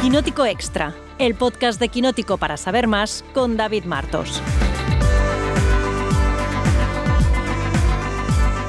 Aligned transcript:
Quinótico 0.00 0.46
Extra, 0.46 0.94
el 1.18 1.34
podcast 1.34 1.80
de 1.80 1.88
Quinótico 1.88 2.36
para 2.36 2.56
saber 2.56 2.86
más 2.86 3.24
con 3.34 3.56
David 3.56 3.84
Martos. 3.84 4.40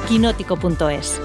Quinótico.es 0.08 1.20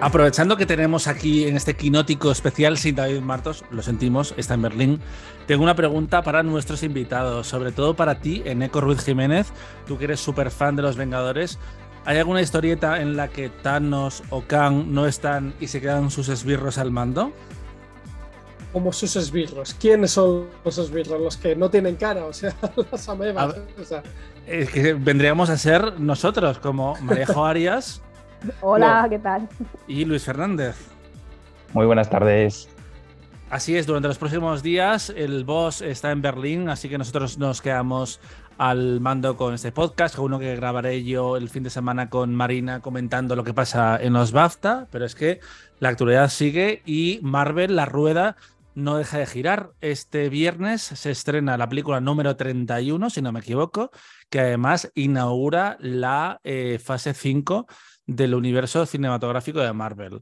Aprovechando 0.00 0.56
que 0.56 0.64
tenemos 0.64 1.08
aquí 1.08 1.48
en 1.48 1.56
este 1.56 1.74
quinótico 1.74 2.30
especial 2.30 2.78
sin 2.78 2.94
David 2.94 3.20
Martos, 3.20 3.64
lo 3.72 3.82
sentimos, 3.82 4.32
está 4.36 4.54
en 4.54 4.62
Berlín, 4.62 5.00
tengo 5.48 5.64
una 5.64 5.74
pregunta 5.74 6.22
para 6.22 6.44
nuestros 6.44 6.84
invitados, 6.84 7.48
sobre 7.48 7.72
todo 7.72 7.96
para 7.96 8.20
ti, 8.20 8.40
Eneco 8.44 8.80
Ruiz 8.80 9.04
Jiménez, 9.04 9.48
tú 9.88 9.98
que 9.98 10.04
eres 10.04 10.20
súper 10.20 10.52
fan 10.52 10.76
de 10.76 10.82
los 10.82 10.96
Vengadores. 10.96 11.58
¿Hay 12.04 12.16
alguna 12.16 12.40
historieta 12.40 13.02
en 13.02 13.16
la 13.16 13.26
que 13.26 13.48
Thanos 13.48 14.22
o 14.30 14.42
Kang 14.42 14.86
no 14.86 15.04
están 15.04 15.52
y 15.58 15.66
se 15.66 15.80
quedan 15.80 16.12
sus 16.12 16.28
esbirros 16.28 16.78
al 16.78 16.92
mando? 16.92 17.32
Como 18.72 18.92
sus 18.92 19.16
esbirros. 19.16 19.74
¿Quiénes 19.74 20.12
son 20.12 20.46
los 20.64 20.78
esbirros? 20.78 21.20
Los 21.20 21.36
que 21.36 21.56
no 21.56 21.70
tienen 21.70 21.96
cara, 21.96 22.24
o 22.24 22.32
sea, 22.32 22.54
las 22.92 23.08
amebas. 23.08 23.56
O 23.80 23.84
sea. 23.84 24.04
Es 24.46 24.70
que 24.70 24.94
vendríamos 24.94 25.50
a 25.50 25.58
ser 25.58 25.98
nosotros, 25.98 26.60
como 26.60 26.94
Marejo 27.00 27.44
Arias 27.44 28.00
Hola, 28.60 29.06
¿qué 29.08 29.18
tal? 29.18 29.48
Y 29.88 30.04
Luis 30.04 30.24
Fernández. 30.24 30.76
Muy 31.72 31.86
buenas 31.86 32.08
tardes. 32.10 32.68
Así 33.50 33.76
es, 33.76 33.86
durante 33.86 34.08
los 34.08 34.18
próximos 34.18 34.62
días 34.62 35.10
el 35.16 35.44
boss 35.44 35.80
está 35.80 36.10
en 36.10 36.20
Berlín, 36.20 36.68
así 36.68 36.90
que 36.90 36.98
nosotros 36.98 37.38
nos 37.38 37.62
quedamos 37.62 38.20
al 38.58 39.00
mando 39.00 39.36
con 39.36 39.54
este 39.54 39.72
podcast, 39.72 40.18
uno 40.18 40.38
que 40.38 40.54
grabaré 40.56 41.02
yo 41.04 41.36
el 41.36 41.48
fin 41.48 41.62
de 41.62 41.70
semana 41.70 42.10
con 42.10 42.34
Marina 42.34 42.80
comentando 42.80 43.36
lo 43.36 43.44
que 43.44 43.54
pasa 43.54 43.98
en 44.02 44.12
los 44.12 44.32
BAFTA, 44.32 44.88
pero 44.90 45.06
es 45.06 45.14
que 45.14 45.40
la 45.78 45.88
actualidad 45.88 46.28
sigue 46.28 46.82
y 46.84 47.20
Marvel, 47.22 47.76
la 47.76 47.86
rueda, 47.86 48.36
no 48.74 48.96
deja 48.96 49.18
de 49.18 49.26
girar. 49.26 49.70
Este 49.80 50.28
viernes 50.28 50.82
se 50.82 51.10
estrena 51.10 51.56
la 51.56 51.68
película 51.68 52.00
número 52.00 52.36
31, 52.36 53.10
si 53.10 53.22
no 53.22 53.32
me 53.32 53.40
equivoco, 53.40 53.90
que 54.28 54.40
además 54.40 54.90
inaugura 54.94 55.76
la 55.80 56.40
eh, 56.44 56.78
fase 56.82 57.14
5 57.14 57.66
del 58.08 58.34
universo 58.34 58.86
cinematográfico 58.86 59.60
de 59.60 59.72
Marvel. 59.72 60.20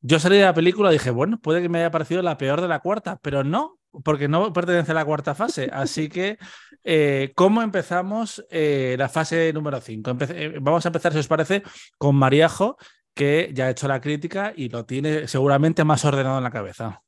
Yo 0.00 0.18
salí 0.18 0.36
de 0.36 0.44
la 0.44 0.54
película 0.54 0.90
y 0.90 0.94
dije, 0.94 1.10
bueno, 1.10 1.38
puede 1.40 1.60
que 1.60 1.68
me 1.68 1.78
haya 1.78 1.90
parecido 1.90 2.22
la 2.22 2.38
peor 2.38 2.60
de 2.60 2.68
la 2.68 2.80
cuarta, 2.80 3.18
pero 3.20 3.42
no, 3.42 3.78
porque 4.04 4.28
no 4.28 4.52
pertenece 4.52 4.92
a 4.92 4.94
la 4.94 5.04
cuarta 5.04 5.34
fase. 5.34 5.68
Así 5.72 6.08
que, 6.08 6.38
eh, 6.84 7.32
¿cómo 7.34 7.62
empezamos 7.62 8.44
eh, 8.50 8.96
la 8.98 9.08
fase 9.08 9.52
número 9.52 9.80
5? 9.80 10.16
Eh, 10.30 10.58
vamos 10.60 10.84
a 10.86 10.88
empezar, 10.88 11.12
si 11.12 11.18
os 11.18 11.28
parece, 11.28 11.62
con 11.98 12.16
Mariajo, 12.16 12.76
que 13.14 13.50
ya 13.52 13.66
ha 13.66 13.70
hecho 13.70 13.88
la 13.88 14.00
crítica 14.00 14.52
y 14.54 14.68
lo 14.68 14.84
tiene 14.84 15.26
seguramente 15.26 15.84
más 15.84 16.04
ordenado 16.04 16.38
en 16.38 16.44
la 16.44 16.50
cabeza. 16.50 17.02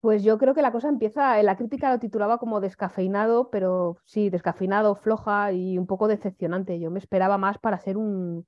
Pues 0.00 0.22
yo 0.22 0.38
creo 0.38 0.54
que 0.54 0.62
la 0.62 0.72
cosa 0.72 0.88
empieza, 0.88 1.40
en 1.40 1.46
la 1.46 1.56
crítica 1.56 1.90
lo 1.90 1.98
titulaba 1.98 2.38
como 2.38 2.60
descafeinado, 2.60 3.50
pero 3.50 3.98
sí, 4.04 4.30
descafeinado, 4.30 4.94
floja 4.94 5.52
y 5.52 5.76
un 5.76 5.86
poco 5.86 6.08
decepcionante. 6.08 6.78
Yo 6.80 6.90
me 6.90 6.98
esperaba 6.98 7.36
más 7.36 7.58
para 7.58 7.78
ser 7.78 7.98
un, 7.98 8.46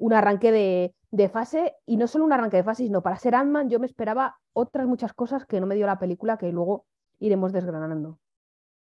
un 0.00 0.14
arranque 0.14 0.50
de, 0.50 1.28
fase, 1.28 1.74
y 1.86 1.96
no 1.96 2.06
solo 2.06 2.24
un 2.24 2.32
arranque 2.32 2.56
de 2.56 2.64
fase, 2.64 2.84
sino 2.84 3.02
para 3.02 3.18
ser 3.18 3.34
Ant-Man 3.34 3.68
yo 3.68 3.78
me 3.78 3.86
esperaba 3.86 4.38
otras 4.52 4.86
muchas 4.86 5.12
cosas 5.12 5.44
que 5.44 5.60
no 5.60 5.66
me 5.66 5.74
dio 5.74 5.86
la 5.86 5.98
película 5.98 6.38
que 6.38 6.50
luego 6.50 6.86
iremos 7.18 7.52
desgranando. 7.52 8.18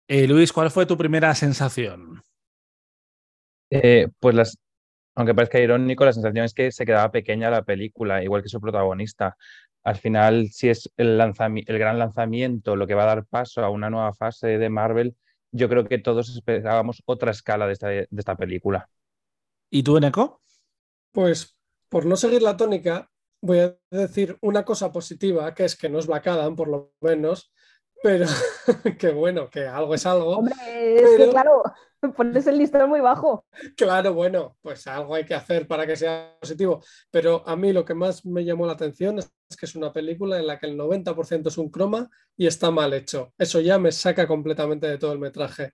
Eh, 0.07 0.27
Luis, 0.27 0.53
¿cuál 0.53 0.69
fue 0.69 0.85
tu 0.85 0.97
primera 0.97 1.33
sensación? 1.33 2.21
Eh, 3.71 4.07
pues 4.19 4.35
las, 4.35 4.57
aunque 5.15 5.33
parezca 5.33 5.59
irónico, 5.59 6.05
la 6.05 6.13
sensación 6.13 6.45
es 6.45 6.53
que 6.53 6.71
se 6.71 6.85
quedaba 6.85 7.11
pequeña 7.11 7.49
la 7.49 7.63
película, 7.63 8.23
igual 8.23 8.43
que 8.43 8.49
su 8.49 8.61
protagonista. 8.61 9.35
Al 9.83 9.95
final, 9.95 10.49
si 10.51 10.69
es 10.69 10.91
el, 10.97 11.19
el 11.19 11.79
gran 11.79 11.97
lanzamiento 11.97 12.75
lo 12.75 12.85
que 12.85 12.93
va 12.93 13.03
a 13.03 13.15
dar 13.15 13.25
paso 13.25 13.63
a 13.63 13.69
una 13.69 13.89
nueva 13.89 14.13
fase 14.13 14.59
de 14.59 14.69
Marvel, 14.69 15.15
yo 15.51 15.69
creo 15.69 15.85
que 15.85 15.97
todos 15.97 16.29
esperábamos 16.29 17.01
otra 17.05 17.31
escala 17.31 17.65
de 17.65 17.73
esta, 17.73 17.87
de 17.87 18.07
esta 18.15 18.35
película. 18.35 18.87
¿Y 19.71 19.81
tú, 19.81 19.97
Eneco? 19.97 20.41
Pues 21.11 21.57
por 21.89 22.05
no 22.05 22.15
seguir 22.15 22.41
la 22.41 22.57
tónica, 22.57 23.09
voy 23.41 23.59
a 23.59 23.77
decir 23.89 24.37
una 24.41 24.63
cosa 24.63 24.91
positiva, 24.91 25.53
que 25.53 25.65
es 25.65 25.75
que 25.75 25.89
nos 25.89 26.07
Black 26.07 26.27
Adam, 26.27 26.55
por 26.55 26.67
lo 26.67 26.93
menos, 27.01 27.51
pero 28.01 28.25
que 28.99 29.11
bueno, 29.11 29.49
que 29.49 29.65
algo 29.65 29.93
es 29.95 30.05
algo. 30.05 30.37
Hombre, 30.37 30.55
es 30.95 31.17
que 31.17 31.29
claro, 31.29 31.63
pones 32.15 32.47
el 32.47 32.57
listón 32.57 32.89
muy 32.89 33.01
bajo. 33.01 33.45
Claro, 33.75 34.13
bueno, 34.13 34.57
pues 34.61 34.87
algo 34.87 35.15
hay 35.15 35.25
que 35.25 35.35
hacer 35.35 35.67
para 35.67 35.85
que 35.85 35.95
sea 35.95 36.37
positivo. 36.39 36.83
Pero 37.11 37.43
a 37.47 37.55
mí 37.55 37.73
lo 37.73 37.83
que 37.83 37.93
más 37.93 38.25
me 38.25 38.45
llamó 38.45 38.65
la 38.65 38.73
atención 38.73 39.19
es 39.19 39.31
que 39.57 39.65
es 39.65 39.75
una 39.75 39.91
película 39.91 40.39
en 40.39 40.47
la 40.47 40.59
que 40.59 40.67
el 40.67 40.77
90% 40.77 41.47
es 41.47 41.57
un 41.57 41.69
croma 41.69 42.09
y 42.37 42.47
está 42.47 42.71
mal 42.71 42.93
hecho. 42.93 43.33
Eso 43.37 43.59
ya 43.59 43.77
me 43.79 43.91
saca 43.91 44.27
completamente 44.27 44.87
de 44.87 44.97
todo 44.97 45.11
el 45.11 45.19
metraje. 45.19 45.73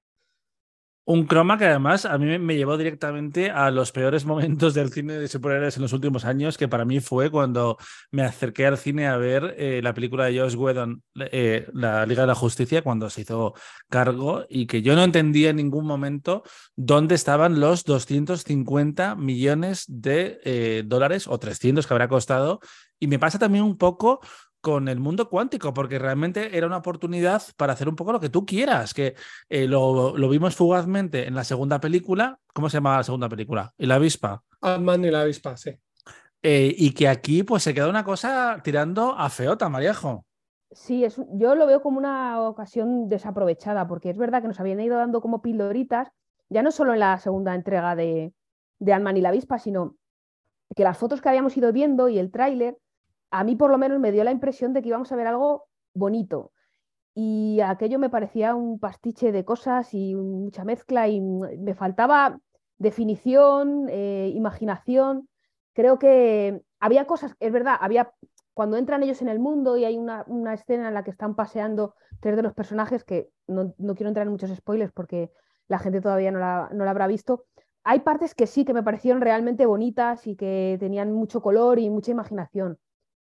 Un 1.08 1.28
croma 1.28 1.60
que 1.60 1.66
además 1.66 2.06
a 2.06 2.18
mí 2.18 2.40
me 2.40 2.56
llevó 2.56 2.78
directamente 2.78 3.52
a 3.52 3.70
los 3.70 3.92
peores 3.92 4.26
momentos 4.26 4.74
del 4.74 4.92
cine 4.92 5.14
de 5.14 5.28
superhéroes 5.28 5.76
en 5.76 5.84
los 5.84 5.94
últimos 5.94 6.26
años, 6.26 6.58
que 6.58 6.68
para 6.68 6.84
mí 6.84 7.00
fue 7.00 7.30
cuando 7.30 7.78
me 8.10 8.24
acerqué 8.24 8.66
al 8.66 8.80
cine 8.80 9.08
a 9.08 9.16
ver 9.16 9.54
eh, 9.60 9.82
la 9.84 9.94
película 9.94 10.26
de 10.26 10.40
Josh 10.40 10.56
Whedon, 10.56 11.04
eh, 11.32 11.68
La 11.74 12.08
Liga 12.08 12.22
de 12.22 12.28
la 12.28 12.34
Justicia, 12.34 12.82
cuando 12.82 13.12
se 13.12 13.22
hizo 13.22 13.54
cargo, 13.88 14.46
y 14.50 14.66
que 14.66 14.82
yo 14.82 14.96
no 14.96 15.04
entendía 15.04 15.52
en 15.52 15.58
ningún 15.58 15.86
momento 15.86 16.42
dónde 16.76 17.14
estaban 17.14 17.60
los 17.60 17.84
250 17.84 19.16
millones 19.16 19.86
de 19.88 20.40
eh, 20.44 20.84
dólares 20.88 21.28
o 21.28 21.38
300 21.38 21.86
que 21.86 21.94
habrá 21.94 22.08
costado. 22.08 22.62
Y 23.00 23.06
me 23.06 23.20
pasa 23.20 23.38
también 23.38 23.64
un 23.64 23.78
poco 23.78 24.22
con 24.66 24.88
el 24.88 25.00
mundo 25.00 25.30
cuántico, 25.30 25.76
porque 25.76 26.00
realmente 26.00 26.58
era 26.58 26.66
una 26.66 26.78
oportunidad 26.78 27.44
para 27.56 27.74
hacer 27.74 27.88
un 27.88 27.96
poco 27.96 28.14
lo 28.14 28.20
que 28.20 28.30
tú 28.30 28.48
quieras, 28.48 28.96
que 28.96 29.14
eh, 29.48 29.68
lo, 29.68 30.14
vimos 30.28 30.56
fugazmente 30.56 31.28
en 31.28 31.36
la 31.36 31.44
segunda 31.44 31.80
película. 31.80 32.40
¿Cómo 32.52 32.68
se 32.68 32.78
llamaba 32.78 32.98
la 32.98 33.04
segunda 33.04 33.30
película? 33.30 33.72
¿Y 33.78 33.86
la 33.86 33.96
avispa? 33.96 34.42
Ant-Man 34.62 35.06
y 35.06 35.12
la 35.12 35.22
avispa, 35.22 35.56
sí. 35.56 35.70
Eh, 36.42 36.74
y 36.76 36.96
que 36.96 37.08
aquí 37.08 37.44
pues 37.44 37.62
se 37.62 37.76
queda 37.76 37.88
una 37.88 38.04
cosa 38.04 38.60
tirando 38.64 39.14
a 39.16 39.30
feota, 39.30 39.70
Mariajo. 39.70 40.26
Sí, 40.72 41.06
es, 41.06 41.22
yo 41.34 41.54
lo 41.54 41.68
veo 41.68 41.84
como 41.84 42.00
una 42.00 42.42
ocasión 42.42 43.08
desaprovechada, 43.08 43.88
porque 43.88 44.10
es 44.10 44.18
verdad 44.18 44.42
que 44.42 44.48
nos 44.48 44.60
habían 44.60 44.80
ido 44.80 44.98
dando 44.98 45.22
como 45.22 45.44
pildoritas, 45.44 46.10
ya 46.50 46.64
no 46.64 46.72
solo 46.72 46.96
en 46.96 47.02
la 47.02 47.20
segunda 47.20 47.54
entrega 47.54 47.96
de, 47.96 48.34
de 48.80 48.94
Ant-Man 48.94 49.18
y 49.18 49.22
la 49.22 49.30
avispa, 49.30 49.60
sino 49.60 49.96
que 50.76 50.84
las 50.84 50.98
fotos 50.98 51.22
que 51.22 51.30
habíamos 51.30 51.56
ido 51.56 51.72
viendo 51.72 52.10
y 52.10 52.18
el 52.18 52.32
tráiler 52.32 52.80
a 53.40 53.44
mí 53.44 53.56
por 53.56 53.70
lo 53.70 53.78
menos 53.78 54.00
me 54.00 54.12
dio 54.12 54.24
la 54.24 54.32
impresión 54.32 54.74
de 54.74 54.82
que 54.82 54.90
íbamos 54.90 55.12
a 55.12 55.16
ver 55.16 55.28
algo 55.28 55.66
bonito. 55.94 56.52
Y 57.14 57.60
aquello 57.62 58.00
me 58.00 58.10
parecía 58.10 58.56
un 58.56 58.80
pastiche 58.80 59.32
de 59.32 59.46
cosas 59.46 59.94
y 59.94 60.16
mucha 60.16 60.64
mezcla 60.64 61.08
y 61.08 61.22
me 61.22 61.74
faltaba 61.74 62.40
definición, 62.78 63.88
eh, 63.90 64.32
imaginación. 64.34 65.28
Creo 65.74 66.00
que 66.00 66.62
había 66.80 67.08
cosas, 67.08 67.36
es 67.40 67.52
verdad, 67.52 67.76
había 67.80 68.12
cuando 68.54 68.78
entran 68.78 69.04
ellos 69.04 69.22
en 69.22 69.28
el 69.28 69.40
mundo 69.40 69.76
y 69.76 69.84
hay 69.84 69.98
una, 69.98 70.24
escena 70.54 70.88
en 70.88 70.94
la 70.94 71.04
que 71.04 71.12
están 71.12 71.36
paseando 71.36 71.96
tres 72.22 72.38
de 72.38 72.44
los 72.44 72.54
personajes, 72.54 73.04
que 73.04 73.30
no, 73.48 73.74
quiero 73.96 74.08
entrar 74.08 74.28
en 74.28 74.32
muchos 74.32 74.50
spoilers 74.56 74.94
porque 74.94 75.30
la 75.68 75.80
gente 75.80 76.00
todavía 76.00 76.32
no 76.32 76.40
la, 76.40 76.70
no 76.72 76.86
la, 76.86 76.92
habrá 76.92 77.08
visto, 77.08 77.46
hay 77.84 78.00
partes 78.00 78.34
que 78.34 78.48
sí, 78.48 78.64
que 78.64 78.74
me 78.74 78.84
parecieron 78.84 79.22
realmente 79.22 79.66
bonitas 79.66 80.26
y 80.26 80.38
que 80.38 80.78
tenían 80.80 81.12
mucho 81.12 81.42
color 81.42 81.80
y 81.80 81.90
mucha 81.90 82.12
imaginación 82.12 82.80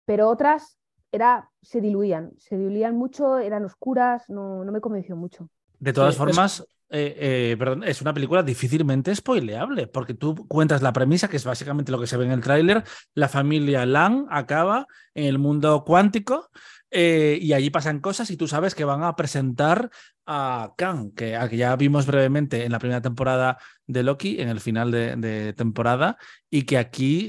pero 0.06 0.30
otras 0.30 0.78
era, 1.12 1.50
se 1.62 1.80
diluían, 1.82 2.32
se 2.38 2.58
diluían 2.58 2.96
mucho, 2.96 3.38
eran 3.38 3.66
oscuras, 3.66 4.24
no, 4.30 4.64
me 4.66 4.82
convenció 4.82 5.16
mucho. 5.16 5.50
De 5.80 5.94
todas 5.94 6.16
formas, 6.16 6.60
es... 6.60 6.68
Eh, 6.96 7.58
eh, 7.60 7.80
es 7.88 8.02
una 8.04 8.14
película 8.14 8.44
difícilmente 8.44 9.16
spoileable, 9.16 9.88
porque 9.88 10.14
tú 10.14 10.48
cuentas 10.48 10.84
la 10.84 10.94
premisa, 10.94 11.28
que 11.28 11.38
es 11.38 11.44
básicamente 11.44 11.92
lo 11.92 12.00
que 12.00 12.06
se 12.06 12.18
ve 12.18 12.26
en 12.26 12.32
el 12.32 12.42
tráiler, 12.42 12.84
la 13.16 13.28
familia 13.28 13.84
Lang 13.88 14.28
acaba 14.30 14.86
en 15.16 15.26
el 15.26 15.40
mundo 15.40 15.84
cuántico 15.86 16.52
eh, 16.92 17.40
y 17.42 17.54
allí 17.54 17.72
pasan 17.72 18.00
cosas 18.00 18.30
y 18.30 18.38
tú 18.38 18.48
sabes 18.48 18.76
que 18.76 18.86
van 18.86 19.02
a 19.02 19.16
presentar 19.16 19.90
a 20.28 20.74
Kang, 20.78 21.16
que, 21.16 21.36
ya 21.54 21.76
vimos 21.76 22.06
brevemente 22.06 22.64
en 22.64 22.72
la 22.72 22.78
primera 22.78 23.02
temporada 23.02 23.58
de 23.88 24.04
Loki, 24.04 24.40
en 24.40 24.50
el 24.50 24.60
final 24.60 24.92
de, 24.92 25.16
de 25.16 25.54
temporada, 25.54 26.18
y 26.52 26.62
que 26.62 26.78
aquí 26.78 27.28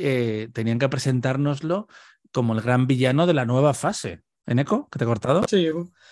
tenían 0.53 0.79
que 0.79 0.91
presentárnoslo 0.91 1.89
como 2.35 2.53
el 2.53 2.61
gran 2.61 2.87
villano 2.87 3.27
de 3.27 3.35
la 3.35 3.47
nueva 3.47 3.73
fase. 3.73 4.23
¿Eneco? 4.47 4.89
¿Que 4.91 4.99
te 4.99 5.05
he 5.05 5.09
cortado? 5.09 5.43
Sí, 5.49 5.69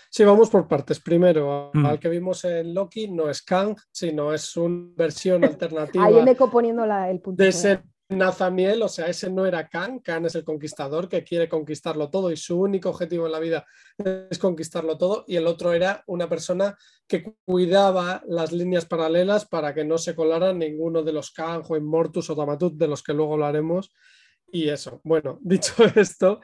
sí, 0.08 0.24
vamos 0.24 0.48
por 0.48 0.66
partes. 0.66 1.00
Primero, 1.00 1.70
mm. 1.74 1.84
al 1.84 1.98
que 1.98 2.08
vimos 2.08 2.44
en 2.44 2.72
Loki 2.72 3.08
no 3.08 3.28
es 3.28 3.42
Kang, 3.42 3.76
sino 3.90 4.32
es 4.32 4.56
una 4.56 4.90
versión 4.96 5.44
alternativa. 5.44 6.06
Ahí 6.06 6.18
Eneco 6.18 6.50
poniendo 6.50 6.84
el 6.84 7.20
punto. 7.20 7.42
De 7.42 7.52
ser 7.52 7.82
Nathaniel, 8.08 8.82
o 8.82 8.88
sea, 8.88 9.06
ese 9.06 9.30
no 9.30 9.44
era 9.44 9.68
Khan, 9.68 9.98
Khan 9.98 10.26
es 10.26 10.34
el 10.34 10.44
conquistador 10.44 11.08
que 11.08 11.24
quiere 11.24 11.48
conquistarlo 11.48 12.08
todo 12.08 12.30
y 12.30 12.36
su 12.36 12.58
único 12.60 12.90
objetivo 12.90 13.26
en 13.26 13.32
la 13.32 13.38
vida 13.38 13.66
es 14.30 14.38
conquistarlo 14.38 14.98
todo, 14.98 15.24
y 15.26 15.36
el 15.36 15.46
otro 15.46 15.72
era 15.72 16.02
una 16.06 16.28
persona 16.28 16.76
que 17.06 17.34
cuidaba 17.44 18.22
las 18.26 18.52
líneas 18.52 18.86
paralelas 18.86 19.46
para 19.46 19.74
que 19.74 19.84
no 19.84 19.98
se 19.98 20.14
colaran 20.14 20.58
ninguno 20.58 21.02
de 21.02 21.12
los 21.12 21.30
Khan, 21.32 21.62
Juan 21.62 21.84
Mortus 21.84 22.30
o 22.30 22.36
Tamatut, 22.36 22.74
de 22.74 22.88
los 22.88 23.02
que 23.02 23.14
luego 23.14 23.34
hablaremos, 23.34 23.90
y 24.52 24.68
eso. 24.68 25.00
Bueno, 25.02 25.38
dicho 25.42 25.74
esto, 25.96 26.40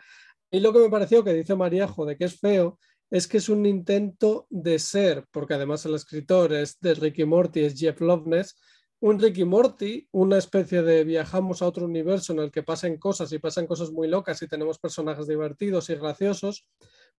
y 0.51 0.59
lo 0.59 0.73
que 0.73 0.81
me 0.81 0.91
pareció 0.91 1.23
que 1.23 1.35
dice 1.35 1.55
María, 1.55 1.87
de 2.07 2.17
que 2.17 2.25
es 2.25 2.41
feo, 2.41 2.79
es 3.11 3.29
que 3.29 3.39
es 3.39 3.49
un 3.49 3.65
intento 3.67 4.47
de 4.51 4.79
ser, 4.79 5.25
porque 5.31 5.55
además 5.55 5.85
el 5.87 5.95
escritor 5.95 6.53
es 6.53 6.81
de 6.81 6.95
Ricky 6.95 7.25
Morty, 7.25 7.61
es 7.61 7.79
Jeff 7.79 8.01
Loveness, 8.01 8.57
un 9.01 9.19
Ricky 9.21 9.45
Morty, 9.45 10.09
una 10.11 10.39
especie 10.39 10.83
de 10.83 11.05
viajamos 11.05 11.63
a 11.63 11.67
otro 11.67 11.85
universo 11.85 12.33
en 12.33 12.41
el 12.41 12.51
que 12.51 12.65
pasan 12.65 12.97
cosas 12.97 13.33
y 13.33 13.39
pasan 13.39 13.67
cosas 13.67 13.93
muy 13.93 14.09
locas 14.09 14.43
y 14.43 14.49
tenemos 14.49 14.79
personajes 14.79 15.27
divertidos 15.27 15.89
y 15.89 15.95
graciosos, 15.95 16.67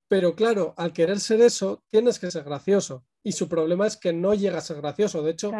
pero 0.08 0.36
claro, 0.36 0.74
al 0.76 0.92
querer 0.92 1.20
ser 1.20 1.42
eso, 1.42 1.84
tienes 1.88 2.20
que 2.20 2.32
ser 2.32 2.44
gracioso. 2.44 3.06
Y 3.24 3.32
su 3.32 3.48
problema 3.48 3.88
es 3.88 3.96
que 3.96 4.12
no 4.12 4.34
llega 4.34 4.58
a 4.58 4.62
ser 4.62 4.78
gracioso, 4.78 5.24
de 5.24 5.32
hecho, 5.32 5.52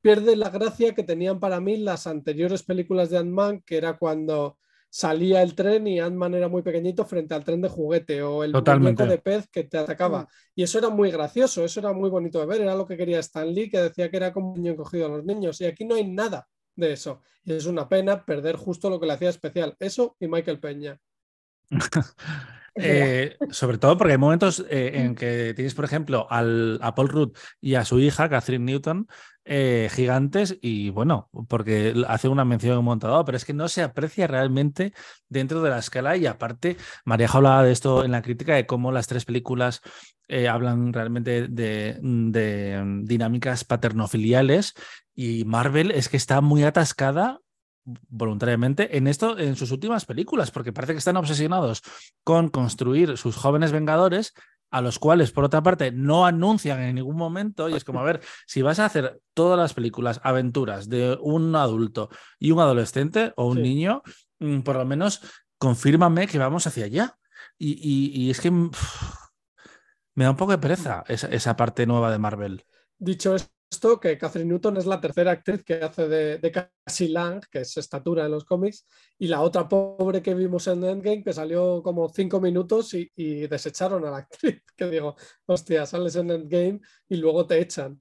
pierde 0.00 0.36
la 0.36 0.50
gracia 0.50 0.94
que 0.94 1.02
tenían 1.02 1.40
para 1.40 1.60
mí 1.60 1.78
las 1.78 2.06
anteriores 2.06 2.62
películas 2.62 3.10
de 3.10 3.18
Ant-Man, 3.18 3.62
que 3.66 3.76
era 3.76 3.98
cuando 3.98 4.58
salía 4.88 5.42
el 5.42 5.54
tren 5.54 5.86
y 5.86 6.00
Ant-Man 6.00 6.34
era 6.34 6.48
muy 6.48 6.62
pequeñito 6.62 7.04
frente 7.04 7.34
al 7.34 7.44
tren 7.44 7.60
de 7.60 7.68
juguete 7.68 8.22
o 8.22 8.44
el 8.44 8.52
muñeco 8.52 9.06
de 9.06 9.18
pez 9.18 9.48
que 9.48 9.64
te 9.64 9.78
atacaba. 9.78 10.22
Mm. 10.22 10.26
Y 10.56 10.62
eso 10.62 10.78
era 10.78 10.88
muy 10.88 11.10
gracioso, 11.10 11.64
eso 11.64 11.80
era 11.80 11.92
muy 11.92 12.10
bonito 12.10 12.40
de 12.40 12.46
ver, 12.46 12.60
era 12.62 12.74
lo 12.74 12.86
que 12.86 12.96
quería 12.96 13.18
Stan 13.20 13.52
Lee, 13.52 13.70
que 13.70 13.78
decía 13.78 14.10
que 14.10 14.16
era 14.16 14.32
como 14.32 14.52
un 14.52 14.62
niño 14.62 14.72
encogido 14.72 15.06
a 15.06 15.10
los 15.10 15.24
niños. 15.24 15.60
Y 15.60 15.66
aquí 15.66 15.84
no 15.84 15.94
hay 15.94 16.06
nada 16.06 16.48
de 16.74 16.92
eso. 16.92 17.20
Y 17.44 17.52
es 17.52 17.66
una 17.66 17.88
pena 17.88 18.24
perder 18.24 18.56
justo 18.56 18.90
lo 18.90 18.98
que 18.98 19.06
le 19.06 19.12
hacía 19.12 19.30
especial. 19.30 19.76
Eso 19.78 20.16
y 20.18 20.28
Michael 20.28 20.60
Peña. 20.60 20.98
Eh, 22.78 23.36
sobre 23.50 23.78
todo 23.78 23.96
porque 23.96 24.12
hay 24.12 24.18
momentos 24.18 24.64
eh, 24.68 24.92
en 24.94 25.14
que 25.14 25.54
tienes, 25.54 25.74
por 25.74 25.86
ejemplo, 25.86 26.26
al, 26.30 26.78
a 26.82 26.94
Paul 26.94 27.08
Rudd 27.08 27.36
y 27.60 27.74
a 27.74 27.84
su 27.84 27.98
hija, 27.98 28.28
Catherine 28.28 28.64
Newton, 28.64 29.08
eh, 29.44 29.88
gigantes, 29.90 30.58
y 30.60 30.90
bueno, 30.90 31.30
porque 31.48 31.94
hace 32.06 32.28
una 32.28 32.44
mención 32.44 32.76
un 32.76 32.84
montado, 32.84 33.24
pero 33.24 33.36
es 33.36 33.44
que 33.44 33.54
no 33.54 33.68
se 33.68 33.82
aprecia 33.82 34.26
realmente 34.26 34.92
dentro 35.28 35.62
de 35.62 35.70
la 35.70 35.78
escala. 35.78 36.16
Y 36.16 36.26
aparte, 36.26 36.76
María 37.04 37.28
hablaba 37.32 37.62
de 37.62 37.72
esto 37.72 38.04
en 38.04 38.12
la 38.12 38.22
crítica, 38.22 38.54
de 38.54 38.66
cómo 38.66 38.92
las 38.92 39.06
tres 39.06 39.24
películas 39.24 39.80
hablan 40.50 40.92
realmente 40.92 41.46
de, 41.46 41.98
de 42.02 43.00
dinámicas 43.04 43.64
paternofiliales, 43.64 44.74
y 45.14 45.44
Marvel 45.44 45.92
es 45.92 46.08
que 46.08 46.16
está 46.16 46.40
muy 46.40 46.64
atascada 46.64 47.40
voluntariamente 47.86 48.96
en 48.96 49.06
esto 49.06 49.38
en 49.38 49.56
sus 49.56 49.70
últimas 49.70 50.04
películas, 50.04 50.50
porque 50.50 50.72
parece 50.72 50.92
que 50.92 50.98
están 50.98 51.16
obsesionados 51.16 51.82
con 52.24 52.48
construir 52.48 53.16
sus 53.16 53.36
jóvenes 53.36 53.72
vengadores, 53.72 54.34
a 54.70 54.80
los 54.80 54.98
cuales, 54.98 55.30
por 55.30 55.44
otra 55.44 55.62
parte, 55.62 55.92
no 55.92 56.26
anuncian 56.26 56.80
en 56.80 56.96
ningún 56.96 57.16
momento. 57.16 57.68
Y 57.68 57.74
es 57.74 57.84
como, 57.84 58.00
a 58.00 58.04
ver, 58.04 58.20
si 58.46 58.62
vas 58.62 58.78
a 58.80 58.86
hacer 58.86 59.20
todas 59.32 59.58
las 59.58 59.74
películas, 59.74 60.20
aventuras 60.24 60.88
de 60.88 61.16
un 61.20 61.54
adulto 61.54 62.10
y 62.38 62.50
un 62.50 62.60
adolescente 62.60 63.32
o 63.36 63.46
un 63.46 63.62
niño, 63.62 64.02
mm, 64.40 64.60
por 64.60 64.76
lo 64.76 64.84
menos 64.84 65.22
confírmame 65.58 66.26
que 66.26 66.38
vamos 66.38 66.66
hacia 66.66 66.86
allá. 66.86 67.16
Y, 67.58 68.28
es 68.28 68.40
que 68.40 68.50
me 68.50 70.24
da 70.24 70.30
un 70.30 70.36
poco 70.36 70.52
de 70.52 70.58
pereza 70.58 71.04
esa, 71.08 71.28
esa 71.28 71.56
parte 71.56 71.86
nueva 71.86 72.10
de 72.10 72.18
Marvel. 72.18 72.66
Dicho 72.98 73.34
esto, 73.70 73.98
que 74.00 74.16
Catherine 74.16 74.50
Newton 74.50 74.76
es 74.76 74.86
la 74.86 75.00
tercera 75.00 75.32
actriz 75.32 75.64
que 75.64 75.74
hace 75.74 76.08
de, 76.08 76.38
de 76.38 76.52
Cassie 76.52 77.08
Lang, 77.08 77.42
que 77.50 77.60
es 77.60 77.76
estatura 77.76 78.24
en 78.24 78.30
los 78.30 78.44
cómics, 78.44 78.86
y 79.18 79.26
la 79.28 79.40
otra 79.40 79.68
pobre 79.68 80.22
que 80.22 80.34
vimos 80.34 80.66
en 80.68 80.84
Endgame, 80.84 81.22
que 81.22 81.32
salió 81.32 81.82
como 81.82 82.08
cinco 82.08 82.40
minutos 82.40 82.94
y, 82.94 83.46
desecharon 83.46 84.04
a 84.04 84.10
la 84.10 84.16
actriz. 84.18 84.62
Que 84.76 84.86
digo, 84.86 85.16
hostia, 85.46 85.86
sales 85.86 86.16
en 86.16 86.30
Endgame 86.30 86.80
y 87.08 87.16
luego 87.16 87.46
te 87.46 87.60
echan. 87.60 88.00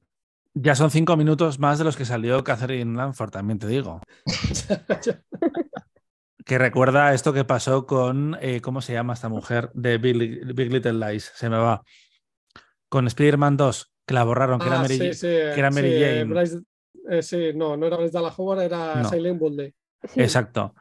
Ya 0.54 0.76
son 0.76 0.90
cinco 0.90 1.18
minutos 1.18 1.60
más 1.60 1.80
de 1.80 1.84
los 1.84 1.98
que 1.98 2.06
salió 2.06 2.44
Catherine 2.44 2.96
Lanford, 2.96 3.32
también 3.32 3.60
te 3.60 3.68
digo. 3.68 4.00
que 6.46 6.58
recuerda 6.58 7.14
esto 7.14 7.34
que 7.34 7.44
pasó 7.44 7.86
con, 7.86 8.38
eh, 8.40 8.62
¿cómo 8.62 8.82
se 8.82 8.94
llama 8.94 9.14
esta 9.14 9.28
mujer? 9.28 9.72
De 9.74 9.98
Big, 9.98 10.46
Big 10.54 10.72
Little 10.72 10.94
Lies, 10.94 11.32
se 11.36 11.50
me 11.50 11.58
va. 11.58 11.84
Con 12.88 13.08
Spider-Man 13.08 13.58
2, 13.58 13.95
que 14.06 14.14
la 14.14 14.24
borraron, 14.24 14.60
que 14.60 14.68
era 14.68 14.80
ah, 14.80 14.82
Mary, 14.82 15.00
que 15.00 15.54
era 15.56 15.72
Mary 15.72 16.00
Jane. 16.00 16.64
Eh, 17.10 17.22
sí, 17.22 17.52
no, 17.54 17.78
no 17.78 17.86
era 17.86 17.98
Bryce 17.98 18.14
Dallas 18.14 18.34
Howard, 18.38 18.62
era 18.62 19.02
no. 19.02 19.10
Exacto. 20.16 20.74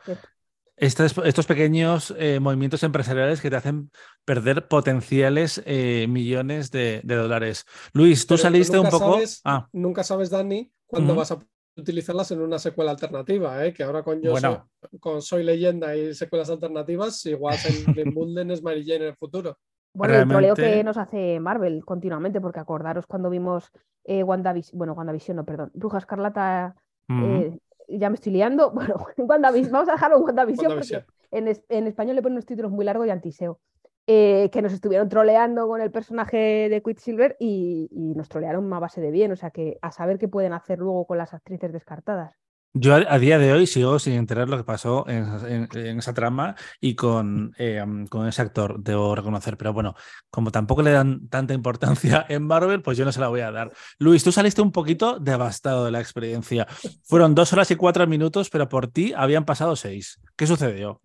Estos, 0.76 1.14
estos 1.24 1.46
pequeños 1.46 2.12
eh, 2.18 2.40
movimientos 2.40 2.82
empresariales 2.82 3.40
que 3.40 3.48
te 3.48 3.56
hacen 3.56 3.90
perder 4.24 4.66
potenciales 4.66 5.62
eh, 5.66 6.06
millones 6.08 6.70
de, 6.70 7.00
dólares. 7.02 7.64
Luis, 7.92 8.26
tú 8.26 8.36
saliste 8.36 8.78
un 8.78 8.88
poco. 8.88 9.20
ah. 9.44 9.68
Nunca 9.72 10.02
sabes, 10.02 10.30
Dani, 10.30 10.70
cuándo 10.86 11.14
vas 11.14 11.30
a 11.30 11.38
utilizarlas 11.76 12.30
en 12.30 12.40
una 12.40 12.58
secuela 12.58 12.92
alternativa, 12.92 13.72
que 13.72 13.82
ahora 13.82 14.02
con 14.02 14.20
yo 14.20 14.36
soy, 14.36 14.56
con 15.00 15.22
Soy 15.22 15.44
Leyenda 15.44 15.96
y 15.96 16.14
secuelas 16.14 16.50
alternativas, 16.50 17.24
igual 17.26 17.58
en 17.96 18.14
Bulden 18.14 18.50
es 18.50 18.62
Mary 18.62 18.84
Jane 18.84 19.04
en 19.04 19.10
el 19.10 19.16
futuro. 19.16 19.58
Bueno, 19.94 20.14
el 20.16 20.28
troleo 20.28 20.54
que 20.56 20.82
nos 20.82 20.96
hace 20.96 21.38
Marvel 21.38 21.84
continuamente, 21.84 22.40
porque 22.40 22.58
acordaros 22.58 23.06
cuando 23.06 23.30
vimos 23.30 23.70
eh, 24.02 24.24
WandaVision, 24.24 24.76
bueno, 24.76 24.92
WandaVision, 24.92 25.36
no, 25.36 25.44
perdón, 25.44 25.70
Bruja 25.72 25.98
Escarlata, 25.98 26.74
eh, 27.08 27.56
ya 27.88 28.10
me 28.10 28.16
estoy 28.16 28.32
liando, 28.32 28.70
bueno, 28.74 28.96
WandaVision, 29.16 29.72
vamos 29.72 29.88
a 29.88 29.92
dejarlo 29.92 30.16
en 30.18 30.24
WandaVision, 30.24 30.74
porque 30.74 31.04
en, 31.30 31.86
español 31.86 32.16
le 32.16 32.22
ponen 32.22 32.34
unos 32.34 32.46
títulos 32.46 32.72
muy 32.72 32.84
largos 32.84 33.06
y 33.06 33.10
antiseo, 33.10 33.60
eh, 34.08 34.50
que 34.52 34.62
nos 34.62 34.72
estuvieron 34.72 35.08
troleando 35.08 35.68
con 35.68 35.80
el 35.80 35.92
personaje 35.92 36.68
de 36.68 36.82
Quicksilver 36.82 37.36
y, 37.38 37.88
y 37.92 38.14
nos 38.16 38.28
trolearon 38.28 38.70
a 38.72 38.80
base 38.80 39.00
de 39.00 39.12
bien, 39.12 39.30
o 39.30 39.36
sea 39.36 39.50
que 39.50 39.78
a 39.80 39.92
saber 39.92 40.18
qué 40.18 40.26
pueden 40.26 40.52
hacer 40.52 40.80
luego 40.80 41.06
con 41.06 41.18
las 41.18 41.34
actrices 41.34 41.72
descartadas. 41.72 42.36
Yo 42.76 42.92
a, 42.96 43.18
día 43.20 43.38
de 43.38 43.52
hoy 43.52 43.68
sigo 43.68 44.00
sin 44.00 44.14
enterar 44.14 44.48
lo 44.48 44.56
que 44.56 44.64
pasó 44.64 45.04
en, 45.08 45.68
esa 45.96 46.12
trama 46.12 46.56
y 46.80 46.96
con, 46.96 47.54
eh, 47.56 47.80
con, 48.10 48.26
ese 48.26 48.42
actor, 48.42 48.82
debo 48.82 49.14
reconocer. 49.14 49.56
Pero 49.56 49.72
bueno, 49.72 49.94
como 50.28 50.50
tampoco 50.50 50.82
le 50.82 50.90
dan 50.90 51.28
tanta 51.28 51.54
importancia 51.54 52.26
en 52.28 52.42
Marvel, 52.44 52.82
pues 52.82 52.98
yo 52.98 53.04
no 53.04 53.12
se 53.12 53.20
la 53.20 53.28
voy 53.28 53.42
a 53.42 53.52
dar. 53.52 53.70
Luis, 54.00 54.24
tú 54.24 54.32
saliste 54.32 54.60
un 54.60 54.72
poquito 54.72 55.20
devastado 55.20 55.84
de 55.84 55.92
la 55.92 56.00
experiencia. 56.00 56.66
Fueron 57.04 57.36
dos 57.36 57.52
horas 57.52 57.70
y 57.70 57.76
cuatro 57.76 58.08
minutos, 58.08 58.50
pero 58.50 58.68
por 58.68 58.88
ti 58.88 59.12
habían 59.16 59.44
pasado 59.44 59.76
seis. 59.76 60.20
¿Qué 60.36 60.48
sucedió? 60.48 61.00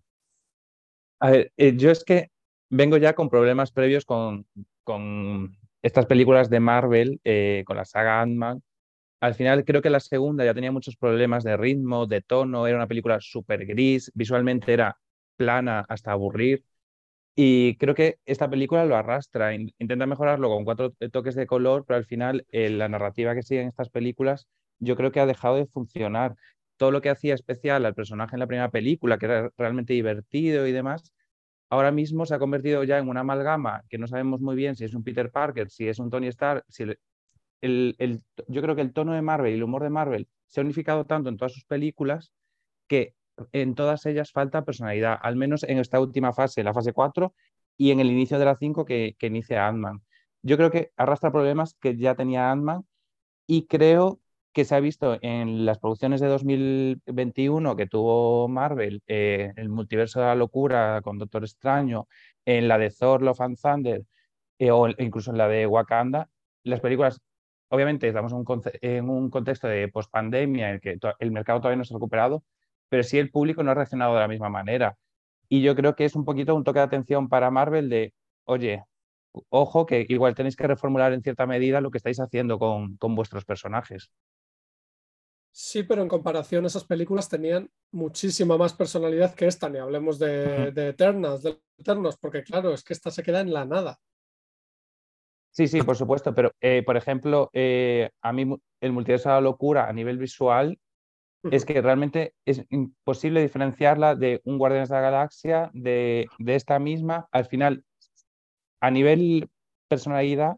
A 1.20 1.30
ver, 1.30 1.52
eh, 1.56 1.76
yo 1.76 1.92
es 1.92 2.02
que 2.02 2.32
vengo 2.68 2.96
ya 2.96 3.14
con 3.14 3.30
problemas 3.30 3.70
previos 3.70 4.04
con, 4.04 4.44
con 4.82 5.56
estas 5.82 6.06
películas 6.06 6.50
de 6.50 6.58
Marvel, 6.58 7.20
eh, 7.22 7.62
con 7.64 7.76
la 7.76 7.84
saga 7.84 8.22
Ant-Man 8.22 8.60
al 9.20 9.34
final 9.34 9.64
creo 9.64 9.82
que 9.82 9.90
la 9.90 10.00
segunda 10.00 10.44
ya 10.44 10.54
tenía 10.54 10.72
muchos 10.72 10.96
problemas 10.96 11.44
de 11.44 11.56
ritmo, 11.56 12.06
de 12.06 12.22
tono, 12.22 12.66
era 12.66 12.76
una 12.76 12.86
película 12.88 13.18
súper 13.20 13.66
gris, 13.66 14.10
visualmente 14.14 14.72
era 14.72 14.98
plana 15.36 15.84
hasta 15.88 16.12
aburrir. 16.12 16.64
Y 17.36 17.76
creo 17.76 17.94
que 17.94 18.18
esta 18.26 18.50
película 18.50 18.84
lo 18.84 18.96
arrastra, 18.96 19.54
intenta 19.54 20.06
mejorarlo 20.06 20.48
con 20.48 20.64
cuatro 20.64 20.92
toques 21.12 21.34
de 21.34 21.46
color, 21.46 21.84
pero 21.86 21.98
al 21.98 22.04
final 22.04 22.46
eh, 22.50 22.70
la 22.70 22.88
narrativa 22.88 23.34
que 23.34 23.42
siguen 23.42 23.68
estas 23.68 23.88
películas 23.90 24.48
yo 24.78 24.96
creo 24.96 25.12
que 25.12 25.20
ha 25.20 25.26
dejado 25.26 25.56
de 25.56 25.66
funcionar. 25.66 26.36
Todo 26.76 26.90
lo 26.90 27.00
que 27.02 27.10
hacía 27.10 27.34
especial 27.34 27.84
al 27.86 27.94
personaje 27.94 28.36
en 28.36 28.40
la 28.40 28.46
primera 28.46 28.70
película, 28.70 29.18
que 29.18 29.26
era 29.26 29.50
realmente 29.58 29.92
divertido 29.92 30.66
y 30.66 30.72
demás, 30.72 31.12
ahora 31.70 31.92
mismo 31.92 32.26
se 32.26 32.34
ha 32.34 32.38
convertido 32.38 32.84
ya 32.84 32.98
en 32.98 33.08
una 33.08 33.20
amalgama 33.20 33.84
que 33.88 33.98
no 33.98 34.06
sabemos 34.06 34.40
muy 34.40 34.56
bien 34.56 34.76
si 34.76 34.84
es 34.84 34.94
un 34.94 35.04
Peter 35.04 35.30
Parker, 35.30 35.70
si 35.70 35.88
es 35.88 35.98
un 35.98 36.10
Tony 36.10 36.28
Stark, 36.28 36.64
si 36.68 36.84
el, 37.60 38.22
yo 38.48 38.62
creo 38.62 38.74
que 38.76 38.82
el 38.82 38.92
tono 38.92 39.12
de 39.12 39.22
Marvel 39.22 39.52
y 39.52 39.56
el 39.56 39.62
humor 39.62 39.82
de 39.82 39.90
Marvel 39.90 40.28
se 40.46 40.60
ha 40.60 40.64
unificado 40.64 41.06
tanto 41.06 41.28
en 41.28 41.36
todas 41.36 41.52
sus 41.52 41.64
películas 41.64 42.32
que 42.86 43.14
en 43.52 43.74
todas 43.74 44.04
ellas 44.06 44.32
falta 44.32 44.64
personalidad, 44.64 45.18
al 45.20 45.36
menos 45.36 45.62
en 45.62 45.78
esta 45.78 46.00
última 46.00 46.32
fase, 46.32 46.62
la 46.64 46.74
fase 46.74 46.92
4, 46.92 47.34
y 47.76 47.90
en 47.92 48.00
el 48.00 48.10
inicio 48.10 48.38
de 48.38 48.44
la 48.44 48.56
5 48.56 48.84
que, 48.84 49.16
que 49.18 49.28
inicia 49.28 49.66
Ant-Man. 49.66 50.02
Yo 50.42 50.56
creo 50.56 50.70
que 50.70 50.92
arrastra 50.96 51.32
problemas 51.32 51.74
que 51.80 51.96
ya 51.96 52.14
tenía 52.14 52.50
Ant-Man 52.50 52.84
y 53.46 53.66
creo 53.66 54.20
que 54.52 54.64
se 54.64 54.74
ha 54.74 54.80
visto 54.80 55.18
en 55.22 55.64
las 55.64 55.78
producciones 55.78 56.20
de 56.20 56.26
2021 56.28 57.76
que 57.76 57.86
tuvo 57.86 58.48
Marvel, 58.48 59.02
eh, 59.06 59.52
el 59.56 59.68
multiverso 59.68 60.20
de 60.20 60.26
la 60.26 60.34
locura 60.34 61.00
con 61.02 61.18
Doctor 61.18 61.44
Extraño, 61.44 62.08
en 62.44 62.68
la 62.68 62.78
de 62.78 62.90
Thor, 62.90 63.22
Love 63.22 63.40
and 63.42 63.58
Thunder, 63.60 64.04
eh, 64.58 64.70
o 64.70 64.88
incluso 64.98 65.30
en 65.30 65.38
la 65.38 65.48
de 65.48 65.66
Wakanda, 65.66 66.28
las 66.64 66.80
películas 66.80 67.20
obviamente 67.70 68.08
estamos 68.08 68.32
en 68.32 69.08
un, 69.08 69.30
contexto 69.30 69.68
de 69.68 69.88
pospandemia 69.88 70.68
en 70.68 70.74
el 70.74 70.80
que 70.80 70.98
el 71.18 71.30
mercado 71.32 71.60
todavía 71.60 71.78
no 71.78 71.84
se 71.84 71.94
ha 71.94 71.96
recuperado, 71.96 72.44
pero 72.88 73.02
sí 73.02 73.18
el 73.18 73.30
público 73.30 73.62
no 73.62 73.70
ha 73.70 73.74
reaccionado 73.74 74.14
de 74.14 74.20
la 74.20 74.28
misma 74.28 74.48
manera. 74.48 74.96
Y 75.48 75.62
yo 75.62 75.74
creo 75.74 75.94
que 75.96 76.04
es 76.04 76.14
un 76.14 76.24
poquito 76.24 76.54
un 76.54 76.64
toque 76.64 76.80
de 76.80 76.84
atención 76.84 77.28
para 77.28 77.50
Marvel 77.50 77.88
de, 77.88 78.12
oye, 78.44 78.84
ojo 79.48 79.86
que 79.86 80.04
igual 80.08 80.34
tenéis 80.34 80.56
que 80.56 80.66
reformular 80.66 81.12
en 81.12 81.22
cierta 81.22 81.46
medida 81.46 81.80
lo 81.80 81.90
que 81.90 81.98
estáis 81.98 82.20
haciendo 82.20 82.58
con, 82.58 82.96
con 82.96 83.14
vuestros 83.14 83.44
personajes. 83.44 84.10
Sí, 85.52 85.82
pero 85.82 86.02
en 86.02 86.08
comparación 86.08 86.64
esas 86.66 86.84
películas 86.84 87.28
tenían 87.28 87.70
muchísima 87.92 88.56
más 88.56 88.72
personalidad 88.72 89.34
que 89.34 89.46
esta, 89.46 89.68
ni 89.68 89.78
hablemos 89.78 90.18
de, 90.18 90.70
de 90.72 90.88
Eternas, 90.90 91.42
de 91.42 91.60
Eternos, 91.76 92.16
porque 92.18 92.42
claro, 92.42 92.72
es 92.72 92.84
que 92.84 92.92
esta 92.92 93.10
se 93.10 93.22
queda 93.22 93.40
en 93.40 93.52
la 93.52 93.64
nada. 93.64 94.00
Sí, 95.50 95.66
sí, 95.68 95.82
por 95.82 95.96
supuesto, 95.96 96.34
pero 96.34 96.52
eh, 96.60 96.82
por 96.84 96.96
ejemplo, 96.96 97.50
eh, 97.52 98.10
a 98.22 98.32
mí 98.32 98.56
el 98.80 98.92
multiverso 98.92 99.28
de 99.28 99.34
la 99.36 99.40
locura 99.40 99.88
a 99.88 99.92
nivel 99.92 100.16
visual 100.18 100.78
es 101.50 101.64
que 101.64 101.82
realmente 101.82 102.34
es 102.46 102.64
imposible 102.70 103.42
diferenciarla 103.42 104.16
de 104.16 104.40
un 104.44 104.58
Guardianes 104.58 104.90
de 104.90 104.96
la 104.96 105.02
Galaxia, 105.02 105.70
de, 105.74 106.32
de 106.38 106.56
esta 106.56 106.78
misma. 106.80 107.28
Al 107.32 107.46
final, 107.46 107.84
a 108.80 108.90
nivel 108.90 109.50
personalidad, 109.88 110.56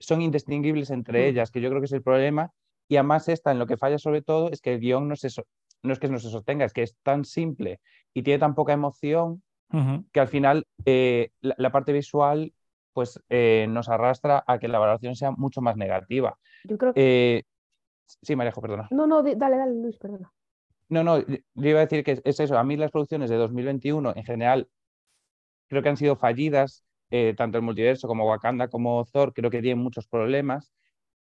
son 0.00 0.22
indistinguibles 0.22 0.90
entre 0.90 1.28
ellas, 1.28 1.50
que 1.50 1.60
yo 1.60 1.70
creo 1.70 1.80
que 1.80 1.86
es 1.86 1.92
el 1.92 2.02
problema. 2.02 2.52
Y 2.88 2.96
además 2.96 3.28
esta, 3.28 3.52
en 3.52 3.58
lo 3.58 3.66
que 3.66 3.76
falla 3.78 3.98
sobre 3.98 4.22
todo, 4.22 4.50
es 4.52 4.60
que 4.60 4.74
el 4.74 4.80
guion 4.80 5.08
no, 5.08 5.16
se 5.16 5.30
so- 5.30 5.46
no 5.82 5.92
es 5.92 5.98
que 6.00 6.08
no 6.08 6.18
se 6.18 6.30
sostenga, 6.30 6.64
es 6.66 6.72
que 6.72 6.82
es 6.82 6.96
tan 7.02 7.24
simple 7.24 7.80
y 8.14 8.22
tiene 8.22 8.40
tan 8.40 8.54
poca 8.54 8.72
emoción 8.74 9.42
que 10.12 10.20
al 10.20 10.28
final 10.28 10.66
eh, 10.84 11.30
la, 11.40 11.54
la 11.58 11.72
parte 11.72 11.92
visual 11.92 12.52
pues 12.94 13.20
eh, 13.28 13.66
nos 13.68 13.88
arrastra 13.90 14.42
a 14.46 14.58
que 14.58 14.68
la 14.68 14.78
valoración 14.78 15.16
sea 15.16 15.32
mucho 15.32 15.60
más 15.60 15.76
negativa. 15.76 16.38
Yo 16.64 16.78
creo 16.78 16.94
que... 16.94 17.36
Eh, 17.38 17.42
sí, 18.22 18.36
Marejo, 18.36 18.62
perdona. 18.62 18.88
No, 18.90 19.06
no, 19.06 19.22
dale, 19.22 19.56
dale, 19.58 19.74
Luis, 19.74 19.98
perdona. 19.98 20.32
No, 20.88 21.02
no, 21.04 21.18
yo 21.20 21.36
iba 21.54 21.80
a 21.80 21.86
decir 21.86 22.04
que 22.04 22.12
es- 22.12 22.22
es 22.24 22.40
eso. 22.40 22.56
A 22.56 22.64
mí 22.64 22.76
las 22.76 22.90
producciones 22.90 23.28
de 23.30 23.36
2021 23.36 24.12
en 24.16 24.24
general 24.24 24.68
creo 25.68 25.82
que 25.82 25.88
han 25.88 25.96
sido 25.96 26.16
fallidas, 26.16 26.84
eh, 27.10 27.34
tanto 27.36 27.58
el 27.58 27.64
multiverso 27.64 28.08
como 28.08 28.26
Wakanda 28.28 28.68
como 28.68 29.04
Thor, 29.06 29.32
creo 29.32 29.50
que 29.50 29.62
tienen 29.62 29.82
muchos 29.82 30.06
problemas. 30.06 30.72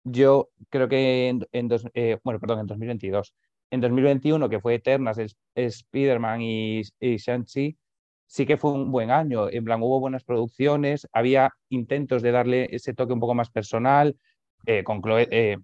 Yo 0.03 0.49
creo 0.69 0.89
que 0.89 1.29
en, 1.29 1.47
en 1.51 1.67
dos- 1.69 1.85
bueno, 2.23 2.39
perdón, 2.39 2.59
en 2.59 2.67
2022. 2.67 3.35
En 3.71 3.81
2021, 3.81 4.49
que 4.49 4.59
fue 4.59 4.75
Eternas, 4.75 5.17
es- 5.17 5.37
Spider-Man 5.55 6.41
y, 6.41 6.81
y 6.99 7.17
Shang-Chi, 7.17 7.77
sí 8.27 8.45
que 8.45 8.57
fue 8.57 8.71
un 8.71 8.91
buen 8.91 9.11
año. 9.11 9.49
En 9.49 9.63
plan, 9.63 9.81
hubo 9.81 9.99
buenas 9.99 10.23
producciones, 10.23 11.07
había 11.13 11.51
intentos 11.69 12.21
de 12.21 12.31
darle 12.31 12.67
ese 12.71 12.93
toque 12.93 13.13
un 13.13 13.19
poco 13.19 13.35
más 13.35 13.49
personal, 13.51 14.17
eh, 14.65 14.83
con 14.83 15.01
Chloe, 15.01 15.27
eh, 15.31 15.57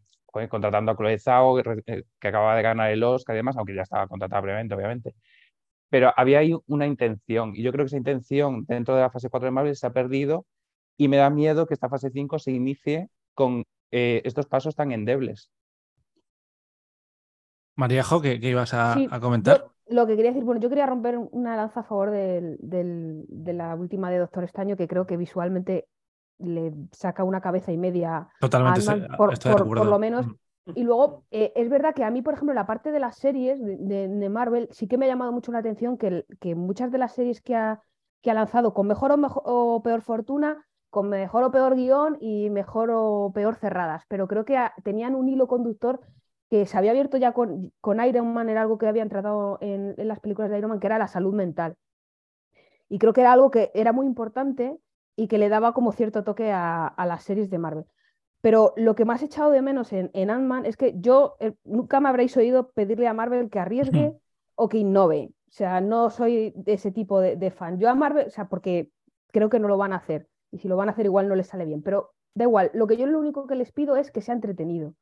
contratando 0.49 0.91
a 0.91 0.95
Chloe 0.95 1.19
Zhao, 1.19 1.55
que, 1.63 1.83
eh, 1.87 2.03
que 2.19 2.27
acababa 2.27 2.55
de 2.55 2.61
ganar 2.63 2.91
el 2.91 3.03
Oscar 3.03 3.35
y 3.35 3.37
demás, 3.37 3.57
aunque 3.57 3.75
ya 3.75 3.81
estaba 3.83 4.07
contratada 4.07 4.41
previamente, 4.41 4.75
obviamente. 4.75 5.15
Pero 5.89 6.13
había 6.15 6.39
ahí 6.39 6.53
una 6.67 6.85
intención, 6.87 7.53
y 7.55 7.63
yo 7.63 7.71
creo 7.71 7.85
que 7.85 7.87
esa 7.89 7.97
intención 7.97 8.65
dentro 8.67 8.95
de 8.95 9.01
la 9.01 9.09
fase 9.11 9.29
4 9.29 9.47
de 9.47 9.51
Marvel 9.51 9.75
se 9.75 9.87
ha 9.87 9.93
perdido, 9.93 10.45
y 10.97 11.07
me 11.07 11.17
da 11.17 11.29
miedo 11.29 11.65
que 11.67 11.73
esta 11.73 11.89
fase 11.89 12.09
5 12.11 12.39
se 12.39 12.51
inicie 12.51 13.09
con 13.33 13.65
eh, 13.91 14.21
estos 14.25 14.45
pasos 14.47 14.75
tan 14.75 14.91
endebles. 14.91 15.51
Maríajo, 17.75 18.21
¿qué, 18.21 18.39
qué 18.39 18.49
ibas 18.49 18.73
a, 18.73 18.93
Sí, 18.93 19.07
a 19.09 19.19
comentar? 19.19 19.59
yo 19.59 19.73
lo 19.89 20.05
que 20.07 20.15
quería 20.15 20.31
decir, 20.31 20.43
bueno, 20.45 20.61
yo 20.61 20.69
quería 20.69 20.85
romper 20.85 21.17
una 21.17 21.55
lanza 21.55 21.81
a 21.81 21.83
favor 21.83 22.11
del- 22.11 22.57
del- 22.59 23.25
de 23.27 23.53
la 23.53 23.75
última 23.75 24.09
de 24.11 24.19
Doctor 24.19 24.43
Extraño, 24.43 24.77
que 24.77 24.87
creo 24.87 25.05
que 25.05 25.17
visualmente 25.17 25.87
le 26.37 26.73
saca 26.91 27.23
una 27.23 27.41
cabeza 27.41 27.71
y 27.71 27.77
media 27.77 28.17
a 28.17 28.29
Totalmente, 28.39 28.81
se- 28.81 28.95
por, 29.17 29.37
por- 29.39 29.67
por 29.67 29.85
lo 29.85 29.99
menos. 29.99 30.25
Mm. 30.27 30.35
Y 30.75 30.83
luego, 30.83 31.23
eh, 31.31 31.51
es 31.55 31.69
verdad 31.69 31.93
que 31.95 32.03
a 32.03 32.11
mí, 32.11 32.21
por 32.21 32.35
ejemplo, 32.35 32.53
la 32.53 32.67
parte 32.67 32.91
de 32.91 32.99
las 32.99 33.17
series 33.17 33.59
de, 33.63 33.77
de- 33.77 34.07
de 34.07 34.29
Marvel 34.29 34.67
sí 34.71 34.87
que 34.87 34.97
me 34.97 35.05
ha 35.05 35.09
llamado 35.09 35.31
mucho 35.31 35.51
la 35.51 35.59
atención 35.59 35.97
que, 35.97 36.25
que 36.39 36.53
muchas 36.55 36.91
de 36.91 36.97
las 36.99 37.13
series 37.13 37.41
que 37.41 37.55
ha, 37.55 37.81
que 38.21 38.29
ha 38.31 38.35
lanzado 38.35 38.73
con 38.73 38.85
mejor 38.87 39.11
o, 39.11 39.17
mejo- 39.17 39.41
o 39.43 39.81
peor 39.81 40.01
fortuna, 40.01 40.65
con 40.91 41.09
mejor 41.09 41.43
o 41.43 41.51
peor 41.51 41.75
guion 41.75 42.17
y 42.19 42.49
mejor 42.51 42.89
o 42.93 43.31
peor 43.33 43.55
cerradas, 43.55 44.03
pero 44.07 44.27
creo 44.27 44.45
que 44.45 44.57
ah, 44.57 44.73
tenían 44.83 45.15
un 45.15 45.27
hilo 45.29 45.47
conductor 45.47 45.99
que 46.49 46.65
se 46.65 46.77
había 46.77 46.91
abierto 46.91 47.17
ya 47.17 47.31
con, 47.33 47.71
con 47.79 48.03
Iron 48.03 48.33
Man, 48.33 48.49
era 48.49 48.61
algo 48.61 48.77
que 48.77 48.87
habían 48.87 49.09
tratado 49.09 49.57
en, 49.61 49.93
en 49.97 50.07
las 50.07 50.19
películas 50.19 50.49
de 50.49 50.57
Iron 50.57 50.71
Man, 50.71 50.79
que 50.79 50.87
era 50.87 50.97
la 50.97 51.07
salud 51.07 51.33
mental. 51.33 51.75
Y 52.89 52.97
creo 52.97 53.13
que 53.13 53.21
era 53.21 53.33
algo 53.33 53.51
que 53.51 53.71
era 53.75 53.91
muy 53.91 54.07
importante 54.07 54.79
y 55.15 55.27
que 55.27 55.37
le 55.37 55.49
daba 55.49 55.73
como 55.73 55.91
cierto 55.91 56.23
toque 56.23 56.51
a, 56.51 56.87
a 56.87 57.05
las 57.05 57.23
series 57.23 57.49
de 57.49 57.59
Marvel. 57.59 57.85
Pero 58.41 58.73
lo 58.77 58.95
que 58.95 59.05
más 59.05 59.21
he 59.21 59.25
echado 59.25 59.51
de 59.51 59.61
menos 59.61 59.91
en, 59.91 60.09
en 60.13 60.29
Ant-Man 60.29 60.65
es 60.65 60.77
que 60.77 60.95
yo 60.97 61.35
eh, 61.39 61.53
nunca 61.65 61.99
me 61.99 62.09
habréis 62.09 62.35
oído 62.37 62.71
pedirle 62.71 63.07
a 63.07 63.13
Marvel 63.13 63.49
que 63.49 63.59
arriesgue 63.59 64.13
o 64.55 64.69
que 64.69 64.77
innove. 64.77 65.33
O 65.49 65.51
sea, 65.51 65.81
no 65.81 66.09
soy 66.09 66.53
de 66.55 66.73
ese 66.73 66.91
tipo 66.91 67.19
de, 67.19 67.35
de 67.35 67.51
fan. 67.51 67.79
Yo 67.79 67.89
a 67.89 67.95
Marvel, 67.95 68.27
o 68.27 68.29
sea, 68.29 68.47
porque 68.47 68.89
creo 69.31 69.49
que 69.49 69.59
no 69.59 69.67
lo 69.67 69.77
van 69.77 69.93
a 69.93 69.97
hacer. 69.97 70.27
Y 70.51 70.59
si 70.59 70.67
lo 70.67 70.77
van 70.77 70.89
a 70.89 70.93
hacer 70.93 71.05
igual 71.05 71.27
no 71.27 71.35
les 71.35 71.47
sale 71.47 71.65
bien. 71.65 71.81
Pero 71.81 72.13
da 72.33 72.45
igual, 72.45 72.71
lo 72.73 72.87
que 72.87 72.97
yo 72.97 73.05
lo 73.05 73.19
único 73.19 73.45
que 73.45 73.55
les 73.55 73.71
pido 73.71 73.97
es 73.97 74.11
que 74.11 74.21
sea 74.21 74.35
entretenido. 74.35 74.95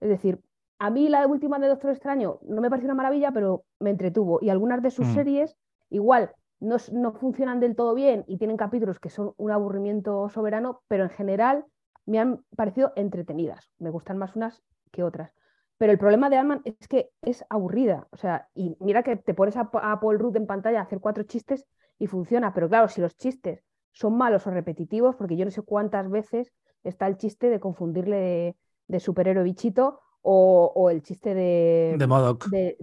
Es 0.00 0.08
decir, 0.08 0.40
a 0.80 0.90
mí 0.90 1.08
la 1.08 1.26
última 1.28 1.58
de 1.60 1.68
Doctor 1.68 1.92
Extraño 1.92 2.40
no 2.42 2.60
me 2.60 2.70
pareció 2.70 2.86
una 2.88 2.94
maravilla, 2.96 3.32
pero 3.32 3.64
me 3.80 3.90
entretuvo. 3.90 4.40
Y 4.42 4.50
algunas 4.50 4.82
de 4.82 4.90
sus 4.90 5.06
Mm. 5.08 5.14
series, 5.14 5.56
igual, 5.90 6.32
no, 6.60 6.76
no 6.92 7.12
funcionan 7.12 7.60
del 7.60 7.76
todo 7.76 7.94
bien 7.94 8.24
y 8.26 8.38
tienen 8.38 8.56
capítulos 8.56 8.98
que 8.98 9.10
son 9.10 9.34
un 9.36 9.52
aburrimiento 9.52 10.28
soberano, 10.30 10.82
pero 10.88 11.04
en 11.04 11.10
general 11.10 11.66
me 12.06 12.18
han 12.18 12.42
parecido 12.56 12.92
entretenidas. 12.96 13.70
Me 13.78 13.90
gustan 13.90 14.18
más 14.18 14.36
unas 14.36 14.62
que 14.90 15.04
otras. 15.04 15.32
Pero 15.78 15.92
el 15.92 15.98
problema 15.98 16.28
de 16.30 16.36
Ant-Man 16.38 16.62
es 16.64 16.88
que 16.88 17.10
es 17.22 17.44
aburrida. 17.48 18.06
O 18.10 18.16
sea, 18.16 18.48
y 18.54 18.76
mira 18.80 19.02
que 19.02 19.16
te 19.16 19.34
pones 19.34 19.56
a 19.56 19.70
Paul 19.70 20.18
Rudd 20.18 20.36
en 20.36 20.46
pantalla 20.46 20.80
a 20.80 20.82
hacer 20.84 21.00
cuatro 21.00 21.24
chistes 21.24 21.66
y 21.98 22.06
funciona. 22.06 22.52
Pero 22.52 22.68
claro, 22.68 22.88
si 22.88 23.00
los 23.00 23.16
chistes 23.16 23.64
son 23.92 24.16
malos 24.16 24.46
o 24.46 24.50
repetitivos, 24.50 25.16
porque 25.16 25.36
yo 25.36 25.44
no 25.44 25.50
sé 25.50 25.62
cuántas 25.62 26.10
veces 26.10 26.52
está 26.84 27.06
el 27.06 27.16
chiste 27.16 27.48
de 27.50 27.60
confundirle 27.60 28.16
de, 28.16 28.56
de 28.88 29.00
superhéroe 29.00 29.44
bichito 29.44 30.00
o, 30.22 30.72
o 30.74 30.90
el 30.90 31.02
chiste 31.02 31.34
de, 31.34 31.96
De 31.98 32.06
Modoc. 32.06 32.48
de, 32.48 32.76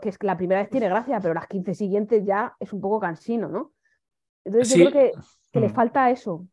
que 0.00 0.08
es 0.08 0.18
que 0.18 0.26
la 0.26 0.36
primera 0.36 0.60
vez 0.60 0.70
tiene 0.70 0.88
gracia, 0.88 1.20
pero 1.20 1.34
las 1.34 1.46
15 1.46 1.74
siguientes 1.74 2.24
ya 2.24 2.54
es 2.60 2.72
un 2.72 2.80
poco 2.80 3.00
cansino, 3.00 3.48
¿no? 3.48 3.72
Entonces 4.44 4.72
Sí, 4.72 4.84
yo 4.84 4.90
creo 4.90 5.10
que, 5.10 5.18
que 5.52 5.60
le 5.60 5.68
mm. 5.68 5.74
falta 5.74 6.10
eso. 6.10 6.46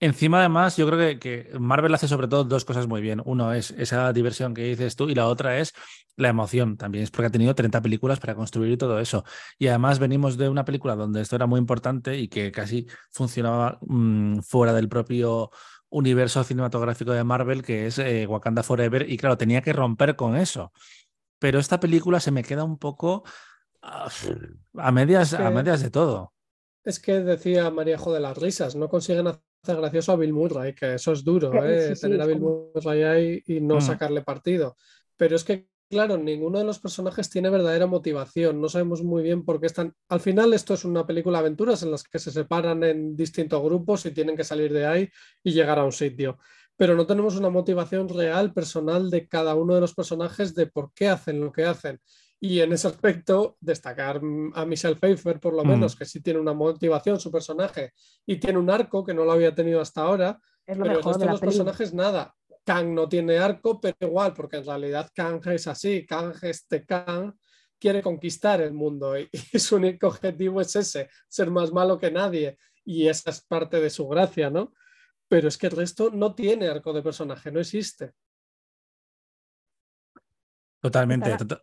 Encima, 0.00 0.40
además, 0.40 0.76
yo 0.76 0.86
creo 0.86 0.98
que, 0.98 1.18
que 1.18 1.58
Marvel 1.58 1.94
hace 1.94 2.08
sobre 2.08 2.28
todo 2.28 2.44
dos 2.44 2.64
cosas 2.64 2.86
muy 2.86 3.00
bien. 3.00 3.22
Uno 3.24 3.54
es 3.54 3.70
esa 3.70 4.12
diversión 4.12 4.52
que 4.52 4.64
dices 4.64 4.96
tú 4.96 5.08
y 5.08 5.14
la 5.14 5.28
otra 5.28 5.58
es 5.58 5.72
la 6.16 6.28
emoción. 6.28 6.76
También 6.76 7.04
es 7.04 7.10
porque 7.10 7.28
ha 7.28 7.30
tenido 7.30 7.54
30 7.54 7.80
películas 7.80 8.20
para 8.20 8.34
construir 8.34 8.76
todo 8.76 8.98
eso. 8.98 9.24
Y 9.58 9.68
además 9.68 9.98
venimos 9.98 10.36
de 10.36 10.48
una 10.48 10.64
película 10.64 10.94
donde 10.96 11.22
esto 11.22 11.36
era 11.36 11.46
muy 11.46 11.58
importante 11.58 12.18
y 12.18 12.28
que 12.28 12.52
casi 12.52 12.86
funcionaba 13.12 13.78
mm, 13.80 14.40
fuera 14.40 14.74
del 14.74 14.88
propio 14.90 15.50
universo 15.96 16.42
cinematográfico 16.44 17.12
de 17.12 17.22
Marvel, 17.24 17.62
que 17.62 17.86
es 17.86 17.98
eh, 17.98 18.26
Wakanda 18.26 18.62
Forever. 18.62 19.08
Y 19.08 19.16
claro, 19.16 19.38
tenía 19.38 19.62
que 19.62 19.72
romper 19.72 20.16
con 20.16 20.36
eso. 20.36 20.72
Pero 21.38 21.58
esta 21.58 21.78
película 21.78 22.18
se 22.20 22.30
me 22.32 22.42
queda 22.42 22.64
un 22.64 22.78
poco 22.78 23.22
a 23.82 24.90
medias, 24.92 25.32
Es 25.32 25.40
a 25.40 25.50
medias 25.50 25.82
de 25.82 25.90
todo. 25.90 26.32
Es 26.84 26.98
que 27.00 27.20
decía 27.20 27.70
Maríajo 27.70 28.12
de 28.12 28.20
las 28.20 28.36
risas, 28.36 28.74
no 28.76 28.88
consiguen 28.88 29.26
hacer 29.28 29.76
gracioso 29.76 30.12
a 30.12 30.16
Bill 30.16 30.32
Murray, 30.32 30.74
que 30.74 30.94
eso 30.94 31.12
es 31.12 31.24
duro, 31.24 31.64
¿eh? 31.64 31.88
sí, 31.88 31.94
sí, 31.96 32.00
tener 32.02 32.20
a 32.20 32.26
Bill 32.26 32.40
como- 32.40 32.70
Murray 32.74 33.02
ahí 33.02 33.42
y 33.46 33.60
no 33.60 33.76
Mm. 33.76 33.80
sacarle 33.80 34.22
partido. 34.22 34.76
Pero 35.16 35.36
es 35.36 35.44
que, 35.44 35.68
claro, 35.94 36.18
ninguno 36.18 36.58
de 36.58 36.64
los 36.64 36.78
personajes 36.80 37.30
tiene 37.30 37.48
verdadera 37.50 37.86
motivación, 37.86 38.60
no 38.60 38.68
sabemos 38.68 39.02
muy 39.02 39.22
bien 39.22 39.44
por 39.44 39.60
qué 39.60 39.66
están... 39.66 39.94
Al 40.08 40.20
final 40.20 40.52
esto 40.52 40.74
es 40.74 40.84
una 40.84 41.06
película 41.06 41.38
de 41.38 41.44
aventuras 41.46 41.82
en 41.82 41.90
las 41.90 42.02
que 42.04 42.18
se 42.18 42.30
separan 42.30 42.82
en 42.84 43.16
distintos 43.16 43.62
grupos 43.62 44.04
y 44.06 44.10
tienen 44.10 44.36
que 44.36 44.44
salir 44.44 44.72
de 44.72 44.86
ahí 44.86 45.08
y 45.42 45.52
llegar 45.52 45.78
a 45.78 45.84
un 45.84 45.92
sitio. 45.92 46.38
Pero 46.76 46.94
no 46.96 47.06
tenemos 47.06 47.36
una 47.36 47.50
motivación 47.50 48.08
real, 48.08 48.52
personal 48.52 49.08
de 49.10 49.28
cada 49.28 49.54
uno 49.54 49.74
de 49.74 49.80
los 49.80 49.94
personajes 49.94 50.54
de 50.54 50.66
por 50.66 50.92
qué 50.92 51.08
hacen 51.08 51.40
lo 51.40 51.52
que 51.52 51.64
hacen. 51.64 52.00
Y 52.40 52.60
en 52.60 52.72
ese 52.72 52.88
aspecto, 52.88 53.56
destacar 53.60 54.20
a 54.54 54.66
Michelle 54.66 54.96
Pfeiffer, 54.96 55.40
por 55.40 55.54
lo 55.54 55.64
Mm. 55.64 55.68
menos, 55.68 55.96
que 55.96 56.04
sí 56.04 56.20
tiene 56.20 56.40
una 56.40 56.52
motivación 56.52 57.18
su 57.20 57.30
personaje 57.30 57.92
y 58.26 58.36
tiene 58.36 58.58
un 58.58 58.68
arco 58.68 59.04
que 59.04 59.14
no 59.14 59.24
lo 59.24 59.32
había 59.32 59.54
tenido 59.54 59.80
hasta 59.80 60.02
ahora, 60.02 60.40
Es 60.66 60.76
lo 60.76 60.82
pero 60.84 60.92
el 60.94 60.98
mejor 60.98 61.12
resto 61.12 61.18
de 61.18 61.22
de 61.22 61.26
la 61.26 61.32
los 61.32 61.40
película. 61.40 61.64
personajes 61.64 61.94
nada. 61.94 62.34
Kang 62.64 62.94
no 62.94 63.08
tiene 63.08 63.38
arco, 63.38 63.80
pero 63.80 63.96
igual, 64.00 64.32
porque 64.32 64.56
en 64.56 64.66
realidad 64.66 65.10
Kang 65.14 65.40
es 65.48 65.66
así. 65.66 66.06
Kang, 66.06 66.34
este 66.42 66.84
Kang, 66.84 67.34
quiere 67.78 68.02
conquistar 68.02 68.60
el 68.60 68.72
mundo 68.72 69.18
y, 69.18 69.28
y 69.52 69.58
su 69.58 69.76
único 69.76 70.08
objetivo 70.08 70.60
es 70.60 70.74
ese, 70.74 71.10
ser 71.28 71.50
más 71.50 71.72
malo 71.72 71.98
que 71.98 72.10
nadie. 72.10 72.58
Y 72.84 73.08
esa 73.08 73.30
es 73.30 73.42
parte 73.42 73.80
de 73.80 73.90
su 73.90 74.08
gracia, 74.08 74.50
¿no? 74.50 74.72
Pero 75.28 75.48
es 75.48 75.56
que 75.56 75.66
el 75.66 75.72
resto 75.76 76.10
no 76.10 76.34
tiene 76.34 76.68
arco 76.68 76.92
de 76.92 77.02
personaje, 77.02 77.50
no 77.50 77.60
existe. 77.60 78.12
Totalmente. 80.80 81.32
Están- 81.32 81.60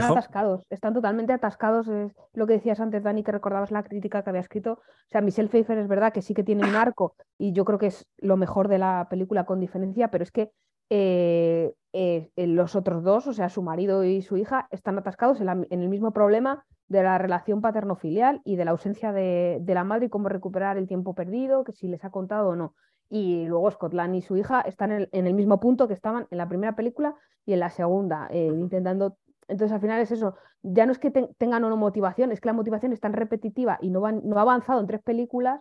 Están 0.00 0.10
atascados, 0.18 0.66
están 0.70 0.94
totalmente 0.94 1.32
atascados. 1.32 1.88
Es 1.88 2.12
lo 2.32 2.46
que 2.46 2.54
decías 2.54 2.80
antes, 2.80 3.02
Dani, 3.02 3.22
que 3.22 3.32
recordabas 3.32 3.70
la 3.70 3.82
crítica 3.82 4.22
que 4.22 4.30
había 4.30 4.40
escrito. 4.40 4.72
O 4.72 5.10
sea, 5.10 5.20
Michelle 5.20 5.48
Pfeiffer 5.48 5.78
es 5.78 5.88
verdad 5.88 6.12
que 6.12 6.22
sí 6.22 6.32
que 6.34 6.42
tiene 6.42 6.66
un 6.68 6.74
arco 6.74 7.14
y 7.38 7.52
yo 7.52 7.64
creo 7.64 7.78
que 7.78 7.88
es 7.88 8.06
lo 8.18 8.36
mejor 8.36 8.68
de 8.68 8.78
la 8.78 9.06
película 9.10 9.44
con 9.44 9.60
diferencia, 9.60 10.08
pero 10.08 10.24
es 10.24 10.32
que 10.32 10.50
eh, 10.90 11.74
eh, 11.92 12.30
los 12.36 12.76
otros 12.76 13.02
dos, 13.02 13.26
o 13.26 13.32
sea, 13.32 13.48
su 13.48 13.62
marido 13.62 14.04
y 14.04 14.22
su 14.22 14.36
hija, 14.36 14.68
están 14.70 14.98
atascados 14.98 15.40
en, 15.40 15.46
la- 15.46 15.66
en 15.70 15.80
el 15.82 15.88
mismo 15.88 16.12
problema 16.12 16.64
de 16.88 17.02
la 17.02 17.16
relación 17.18 17.60
paterno-filial 17.60 18.40
y 18.44 18.56
de 18.56 18.64
la 18.64 18.70
ausencia 18.72 19.12
de, 19.12 19.58
de 19.60 19.74
la 19.74 19.84
madre 19.84 20.06
y 20.06 20.08
cómo 20.10 20.28
recuperar 20.28 20.76
el 20.76 20.86
tiempo 20.86 21.14
perdido, 21.14 21.64
que 21.64 21.72
si 21.72 21.88
les 21.88 22.04
ha 22.04 22.10
contado 22.10 22.50
o 22.50 22.56
no. 22.56 22.74
Y 23.10 23.46
luego 23.46 23.70
Scotland 23.70 24.14
y 24.16 24.22
su 24.22 24.36
hija 24.36 24.60
están 24.62 24.92
en, 24.92 25.08
en 25.12 25.26
el 25.26 25.34
mismo 25.34 25.60
punto 25.60 25.88
que 25.88 25.94
estaban 25.94 26.26
en 26.30 26.38
la 26.38 26.48
primera 26.48 26.74
película 26.76 27.14
y 27.46 27.52
en 27.54 27.60
la 27.60 27.70
segunda, 27.70 28.28
eh, 28.30 28.46
intentando 28.46 29.16
entonces, 29.48 29.72
al 29.72 29.80
final 29.80 30.00
es 30.00 30.10
eso. 30.10 30.34
Ya 30.62 30.86
no 30.86 30.92
es 30.92 30.98
que 30.98 31.10
tengan 31.10 31.64
una 31.64 31.76
motivación, 31.76 32.32
es 32.32 32.40
que 32.40 32.48
la 32.48 32.52
motivación 32.54 32.92
es 32.92 33.00
tan 33.00 33.12
repetitiva 33.12 33.78
y 33.80 33.90
no, 33.90 34.00
van, 34.00 34.22
no 34.24 34.38
ha 34.38 34.42
avanzado 34.42 34.80
en 34.80 34.86
tres 34.86 35.02
películas 35.02 35.60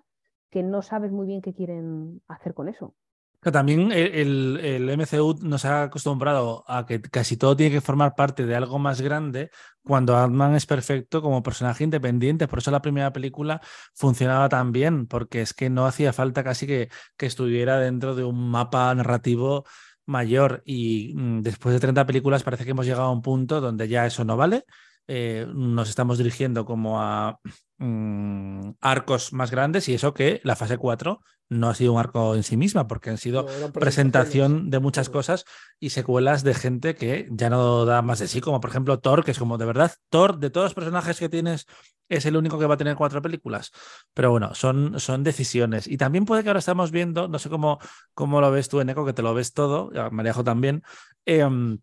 que 0.49 0.63
no 0.63 0.81
sabes 0.81 1.11
muy 1.11 1.25
bien 1.25 1.41
qué 1.41 1.53
quieren 1.53 2.21
hacer 2.27 2.53
con 2.53 2.69
eso. 2.69 2.95
también 3.41 3.91
el, 3.91 4.59
el, 4.59 4.89
MCU 4.97 5.39
nos 5.41 5.65
ha 5.65 5.83
acostumbrado 5.83 6.63
a 6.67 6.85
que 6.85 7.01
casi 7.01 7.37
todo 7.37 7.55
tiene 7.55 7.73
que 7.73 7.81
formar 7.81 8.13
parte 8.15 8.45
de 8.45 8.55
algo 8.55 8.77
más 8.77 9.01
grande 9.01 9.49
cuando 9.83 10.15
Ant-Man 10.15 10.55
es 10.55 10.65
perfecto 10.65 11.21
como 11.21 11.43
personaje 11.43 11.83
independiente. 11.83 12.47
Por 12.47 12.59
eso 12.59 12.69
la 12.69 12.81
primera 12.81 13.11
película 13.11 13.61
funcionaba 13.95 14.47
tan 14.47 14.71
bien, 14.71 15.07
porque 15.07 15.41
es 15.41 15.53
que 15.53 15.69
no 15.69 15.87
hacía 15.87 16.13
falta 16.13 16.43
casi 16.43 16.67
que, 16.67 16.89
que 17.17 17.25
estuviera 17.25 17.79
dentro 17.79 18.15
de 18.15 18.23
un 18.23 18.51
mapa 18.51 18.93
narrativo 18.93 19.65
mayor 20.05 20.61
y 20.65 21.13
mm, 21.15 21.41
después 21.41 21.73
de 21.73 21.79
30 21.79 22.05
películas 22.05 22.43
parece 22.43 22.65
que 22.65 22.71
hemos 22.71 22.85
llegado 22.85 23.05
a 23.05 23.11
un 23.11 23.21
punto 23.21 23.61
donde 23.61 23.87
ya 23.87 24.05
eso 24.05 24.23
no 24.25 24.37
vale. 24.37 24.65
Eh, 25.07 25.45
nos 25.53 25.89
estamos 25.89 26.17
dirigiendo 26.17 26.65
como 26.65 27.01
a 27.01 27.37
mm, 27.77 28.71
arcos 28.79 29.33
más 29.33 29.51
grandes 29.51 29.89
y 29.89 29.93
eso 29.93 30.13
que 30.13 30.39
la 30.43 30.55
fase 30.55 30.77
4 30.77 31.21
no 31.59 31.69
ha 31.69 31.75
sido 31.75 31.93
un 31.93 31.99
arco 31.99 32.35
en 32.35 32.43
sí 32.43 32.57
misma 32.57 32.87
porque 32.87 33.09
han 33.09 33.17
sido 33.17 33.45
presentación 33.73 34.69
de 34.69 34.79
muchas 34.79 35.09
cosas 35.09 35.45
y 35.79 35.91
secuelas 35.91 36.43
de 36.43 36.53
gente 36.53 36.95
que 36.95 37.27
ya 37.31 37.49
no 37.49 37.85
da 37.85 38.01
más 38.01 38.19
de 38.19 38.27
sí, 38.27 38.41
como 38.41 38.59
por 38.59 38.69
ejemplo 38.69 38.99
Thor, 38.99 39.23
que 39.23 39.31
es 39.31 39.39
como 39.39 39.57
de 39.57 39.65
verdad, 39.65 39.91
Thor, 40.09 40.39
de 40.39 40.49
todos 40.49 40.65
los 40.65 40.73
personajes 40.73 41.19
que 41.19 41.29
tienes, 41.29 41.65
es 42.09 42.25
el 42.25 42.37
único 42.37 42.59
que 42.59 42.65
va 42.65 42.75
a 42.75 42.77
tener 42.77 42.95
cuatro 42.95 43.21
películas. 43.21 43.71
Pero 44.13 44.31
bueno, 44.31 44.53
son, 44.55 44.99
son 44.99 45.23
decisiones. 45.23 45.87
Y 45.87 45.97
también 45.97 46.25
puede 46.25 46.43
que 46.43 46.49
ahora 46.49 46.59
estamos 46.59 46.91
viendo, 46.91 47.27
no 47.27 47.39
sé 47.39 47.49
cómo, 47.49 47.79
cómo 48.13 48.41
lo 48.41 48.51
ves 48.51 48.69
tú, 48.69 48.81
Eneco, 48.81 49.05
que 49.05 49.13
te 49.13 49.21
lo 49.21 49.33
ves 49.33 49.53
todo, 49.53 49.91
Mariajo 50.11 50.43
también, 50.43 50.83
em, 51.25 51.79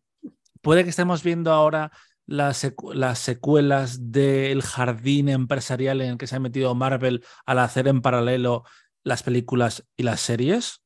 puede 0.61 0.85
que 0.85 0.91
estemos 0.91 1.23
viendo 1.23 1.53
ahora 1.53 1.91
las, 2.27 2.73
las 2.95 3.19
secuelas 3.19 4.13
del 4.13 4.63
jardín 4.63 5.29
empresarial 5.29 6.01
en 6.01 6.11
el 6.13 6.19
que 6.19 6.27
se 6.27 6.37
ha 6.37 6.41
metido 6.41 6.75
Marvel 6.75 7.25
al 7.45 7.59
hacer 7.59 7.89
en 7.89 8.03
paralelo 8.03 8.65
las 9.05 9.23
películas 9.23 9.85
y 9.97 10.03
las 10.03 10.21
series? 10.21 10.81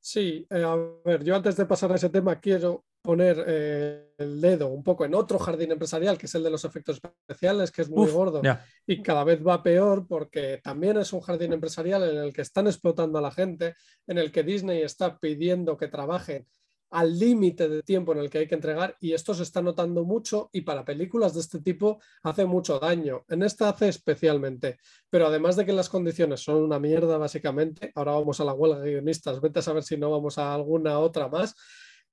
Sí, 0.00 0.46
eh, 0.50 0.62
a 0.62 0.76
ver, 1.04 1.24
yo 1.24 1.36
antes 1.36 1.56
de 1.56 1.66
pasar 1.66 1.92
a 1.92 1.96
ese 1.96 2.08
tema 2.08 2.40
quiero 2.40 2.84
poner 3.02 3.44
eh, 3.46 4.12
el 4.18 4.40
dedo 4.40 4.68
un 4.68 4.82
poco 4.82 5.04
en 5.04 5.14
otro 5.14 5.38
jardín 5.38 5.72
empresarial, 5.72 6.18
que 6.18 6.26
es 6.26 6.34
el 6.34 6.42
de 6.42 6.50
los 6.50 6.64
efectos 6.64 7.00
especiales, 7.02 7.70
que 7.70 7.82
es 7.82 7.90
muy 7.90 8.10
gordo 8.10 8.42
y 8.86 9.02
cada 9.02 9.24
vez 9.24 9.40
va 9.46 9.62
peor 9.62 10.06
porque 10.06 10.60
también 10.62 10.98
es 10.98 11.12
un 11.12 11.20
jardín 11.20 11.52
empresarial 11.52 12.02
en 12.08 12.18
el 12.18 12.32
que 12.32 12.42
están 12.42 12.66
explotando 12.66 13.18
a 13.18 13.22
la 13.22 13.30
gente, 13.30 13.74
en 14.06 14.18
el 14.18 14.32
que 14.32 14.42
Disney 14.42 14.82
está 14.82 15.18
pidiendo 15.18 15.76
que 15.76 15.88
trabajen 15.88 16.46
al 16.90 17.18
límite 17.18 17.68
de 17.68 17.82
tiempo 17.82 18.12
en 18.12 18.18
el 18.18 18.30
que 18.30 18.38
hay 18.38 18.46
que 18.48 18.54
entregar 18.54 18.96
y 19.00 19.12
esto 19.12 19.34
se 19.34 19.42
está 19.42 19.60
notando 19.60 20.04
mucho 20.04 20.48
y 20.52 20.62
para 20.62 20.84
películas 20.84 21.34
de 21.34 21.40
este 21.40 21.60
tipo 21.60 22.00
hace 22.22 22.44
mucho 22.46 22.78
daño. 22.78 23.24
En 23.28 23.42
esta 23.42 23.68
hace 23.68 23.88
especialmente, 23.88 24.78
pero 25.10 25.26
además 25.26 25.56
de 25.56 25.66
que 25.66 25.72
las 25.72 25.88
condiciones 25.88 26.40
son 26.40 26.62
una 26.62 26.78
mierda 26.78 27.18
básicamente, 27.18 27.92
ahora 27.94 28.12
vamos 28.12 28.40
a 28.40 28.44
la 28.44 28.54
huelga 28.54 28.80
de 28.80 28.92
guionistas, 28.92 29.40
vete 29.40 29.58
a 29.58 29.62
saber 29.62 29.82
si 29.82 29.96
no 29.96 30.10
vamos 30.10 30.38
a 30.38 30.54
alguna 30.54 30.98
otra 30.98 31.28
más, 31.28 31.54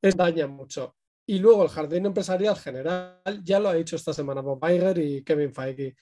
es 0.02 0.16
daña 0.16 0.48
mucho. 0.48 0.96
Y 1.28 1.40
luego 1.40 1.64
el 1.64 1.70
jardín 1.70 2.06
empresarial 2.06 2.56
general 2.56 3.20
ya 3.44 3.60
lo 3.60 3.70
ha 3.70 3.74
dicho 3.74 3.96
esta 3.96 4.14
semana 4.14 4.42
Bob 4.42 4.64
Iger 4.64 4.98
y 5.00 5.24
Kevin 5.24 5.54
Feige. 5.54 5.96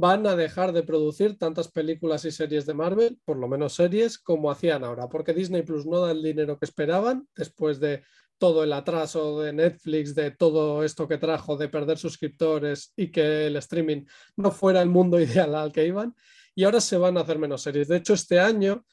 Van 0.00 0.26
a 0.26 0.34
dejar 0.34 0.72
de 0.72 0.82
producir 0.82 1.36
tantas 1.36 1.68
películas 1.70 2.24
y 2.24 2.30
series 2.30 2.64
de 2.64 2.72
Marvel, 2.72 3.18
por 3.22 3.36
lo 3.36 3.46
menos 3.48 3.74
series, 3.74 4.18
como 4.18 4.50
hacían 4.50 4.82
ahora, 4.82 5.10
porque 5.10 5.34
Disney 5.34 5.60
Plus 5.60 5.84
no 5.84 6.00
da 6.00 6.12
el 6.12 6.22
dinero 6.22 6.58
que 6.58 6.64
esperaban 6.64 7.28
después 7.36 7.80
de 7.80 8.02
todo 8.38 8.64
el 8.64 8.72
atraso 8.72 9.42
de 9.42 9.52
Netflix, 9.52 10.14
de 10.14 10.30
todo 10.30 10.84
esto 10.84 11.06
que 11.06 11.18
trajo, 11.18 11.58
de 11.58 11.68
perder 11.68 11.98
suscriptores 11.98 12.94
y 12.96 13.10
que 13.10 13.48
el 13.48 13.56
streaming 13.56 14.06
no 14.36 14.50
fuera 14.50 14.80
el 14.80 14.88
mundo 14.88 15.20
ideal 15.20 15.54
al 15.54 15.70
que 15.70 15.86
iban. 15.86 16.14
Y 16.54 16.64
ahora 16.64 16.80
se 16.80 16.96
van 16.96 17.18
a 17.18 17.20
hacer 17.20 17.38
menos 17.38 17.60
series. 17.60 17.88
De 17.88 17.98
hecho, 17.98 18.14
este 18.14 18.40
año 18.40 18.86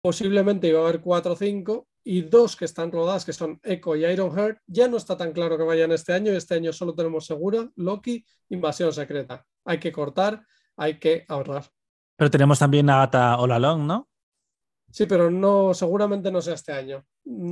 posiblemente 0.00 0.66
iba 0.66 0.80
a 0.80 0.88
haber 0.88 1.00
cuatro 1.00 1.34
o 1.34 1.36
cinco 1.36 1.86
y 2.10 2.22
dos 2.22 2.56
que 2.56 2.64
están 2.64 2.90
rodadas, 2.90 3.22
que 3.22 3.34
son 3.34 3.60
Echo 3.62 3.94
y 3.94 4.06
Ironheart. 4.06 4.62
Ya 4.66 4.88
no 4.88 4.96
está 4.96 5.14
tan 5.14 5.30
claro 5.30 5.58
que 5.58 5.62
vayan 5.62 5.92
este 5.92 6.14
año. 6.14 6.32
Este 6.32 6.54
año 6.54 6.72
solo 6.72 6.94
tenemos 6.94 7.26
segura 7.26 7.70
Loki, 7.76 8.24
Invasión 8.48 8.94
Secreta. 8.94 9.44
Hay 9.66 9.78
que 9.78 9.92
cortar, 9.92 10.42
hay 10.78 10.98
que 10.98 11.26
ahorrar. 11.28 11.66
Pero 12.16 12.30
tenemos 12.30 12.58
también 12.58 12.88
a 12.88 13.02
Ata 13.02 13.36
All 13.36 13.86
¿no? 13.86 14.08
Sí, 14.90 15.04
pero 15.04 15.30
no, 15.30 15.74
seguramente 15.74 16.32
no 16.32 16.40
sea 16.40 16.54
este 16.54 16.72
año. 16.72 17.04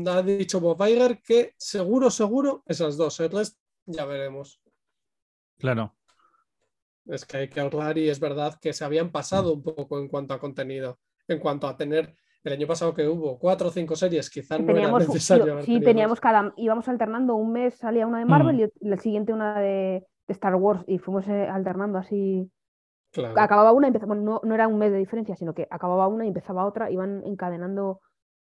Ha 0.06 0.22
dicho 0.22 0.58
Bob 0.58 0.82
Iger 0.88 1.20
que 1.20 1.52
seguro, 1.58 2.10
seguro, 2.10 2.62
esas 2.64 2.96
dos. 2.96 3.20
El 3.20 3.32
resto 3.32 3.60
ya 3.84 4.06
veremos. 4.06 4.62
Claro. 5.58 5.94
Es 7.04 7.26
que 7.26 7.36
hay 7.36 7.48
que 7.50 7.60
ahorrar 7.60 7.98
y 7.98 8.08
es 8.08 8.20
verdad 8.20 8.58
que 8.58 8.72
se 8.72 8.86
habían 8.86 9.12
pasado 9.12 9.52
un 9.52 9.62
poco 9.62 9.98
en 9.98 10.08
cuanto 10.08 10.32
a 10.32 10.40
contenido, 10.40 10.98
en 11.28 11.40
cuanto 11.40 11.68
a 11.68 11.76
tener 11.76 12.16
el 12.48 12.54
año 12.54 12.66
pasado 12.66 12.94
que 12.94 13.06
hubo 13.06 13.38
cuatro 13.38 13.68
o 13.68 13.70
cinco 13.70 13.96
series, 13.96 14.30
quizás 14.30 14.60
no 14.60 14.76
era 14.76 14.90
necesario. 14.92 15.62
Sí, 15.62 15.80
teníamos 15.80 16.20
cada, 16.20 16.52
íbamos 16.56 16.88
alternando, 16.88 17.34
un 17.34 17.52
mes 17.52 17.74
salía 17.74 18.06
una 18.06 18.18
de 18.18 18.24
Marvel 18.24 18.56
mm. 18.56 18.86
y 18.86 18.88
el 18.88 19.00
siguiente 19.00 19.32
una 19.32 19.60
de, 19.60 20.04
de, 20.26 20.32
Star 20.32 20.54
Wars 20.54 20.84
y 20.86 20.98
fuimos 20.98 21.26
eh, 21.28 21.48
alternando 21.48 21.98
así 21.98 22.50
Acababa 23.24 23.72
una 23.72 23.86
y 23.86 23.88
empezaba, 23.88 24.14
no, 24.14 24.40
no 24.42 24.54
era 24.54 24.68
un 24.68 24.78
mes 24.78 24.92
de 24.92 24.98
diferencia, 24.98 25.36
sino 25.36 25.54
que 25.54 25.66
acababa 25.70 26.08
una 26.08 26.24
y 26.24 26.28
empezaba 26.28 26.66
otra, 26.66 26.90
iban 26.90 27.22
encadenando 27.24 28.00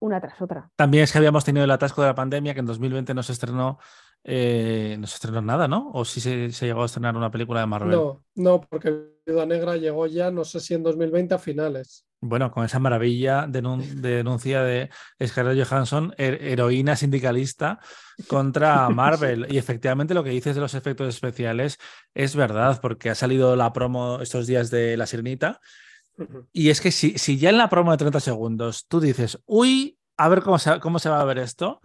una 0.01 0.21
tras 0.21 0.41
otra. 0.41 0.71
También 0.77 1.05
es 1.05 1.13
que 1.13 1.19
habíamos 1.19 1.45
tenido 1.45 1.65
el 1.65 1.71
atasco 1.71 2.03
de 2.03 2.09
la 2.09 2.15
pandemia, 2.15 2.55
que 2.55 2.61
en 2.61 2.67
2020 2.67 3.15
no 3.15 3.23
se 3.23 3.33
estrenó, 3.33 3.79
eh, 4.25 4.97
no 4.99 5.07
se 5.07 5.15
estrenó 5.15 5.41
nada, 5.41 5.69
¿no? 5.69 5.91
¿O 5.93 6.05
sí 6.05 6.21
se, 6.21 6.51
se, 6.51 6.67
llegó 6.67 6.83
a 6.83 6.87
estrenar 6.87 7.17
una 7.17 7.31
película 7.31 7.61
de 7.61 7.67
Marvel? 7.67 7.91
No, 7.91 8.25
no, 8.35 8.61
porque 8.61 8.95
Viuda 9.25 9.47
Negra 9.47 9.77
llegó 9.77 10.07
ya, 10.07 10.31
no 10.31 10.45
sé 10.45 10.61
si 10.61 10.75
en 10.75 10.83
2020 10.83 11.35
a 11.35 11.39
finales. 11.39 12.09
Bueno, 12.21 12.51
con 12.51 12.65
esa 12.65 12.81
maravilla 12.81 13.47
de 13.47 13.63
denuncia 13.63 14.63
de 14.63 14.91
Scarlett 15.25 15.65
Johansson, 15.65 16.15
heroína 16.19 16.97
sindicalista 16.97 17.79
contra 18.27 18.89
Marvel. 18.91 19.47
Y 19.51 19.57
efectivamente 19.57 20.15
lo 20.15 20.25
que 20.25 20.31
dices 20.31 20.57
de 20.57 20.61
los 20.61 20.75
efectos 20.75 21.09
especiales 21.09 21.79
es 22.15 22.35
verdad, 22.35 22.81
porque 22.83 23.11
ha 23.11 23.15
salido 23.15 23.55
la 23.55 23.73
promo 23.73 24.21
estos 24.21 24.49
días 24.49 24.71
de 24.71 24.97
La 24.97 25.07
Sirenita. 25.07 25.61
Y 26.53 26.71
es 26.71 26.81
que 26.81 26.91
si, 26.91 27.17
si 27.19 27.39
ya 27.39 27.51
en 27.51 27.59
la 27.59 27.69
promo 27.69 27.93
de 27.93 27.99
30 27.99 28.19
segundos 28.19 28.87
tú 28.89 28.99
dices, 28.99 29.39
uy, 29.47 29.97
a 30.17 30.29
ver 30.29 30.43
cómo 30.43 30.57
cómo 30.81 30.99
se 30.99 31.09
va 31.09 31.21
a 31.21 31.25
ver 31.25 31.39
esto, 31.39 31.81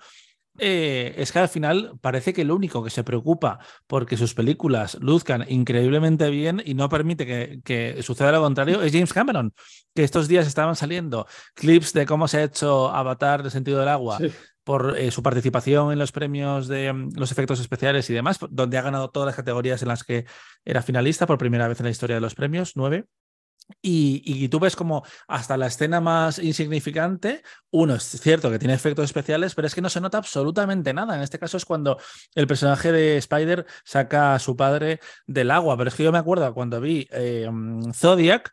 eh, 0.59 1.15
es 1.17 1.31
que 1.31 1.39
al 1.39 1.49
final 1.49 1.97
parece 1.99 2.31
que 2.33 2.41
el 2.41 2.51
único 2.51 2.83
que 2.83 2.91
se 2.91 3.03
preocupa 3.03 3.59
porque 3.87 4.17
sus 4.17 4.35
películas 4.35 4.97
luzcan 5.01 5.45
increíblemente 5.49 6.29
bien 6.29 6.61
y 6.63 6.75
no 6.75 6.89
permite 6.89 7.25
que, 7.63 7.99
suceda 8.03 8.31
lo 8.31 8.41
contrario 8.41 8.81
es 8.81 8.91
James 8.91 9.13
Cameron, 9.13 9.53
que 9.95 10.03
estos 10.03 10.27
días 10.27 10.45
estaban 10.45 10.75
saliendo 10.75 11.27
clips 11.55 11.93
de 11.93 12.05
cómo 12.05 12.27
se 12.27 12.37
ha 12.37 12.43
hecho 12.43 12.89
Avatar 12.89 13.41
del 13.41 13.51
sentido 13.51 13.79
del 13.79 13.89
agua. 13.89 14.19
por 14.63 14.97
eh, 14.97 15.11
su 15.11 15.21
participación 15.21 15.91
en 15.91 15.99
los 15.99 16.13
premios 16.13 16.69
de 16.69 16.93
mm, 16.93 17.09
los 17.17 17.33
efectos 17.33 17.59
especiales 17.59 18.09
y 18.09 18.13
demás, 18.13 18.39
donde 18.49 18.77
ha 18.77 18.81
ganado 18.81 19.09
todas 19.09 19.27
las 19.27 19.35
categorías 19.35 19.81
en 19.81 19.89
las 19.89 20.05
que 20.05 20.25
era 20.63 20.81
finalista 20.81 21.27
por 21.27 21.37
primera 21.37 21.67
vez 21.67 21.81
en 21.81 21.85
la 21.85 21.89
historia 21.89 22.15
de 22.15 22.21
los 22.21 22.33
premios, 22.33 22.71
nueve. 22.75 23.05
Y, 23.81 24.47
tú 24.49 24.59
ves 24.59 24.75
como 24.75 25.03
hasta 25.27 25.57
la 25.57 25.67
escena 25.67 25.99
más 26.01 26.39
insignificante, 26.39 27.43
uno 27.71 27.95
es 27.95 28.03
cierto 28.03 28.49
que 28.51 28.59
tiene 28.59 28.73
efectos 28.73 29.05
especiales, 29.05 29.55
pero 29.55 29.67
es 29.67 29.75
que 29.75 29.81
no 29.81 29.89
se 29.89 30.01
nota 30.01 30.17
absolutamente 30.17 30.93
nada. 30.93 31.15
En 31.15 31.21
este 31.21 31.39
caso 31.39 31.57
es 31.57 31.65
cuando 31.65 31.97
el 32.35 32.47
personaje 32.47 32.91
de 32.91 33.17
Spider 33.17 33.65
saca 33.83 34.35
a 34.35 34.39
su 34.39 34.55
padre 34.55 34.99
del 35.27 35.51
agua. 35.51 35.77
Pero 35.77 35.89
es 35.89 35.95
que 35.95 36.03
yo 36.03 36.11
me 36.11 36.17
acuerdo 36.17 36.53
cuando 36.53 36.79
vi 36.79 37.07
eh, 37.11 37.49
Zodiac, 37.93 38.51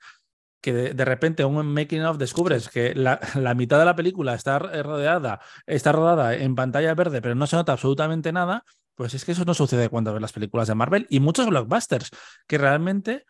que 0.60 0.72
de, 0.72 1.04
repente 1.04 1.44
un 1.44 1.66
making 1.72 2.02
of 2.02 2.18
descubres 2.18 2.68
que 2.68 2.94
la, 2.94 3.18
mitad 3.56 3.78
de 3.78 3.84
la 3.84 3.96
película 3.96 4.34
está 4.34 4.58
rodeada, 4.58 5.40
está 5.66 5.92
rodada 5.92 6.34
en 6.34 6.54
pantalla 6.54 6.94
verde, 6.94 7.22
pero 7.22 7.34
no 7.34 7.46
se 7.46 7.56
nota 7.56 7.72
absolutamente 7.72 8.32
nada. 8.32 8.64
Pues 8.94 9.14
es 9.14 9.24
que 9.24 9.32
eso 9.32 9.44
no 9.46 9.54
sucede 9.54 9.88
cuando 9.88 10.12
ves 10.12 10.20
las 10.20 10.32
películas 10.32 10.68
de 10.68 10.74
Marvel 10.74 11.06
y 11.08 11.20
muchos 11.20 11.46
blockbusters 11.46 12.10
que 12.46 12.58
realmente 12.58 13.24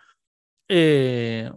eh, 0.73 1.51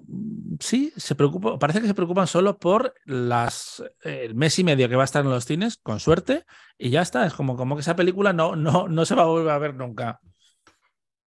sí, 0.59 0.91
se 0.97 1.13
preocupa, 1.13 1.59
parece 1.59 1.81
que 1.81 1.87
se 1.87 1.93
preocupan 1.93 2.25
solo 2.25 2.57
por 2.57 2.95
las, 3.05 3.83
el 4.01 4.33
mes 4.33 4.57
y 4.57 4.63
medio 4.63 4.89
que 4.89 4.95
va 4.95 5.03
a 5.03 5.05
estar 5.05 5.23
en 5.23 5.29
los 5.29 5.45
cines, 5.45 5.77
con 5.77 5.99
suerte, 5.99 6.45
y 6.79 6.89
ya 6.89 7.03
está. 7.03 7.23
Es 7.27 7.33
como, 7.33 7.55
como 7.55 7.75
que 7.75 7.81
esa 7.81 7.95
película 7.95 8.33
no, 8.33 8.55
no, 8.55 8.87
no 8.87 9.05
se 9.05 9.13
va 9.13 9.21
a 9.21 9.27
volver 9.27 9.51
a 9.51 9.59
ver 9.59 9.75
nunca. 9.75 10.19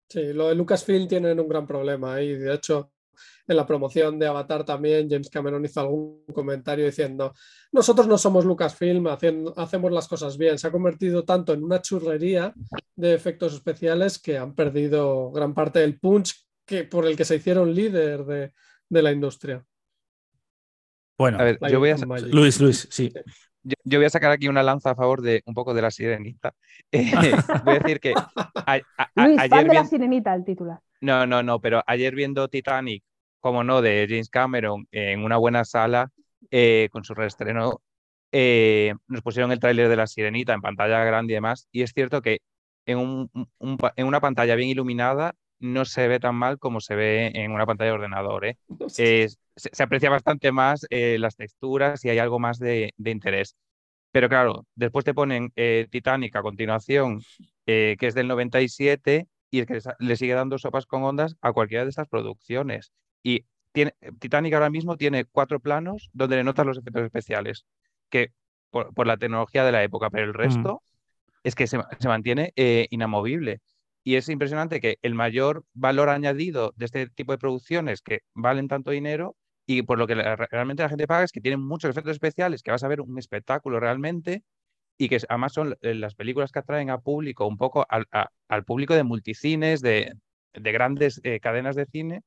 Sí, 0.10 0.34
lo 0.34 0.48
de 0.48 0.56
Lucasfilm 0.56 1.08
tienen 1.08 1.40
un 1.40 1.48
gran 1.48 1.68
problema 1.68 2.20
y 2.20 2.34
de 2.34 2.56
hecho 2.56 2.94
en 3.48 3.56
la 3.56 3.66
promoción 3.68 4.18
de 4.18 4.26
Avatar 4.26 4.66
también 4.66 5.08
James 5.08 5.30
Cameron 5.30 5.64
hizo 5.64 5.80
algún 5.80 6.24
comentario 6.34 6.86
diciendo 6.86 7.34
nosotros 7.72 8.08
no 8.08 8.18
somos 8.18 8.44
Lucasfilm, 8.44 9.06
hacemos 9.08 9.92
las 9.92 10.08
cosas 10.08 10.36
bien. 10.36 10.58
Se 10.58 10.66
ha 10.66 10.72
convertido 10.72 11.26
tanto 11.26 11.54
en 11.54 11.64
una 11.64 11.80
churrería 11.80 12.56
de 12.96 13.14
efectos 13.14 13.54
especiales 13.54 14.18
que 14.18 14.38
han 14.40 14.56
perdido 14.56 15.30
gran 15.30 15.54
parte 15.54 15.80
del 15.80 16.00
punch 16.00 16.47
que, 16.68 16.84
por 16.84 17.08
el 17.08 17.16
que 17.18 17.26
se 17.26 17.38
hicieron 17.38 17.74
líder 17.74 18.26
de, 18.26 18.54
la 18.90 19.12
industria. 19.12 19.66
Bueno, 21.18 21.40
A 21.40 21.44
ver, 21.44 21.58
yo 21.72 21.80
voy 21.80 21.90
a. 21.90 21.98
Luis, 21.98 22.62
Luis, 22.62 22.88
sí. 22.92 23.12
yo, 23.64 23.74
yo 23.84 23.98
voy 23.98 24.06
a 24.06 24.10
sacar 24.10 24.32
aquí 24.32 24.48
una 24.48 24.62
lanza 24.62 24.92
a 24.92 24.96
favor 24.96 25.22
de 25.22 25.42
un 25.46 25.56
poco 25.56 25.74
de 25.74 25.82
la 25.82 25.90
sirenita. 25.90 26.54
Eh, 26.92 27.12
voy 27.64 27.76
a 27.76 27.80
decir 27.80 28.00
que 28.00 28.14
a- 28.14 28.76
a- 28.98 29.12
a- 29.16 29.26
Luis, 29.28 29.40
ayer 29.40 29.50
fan 29.50 29.68
de 29.68 29.74
la 29.74 29.86
sirenita, 29.86 30.36
el 30.36 30.46
titular. 30.46 30.80
No, 31.02 31.26
no, 31.26 31.42
no, 31.42 31.60
pero 31.60 31.82
ayer 31.88 32.14
viendo 32.14 32.48
Titanic, 32.50 33.04
como 33.40 33.64
no, 33.64 33.82
de 33.82 34.06
James 34.10 34.30
Cameron 34.30 34.88
en 34.92 35.24
una 35.24 35.38
buena 35.38 35.64
sala, 35.66 36.10
eh, 36.52 36.90
con 36.92 37.04
su 37.04 37.14
reestreno, 37.14 37.82
eh, 38.32 38.94
nos 39.08 39.22
pusieron 39.22 39.52
el 39.52 39.60
tráiler 39.60 39.90
de 39.90 39.96
La 39.96 40.08
Sirenita 40.08 40.54
en 40.54 40.62
pantalla 40.62 41.04
grande 41.04 41.34
y 41.34 41.36
demás, 41.36 41.68
y 41.72 41.82
es 41.84 41.92
cierto 41.94 42.22
que 42.22 42.40
en, 42.86 42.98
un- 43.00 43.32
en 43.96 44.06
una 44.08 44.20
pantalla 44.22 44.56
bien 44.56 44.70
iluminada 44.70 45.34
no 45.60 45.86
se 45.86 46.08
ve 46.08 46.20
tan 46.20 46.36
mal 46.36 46.60
como 46.60 46.82
se 46.82 46.96
ve 46.96 47.32
en 47.36 47.52
una 47.52 47.66
pantalla 47.66 47.92
de 47.92 47.96
ordenador, 47.98 48.46
¿eh? 48.46 48.58
Eh, 49.00 49.28
se, 49.56 49.70
se 49.74 49.84
aprecia 49.84 50.10
bastante 50.10 50.52
más 50.52 50.86
eh, 50.90 51.18
las 51.20 51.36
texturas 51.36 52.04
y 52.06 52.10
hay 52.10 52.20
algo 52.20 52.40
más 52.40 52.60
de, 52.60 52.94
de 52.98 53.12
interés. 53.12 53.56
Pero 54.12 54.30
claro, 54.30 54.66
después 54.76 55.06
te 55.06 55.14
ponen 55.14 55.52
eh, 55.56 55.88
Titanic 55.92 56.36
a 56.36 56.42
continuación, 56.42 57.22
que 57.66 57.98
es 58.00 58.14
del 58.16 58.28
97, 58.28 59.28
y 59.52 59.60
es 59.60 59.66
que 59.68 59.80
le 60.00 60.16
sigue 60.16 60.34
dando 60.34 60.58
sopas 60.58 60.86
con 60.86 61.04
ondas 61.04 61.36
a 61.42 61.54
cualquiera 61.54 61.84
de 61.84 61.90
estas 61.90 62.08
producciones. 62.08 62.92
Y 63.24 63.46
tiene, 63.72 63.94
Titanic 64.20 64.54
ahora 64.54 64.70
mismo 64.70 64.98
tiene 64.98 65.26
cuatro 65.26 65.60
planos 65.60 66.10
donde 66.14 66.38
le 66.38 66.44
notas 66.44 66.66
los 66.66 66.78
efectos 66.78 67.04
especiales, 67.04 67.66
que 68.10 68.32
por, 68.72 68.94
por 68.94 69.08
la 69.08 69.18
tecnología 69.18 69.64
de 69.66 69.72
la 69.72 69.84
época, 69.84 70.10
pero 70.10 70.26
el 70.26 70.34
resto 70.34 70.82
es 71.44 71.56
que 71.56 71.68
se, 71.68 71.78
ma- 71.78 71.88
se 72.00 72.08
mantiene 72.08 72.54
inamovible. 72.92 73.62
Y 74.08 74.16
es 74.16 74.30
impresionante 74.30 74.80
que 74.80 75.00
el 75.02 75.16
mayor 75.16 75.66
valor 75.74 76.08
añadido 76.08 76.74
de 76.78 76.86
este 76.86 77.10
tipo 77.10 77.34
de 77.34 77.38
producciones 77.38 78.02
que 78.02 78.22
valen 78.34 78.70
tanto 78.70 78.92
dinero 78.92 79.36
y 79.68 79.82
por 79.82 79.98
lo 80.00 80.08
que 80.08 80.16
la- 80.16 80.38
realmente 80.38 80.82
la 80.82 80.88
gente 80.88 81.08
paga 81.08 81.26
es 81.26 81.34
que 81.34 81.42
tienen 81.42 81.60
muchos 81.60 81.90
efectos 81.92 82.14
especiales, 82.14 82.64
que 82.64 82.72
vas 82.72 82.86
a 82.86 82.88
ver 82.88 83.02
un 83.02 83.20
espectáculo 83.20 83.82
realmente 83.82 84.44
y 84.98 85.10
que 85.10 85.20
además 85.28 85.52
son 85.52 85.76
eh, 85.82 85.94
las 85.94 86.16
películas 86.16 86.54
que 86.54 86.60
atraen 86.60 86.90
a 86.90 87.00
público, 87.02 87.46
un 87.48 87.58
poco 87.58 87.86
al, 87.90 88.06
a- 88.14 88.30
al 88.48 88.64
público 88.64 88.94
de 88.96 89.04
multicines, 89.04 89.82
de, 89.82 90.14
de 90.54 90.72
grandes 90.72 91.20
eh, 91.26 91.42
cadenas 91.42 91.76
de 91.76 91.86
cine, 91.86 92.22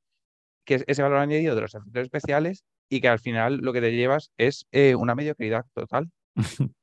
que 0.67 0.75
es 0.75 0.85
ese 0.87 1.01
valor 1.03 1.17
añadido 1.21 1.55
de 1.55 1.63
los 1.63 1.75
efectos 1.75 2.03
especiales 2.03 2.63
y 2.91 3.01
que 3.01 3.09
al 3.09 3.21
final 3.21 3.57
lo 3.57 3.73
que 3.73 3.81
te 3.81 3.93
llevas 3.97 4.33
es 4.37 4.67
eh, 4.71 4.97
una 4.97 5.15
mediocridad 5.15 5.65
total. 5.73 6.11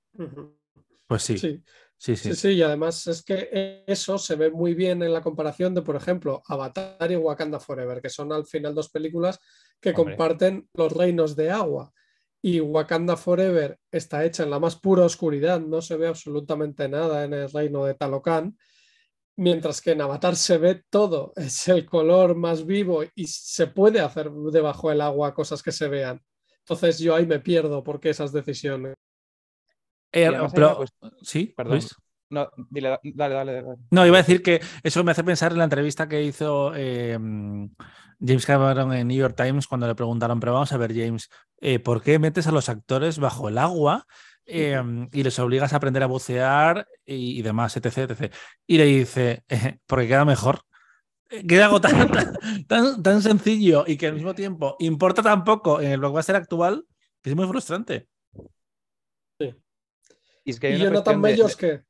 Pues 1.08 1.24
sí, 1.24 1.38
sí, 1.38 1.64
Sí, 2.00 2.16
sí. 2.16 2.30
sí, 2.30 2.36
sí, 2.36 2.50
y 2.50 2.62
además 2.62 3.08
es 3.08 3.24
que 3.24 3.84
eso 3.88 4.20
se 4.20 4.36
ve 4.36 4.52
muy 4.52 4.76
bien 4.76 5.02
en 5.02 5.12
la 5.12 5.22
comparación 5.22 5.74
de, 5.74 5.82
por 5.82 5.96
ejemplo, 5.96 6.44
Avatar 6.48 7.12
y 7.12 7.16
Wakanda 7.16 7.60
Forever, 7.60 8.02
que 8.02 8.10
son 8.10 8.32
al 8.32 8.46
final 8.46 8.76
dos 8.76 8.90
películas 8.90 9.40
que 9.82 9.90
Hombre. 9.90 10.16
comparten 10.16 10.70
los 10.74 10.94
reinos 10.94 11.36
de 11.36 11.50
agua. 11.50 11.92
Y 12.40 12.60
Wakanda 12.60 13.18
Forever 13.18 13.80
está 13.92 14.24
hecha 14.24 14.44
en 14.44 14.52
la 14.52 14.60
más 14.60 14.76
pura 14.76 15.06
oscuridad, 15.06 15.60
no 15.60 15.82
se 15.82 15.98
ve 15.98 16.08
absolutamente 16.08 16.88
nada 16.88 17.24
en 17.24 17.34
el 17.34 17.52
reino 17.52 17.84
de 17.84 17.96
Talocan, 17.96 18.56
mientras 19.36 19.82
que 19.82 19.92
en 19.92 20.02
Avatar 20.02 20.36
se 20.36 20.60
ve 20.60 20.84
todo, 20.90 21.34
es 21.36 21.68
el 21.68 21.86
color 21.86 22.36
más 22.36 22.66
vivo 22.66 23.04
y 23.16 23.26
se 23.26 23.68
puede 23.68 24.02
hacer 24.02 24.32
debajo 24.32 24.90
del 24.90 25.02
agua 25.02 25.34
cosas 25.34 25.64
que 25.64 25.72
se 25.72 25.88
vean. 25.88 26.22
Entonces 26.60 27.00
yo 27.00 27.16
ahí 27.16 27.26
me 27.26 27.40
pierdo 27.40 27.84
porque 27.84 28.10
esas 28.10 28.32
decisiones. 28.32 28.94
Eh, 30.12 30.30
pero- 30.54 30.86
sí, 31.22 31.54
Perdón. 31.56 31.74
Luis. 31.74 31.96
No, 32.30 32.50
dile, 32.70 33.00
dale, 33.16 33.36
dale, 33.36 33.54
dale. 33.62 33.78
No, 33.90 34.06
iba 34.06 34.18
a 34.18 34.22
decir 34.22 34.42
que 34.44 34.60
eso 34.84 35.02
me 35.04 35.12
hace 35.12 35.24
pensar 35.24 35.54
en 35.54 35.60
la 35.60 35.64
entrevista 35.64 36.10
que 36.10 36.24
hizo 36.24 36.74
eh, 36.76 37.18
James 38.20 38.46
Cameron 38.46 38.94
en 38.94 39.08
New 39.08 39.18
York 39.18 39.36
Times 39.38 39.66
cuando 39.68 39.88
le 39.88 39.96
preguntaron, 39.96 40.40
pero 40.40 40.54
vamos 40.54 40.72
a 40.74 40.78
ver, 40.78 40.94
James, 40.94 41.30
eh, 41.62 41.80
¿por 41.80 42.02
qué 42.02 42.20
metes 42.20 42.48
a 42.48 42.52
los 42.52 42.68
actores 42.68 43.20
bajo 43.20 43.48
el 43.48 43.58
agua 43.58 44.06
eh, 44.46 44.82
y 45.14 45.24
les 45.24 45.40
obligas 45.40 45.72
a 45.72 45.78
aprender 45.78 46.04
a 46.04 46.08
bucear 46.08 46.86
y, 47.06 47.40
y 47.40 47.42
demás, 47.44 47.78
etc, 47.78 47.98
etc? 48.12 48.34
Y 48.66 48.78
le 48.78 48.86
dice, 48.86 49.44
"Eh, 49.48 49.78
porque 49.86 50.08
queda 50.08 50.26
mejor. 50.26 50.62
Eh, 51.30 51.46
Queda 51.48 51.66
algo 51.66 51.80
tan, 51.80 51.92
tan, 52.12 52.38
tan- 52.68 53.04
tan 53.04 53.22
sencillo 53.22 53.84
y 53.88 53.96
que 53.98 54.08
al 54.08 54.14
mismo 54.16 54.34
tiempo 54.34 54.76
importa 54.80 55.22
tan 55.22 55.44
poco 55.46 55.80
en 55.82 55.92
el 55.92 56.00
blockbuster 56.00 56.36
actual 56.36 56.86
que 57.22 57.30
es 57.30 57.36
muy 57.38 57.48
frustrante. 57.48 58.08
Y 60.48 60.52
es 60.52 60.60
que 60.60 60.68
hay 60.68 60.76
Y 60.76 60.80
Jonathan 60.80 61.22
de- 61.24 61.38
Bellos 61.38 61.56
que... 61.56 61.84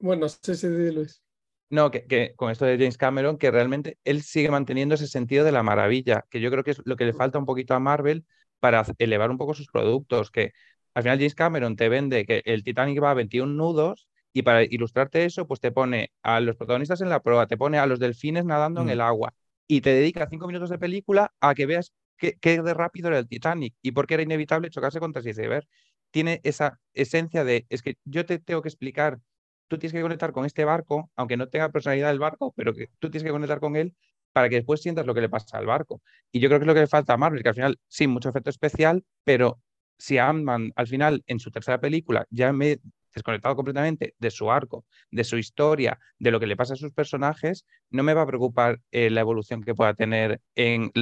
Bueno, 0.00 0.28
sí, 0.28 0.38
sí, 0.42 0.56
sí, 0.56 0.92
Luis. 0.92 1.22
No, 1.70 1.90
que, 1.90 2.06
que 2.06 2.34
con 2.36 2.50
esto 2.50 2.64
de 2.66 2.76
James 2.78 2.98
Cameron, 2.98 3.36
que 3.38 3.50
realmente 3.50 3.98
él 4.04 4.22
sigue 4.22 4.50
manteniendo 4.50 4.94
ese 4.94 5.08
sentido 5.08 5.44
de 5.44 5.50
la 5.52 5.62
maravilla, 5.62 6.24
que 6.30 6.40
yo 6.40 6.50
creo 6.50 6.62
que 6.62 6.70
es 6.72 6.80
lo 6.84 6.96
que 6.96 7.04
le 7.04 7.12
falta 7.14 7.38
un 7.38 7.46
poquito 7.46 7.74
a 7.74 7.80
Marvel 7.80 8.24
para 8.60 8.84
elevar 8.98 9.30
un 9.30 9.38
poco 9.38 9.54
sus 9.54 9.66
productos, 9.68 10.30
que 10.30 10.52
al 10.94 11.02
final 11.02 11.18
James 11.18 11.34
Cameron 11.34 11.74
te 11.76 11.88
vende 11.88 12.24
que 12.26 12.42
el 12.44 12.62
Titanic 12.62 13.02
va 13.02 13.10
a 13.10 13.14
21 13.14 13.56
nudos 13.56 14.08
y 14.32 14.42
para 14.42 14.62
ilustrarte 14.62 15.24
eso, 15.24 15.46
pues 15.48 15.58
te 15.60 15.72
pone 15.72 16.12
a 16.22 16.38
los 16.40 16.56
protagonistas 16.56 17.00
en 17.00 17.08
la 17.08 17.20
proa, 17.20 17.46
te 17.48 17.56
pone 17.56 17.78
a 17.78 17.86
los 17.86 17.98
delfines 17.98 18.44
nadando 18.44 18.80
en 18.82 18.88
Mm. 18.88 18.90
el 18.90 19.00
agua 19.00 19.34
y 19.66 19.80
te 19.80 19.90
dedica 19.90 20.28
cinco 20.28 20.46
minutos 20.46 20.70
de 20.70 20.78
película 20.78 21.32
a 21.40 21.54
que 21.54 21.66
veas 21.66 21.92
qué, 22.18 22.34
qué 22.40 22.62
de 22.62 22.74
rápido 22.74 23.08
era 23.08 23.18
el 23.18 23.26
Titanic 23.28 23.74
y 23.82 23.90
por 23.92 24.06
qué 24.06 24.14
era 24.14 24.22
inevitable 24.22 24.70
chocarse 24.70 25.00
contra 25.00 25.20
ese 25.20 25.30
iceberg. 25.30 25.66
Tiene 26.14 26.40
esa 26.44 26.78
esencia 26.92 27.42
de, 27.42 27.66
es 27.70 27.82
que 27.82 27.96
yo 28.04 28.24
te 28.24 28.38
tengo 28.38 28.62
que 28.62 28.68
explicar 28.68 29.18
tú 29.66 29.78
tienes 29.78 29.92
que 29.94 30.00
conectar 30.00 30.30
con 30.30 30.44
este 30.44 30.64
barco, 30.64 31.10
aunque 31.16 31.36
no 31.36 31.48
tenga 31.48 31.70
personalidad 31.70 32.12
el 32.12 32.20
barco, 32.20 32.52
pero 32.56 32.72
que 32.72 32.90
tú 33.00 33.10
tienes 33.10 33.24
que 33.24 33.32
conectar 33.32 33.58
con 33.58 33.74
él 33.74 33.96
para 34.32 34.48
que 34.48 34.54
después 34.54 34.80
sientas 34.80 35.06
lo 35.06 35.12
que 35.12 35.20
le 35.22 35.28
pasa 35.28 35.58
al 35.58 35.66
barco. 35.66 36.02
Y 36.30 36.38
yo 36.38 36.48
creo 36.48 36.60
que 36.60 36.64
es 36.64 36.66
lo 36.68 36.74
que 36.74 36.80
le 36.80 36.86
falta 36.86 37.14
a 37.14 37.16
Marvel, 37.16 37.42
que 37.42 37.48
al 37.48 37.56
final 37.56 37.80
sí, 37.88 38.06
mucho 38.06 38.28
efecto 38.28 38.50
especial, 38.50 39.02
pero 39.24 39.60
si 39.98 40.18
Ant-Man 40.18 40.70
al 40.76 40.86
final 40.86 41.24
en 41.26 41.40
su 41.40 41.50
tercera 41.50 41.80
película 41.80 42.26
ya 42.30 42.52
me 42.52 42.72
he 42.72 42.80
desconectado 43.12 43.56
completamente 43.56 44.14
de 44.16 44.30
su 44.30 44.52
arco, 44.52 44.84
de 45.10 45.24
su 45.24 45.36
historia, 45.36 45.98
de 46.20 46.30
lo 46.30 46.38
que 46.38 46.46
le 46.46 46.56
pasa 46.56 46.74
a 46.74 46.76
sus 46.76 46.92
personajes, 46.92 47.64
no 47.90 48.04
me 48.04 48.14
va 48.14 48.22
a 48.22 48.26
preocupar 48.26 48.80
eh, 48.92 49.10
la 49.10 49.20
evolución 49.20 49.64
que 49.64 49.74
pueda 49.74 49.94
tener 49.94 50.40
en 50.54 50.92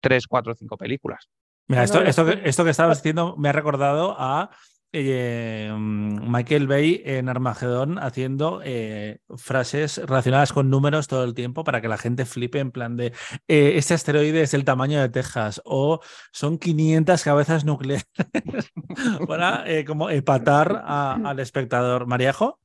tres, 0.00 0.28
cuatro, 0.28 0.54
cinco 0.54 0.76
películas. 0.76 1.28
Mira, 1.68 1.80
Ah, 1.82 1.84
esto, 1.84 2.02
esto, 2.02 2.28
es 2.28 2.36
que, 2.36 2.48
esto 2.48 2.64
que 2.64 2.70
estabas 2.70 2.98
diciendo 2.98 3.34
me 3.38 3.48
ha 3.48 3.52
recordado 3.52 4.14
a 4.18 4.50
eh, 4.92 5.72
mm, 5.74 6.30
Michael 6.30 6.68
Bay 6.68 7.02
en 7.04 7.28
Armagedón 7.28 7.98
haciendo 7.98 8.60
eh, 8.64 9.18
frases 9.36 9.98
relacionadas 9.98 10.52
con 10.52 10.70
números 10.70 11.08
todo 11.08 11.24
el 11.24 11.34
tiempo 11.34 11.64
para 11.64 11.80
que 11.80 11.88
la 11.88 11.96
gente 11.98 12.26
flipe 12.26 12.60
en 12.60 12.70
plan 12.70 12.96
de 12.96 13.06
eh, 13.48 13.72
este 13.76 13.94
asteroide 13.94 14.42
es 14.42 14.54
el 14.54 14.64
tamaño 14.64 15.00
de 15.00 15.08
Texas 15.08 15.60
o 15.64 16.00
son 16.32 16.58
500 16.58 17.24
cabezas 17.24 17.64
nucleares 17.64 18.06
para 19.28 19.68
eh, 19.68 19.84
como 19.84 20.10
empatar 20.10 20.82
a- 20.84 21.18
al 21.24 21.40
espectador. 21.40 22.06
Mariajo, 22.06 22.60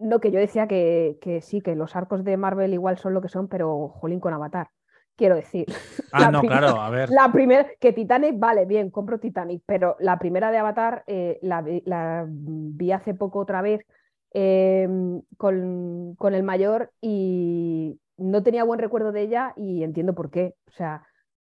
No, 0.00 0.18
que 0.18 0.32
yo 0.32 0.40
decía 0.40 0.66
que, 0.66 1.18
que 1.20 1.40
sí, 1.40 1.60
que 1.60 1.76
los 1.76 1.94
arcos 1.94 2.24
de 2.24 2.36
Marvel 2.36 2.72
igual 2.74 2.98
son 2.98 3.14
lo 3.14 3.20
que 3.22 3.28
son, 3.28 3.46
pero 3.48 3.88
jolín 3.88 4.18
con 4.18 4.32
Avatar. 4.34 4.70
Quiero 5.16 5.36
decir. 5.36 5.66
ah, 6.12 6.20
La 6.22 6.30
no, 6.32 6.40
primera- 6.40 6.60
claro, 6.60 6.80
a 6.80 6.90
ver. 6.90 7.08
La 7.10 7.30
primera, 7.32 7.66
que 7.80 7.92
Titanic, 7.92 8.38
vale, 8.38 8.64
bien, 8.64 8.90
compro 8.90 9.18
Titanic, 9.20 9.62
pero 9.66 9.96
la 10.00 10.18
primera 10.18 10.50
de 10.50 10.58
Avatar 10.58 11.04
eh, 11.06 11.38
la, 11.42 11.62
vi- 11.62 11.82
la 11.86 12.24
vi 12.28 12.90
hace 12.92 13.14
poco 13.14 13.38
otra 13.40 13.62
vez 13.62 13.84
eh, 14.32 14.88
con, 15.36 16.14
con 16.18 16.34
el 16.34 16.42
mayor 16.42 16.90
y 17.00 18.00
no 18.16 18.42
tenía 18.42 18.64
buen 18.64 18.80
recuerdo 18.80 19.12
de 19.12 19.22
ella 19.22 19.52
y 19.56 19.84
entiendo 19.84 20.14
por 20.14 20.30
qué. 20.30 20.54
O 20.66 20.72
sea, 20.72 21.04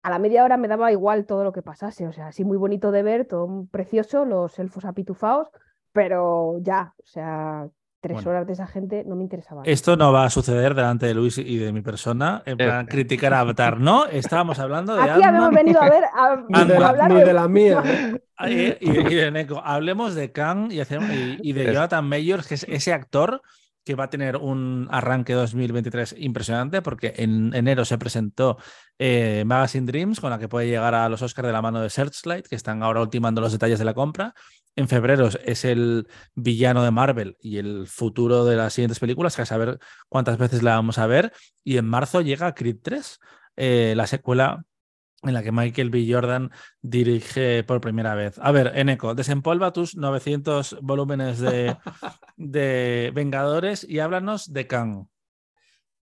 a 0.04 0.10
la 0.12 0.20
media 0.20 0.43
hora 0.43 0.58
me 0.58 0.67
daba 0.67 0.91
igual 0.91 1.26
todo 1.26 1.43
lo 1.43 1.52
que 1.52 1.63
pasase, 1.63 2.08
o 2.08 2.12
sea, 2.13 2.28
así 2.28 2.46
muy 2.46 2.58
bonito 2.58 2.91
de 2.91 3.02
ver, 3.04 3.26
todo 3.28 3.65
precioso, 3.72 4.26
los 4.26 4.58
elfos 4.60 4.86
apitufaos, 4.86 5.50
pero 5.91 6.60
ya, 6.62 6.93
o 7.02 7.06
sea, 7.06 7.67
tres 8.08 8.24
Bueno. 8.24 8.30
horas 8.32 8.48
de 8.48 8.54
esa 8.54 8.67
gente 8.67 9.04
no 9.06 9.15
me 9.15 9.24
interesaba. 9.24 9.62
Esto 9.65 9.96
no 9.96 10.12
va 10.12 10.26
a 10.26 10.30
suceder 10.30 10.74
delante 10.76 11.06
de 11.06 11.13
Luis 11.13 11.38
y 11.38 11.58
de 11.58 11.72
mi 11.72 11.82
persona, 11.82 12.41
en 12.46 12.58
plan 12.58 12.86
Eh. 12.86 12.89
criticar 12.89 13.34
a 13.34 13.41
Avatar, 13.41 13.80
¿no? 13.80 14.06
Estábamos 14.06 14.60
hablando 14.60 14.96
de 14.96 15.02
Aquí 15.02 15.24
habíamos 15.24 15.52
venido 15.52 15.82
a 15.82 15.89
ver 15.89 16.04
a, 16.06 16.36
Ni 16.50 16.65
de 16.67 16.76
a 16.76 16.80
la, 16.80 16.89
hablar 16.89 17.12
ni 17.12 17.20
de 17.22 17.34
la 17.34 17.48
mía. 17.48 17.84
Y, 18.39 18.52
y- 18.52 18.78
y 18.82 19.15
de 19.15 19.32
Neko. 19.32 19.60
Hablemos 19.65 20.13
de 20.13 20.32
Kang 20.32 20.72
y, 20.72 20.80
hacemos- 20.80 21.10
y- 21.10 21.38
y 21.41 21.54
de 21.54 21.74
Jonathan 21.74 22.08
Mayors, 22.08 22.46
que 22.48 22.54
es 22.54 22.65
ese 22.70 22.93
actor 22.93 23.41
que 23.88 23.95
va 23.95 24.04
a 24.04 24.10
tener 24.10 24.36
un 24.36 24.89
arranque 24.91 25.32
2023 25.32 26.15
impresionante, 26.17 26.82
porque 26.82 27.13
en 27.15 27.56
enero 27.56 27.86
se 27.86 27.97
presentó 27.97 28.58
eh, 29.00 29.43
Magazine 29.45 29.86
Dreams, 29.86 30.19
con 30.19 30.30
la 30.30 30.38
que 30.38 30.50
puede 30.50 30.67
llegar 30.67 30.93
a 30.93 31.08
los 31.08 31.21
Oscars 31.21 31.45
de 31.45 31.54
la 31.54 31.62
mano 31.62 31.80
de 31.80 31.89
Searchlight, 31.89 32.47
que 32.47 32.56
están 32.56 32.84
ahora 32.84 33.02
ultimando 33.02 33.39
los 33.39 33.54
detalles 33.54 33.80
de 33.80 33.86
la 33.86 33.93
compra. 33.93 34.36
En 34.76 34.89
febrero 34.89 35.30
es 35.45 35.63
el 35.63 36.10
villano 36.36 36.84
de 36.84 36.91
Marvel 36.91 37.38
y 37.39 37.60
el 37.60 37.88
futuro 37.88 38.43
de 38.43 38.58
las 38.58 38.73
siguientes 38.73 39.00
películas, 39.00 39.38
que 39.38 39.43
a 39.43 39.45
saber 39.45 39.80
cuántas 40.10 40.38
veces 40.38 40.63
la 40.63 40.76
vamos 40.76 40.97
a 40.97 41.08
ver. 41.08 41.32
Y 41.63 41.78
en 41.78 41.86
marzo 41.88 42.19
llega 42.19 42.54
Creed 42.54 42.80
3, 42.84 43.19
eh, 43.56 43.93
la 43.95 44.06
secuela 44.06 44.65
en 45.24 45.34
la 45.34 45.44
que 45.44 45.52
Michael 45.52 45.90
B. 45.90 46.06
Jordan 46.10 46.52
dirige 46.82 47.64
por 47.64 47.82
primera 47.82 48.16
vez. 48.16 48.40
A 48.40 48.52
ver, 48.52 48.72
Eneco, 48.76 49.16
desempolva 49.16 49.74
tus 49.74 49.96
900 49.96 50.78
volúmenes 50.82 51.40
de, 51.40 51.76
de 52.38 53.12
Vengadores 53.14 53.84
y 53.88 54.00
háblanos 54.00 54.54
de 54.54 54.68
Kang. 54.68 55.08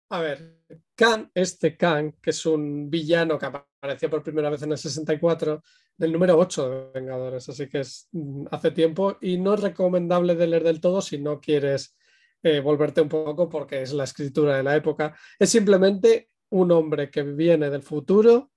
A 0.10 0.20
ver, 0.20 0.60
Khan, 0.96 1.32
este 1.34 1.76
Khan, 1.78 2.14
que 2.22 2.30
es 2.30 2.46
un 2.46 2.90
villano 2.90 3.40
que 3.40 3.48
apareció 3.48 4.10
por 4.10 4.24
primera 4.24 4.50
vez 4.50 4.62
en 4.62 4.72
el 4.72 4.78
64, 4.78 5.62
del 5.98 6.12
número 6.12 6.38
8 6.38 6.70
de 6.70 6.92
Vengadores, 7.00 7.48
así 7.50 7.68
que 7.68 7.80
es 7.80 8.10
mm, 8.12 8.48
hace 8.52 8.72
tiempo 8.72 9.18
y 9.22 9.38
no 9.38 9.54
es 9.54 9.62
recomendable 9.62 10.36
de 10.36 10.48
leer 10.48 10.64
del 10.64 10.82
todo 10.82 11.02
si 11.02 11.18
no 11.18 11.40
quieres 11.40 11.96
eh, 12.44 12.60
volverte 12.60 13.02
un 13.02 13.10
poco 13.10 13.50
porque 13.50 13.82
es 13.82 13.94
la 13.94 14.04
escritura 14.04 14.58
de 14.58 14.64
la 14.64 14.76
época. 14.76 15.16
Es 15.40 15.50
simplemente 15.50 16.30
un 16.50 16.72
hombre 16.72 17.10
que 17.10 17.24
viene 17.24 17.70
del 17.70 17.82
futuro 17.82 18.52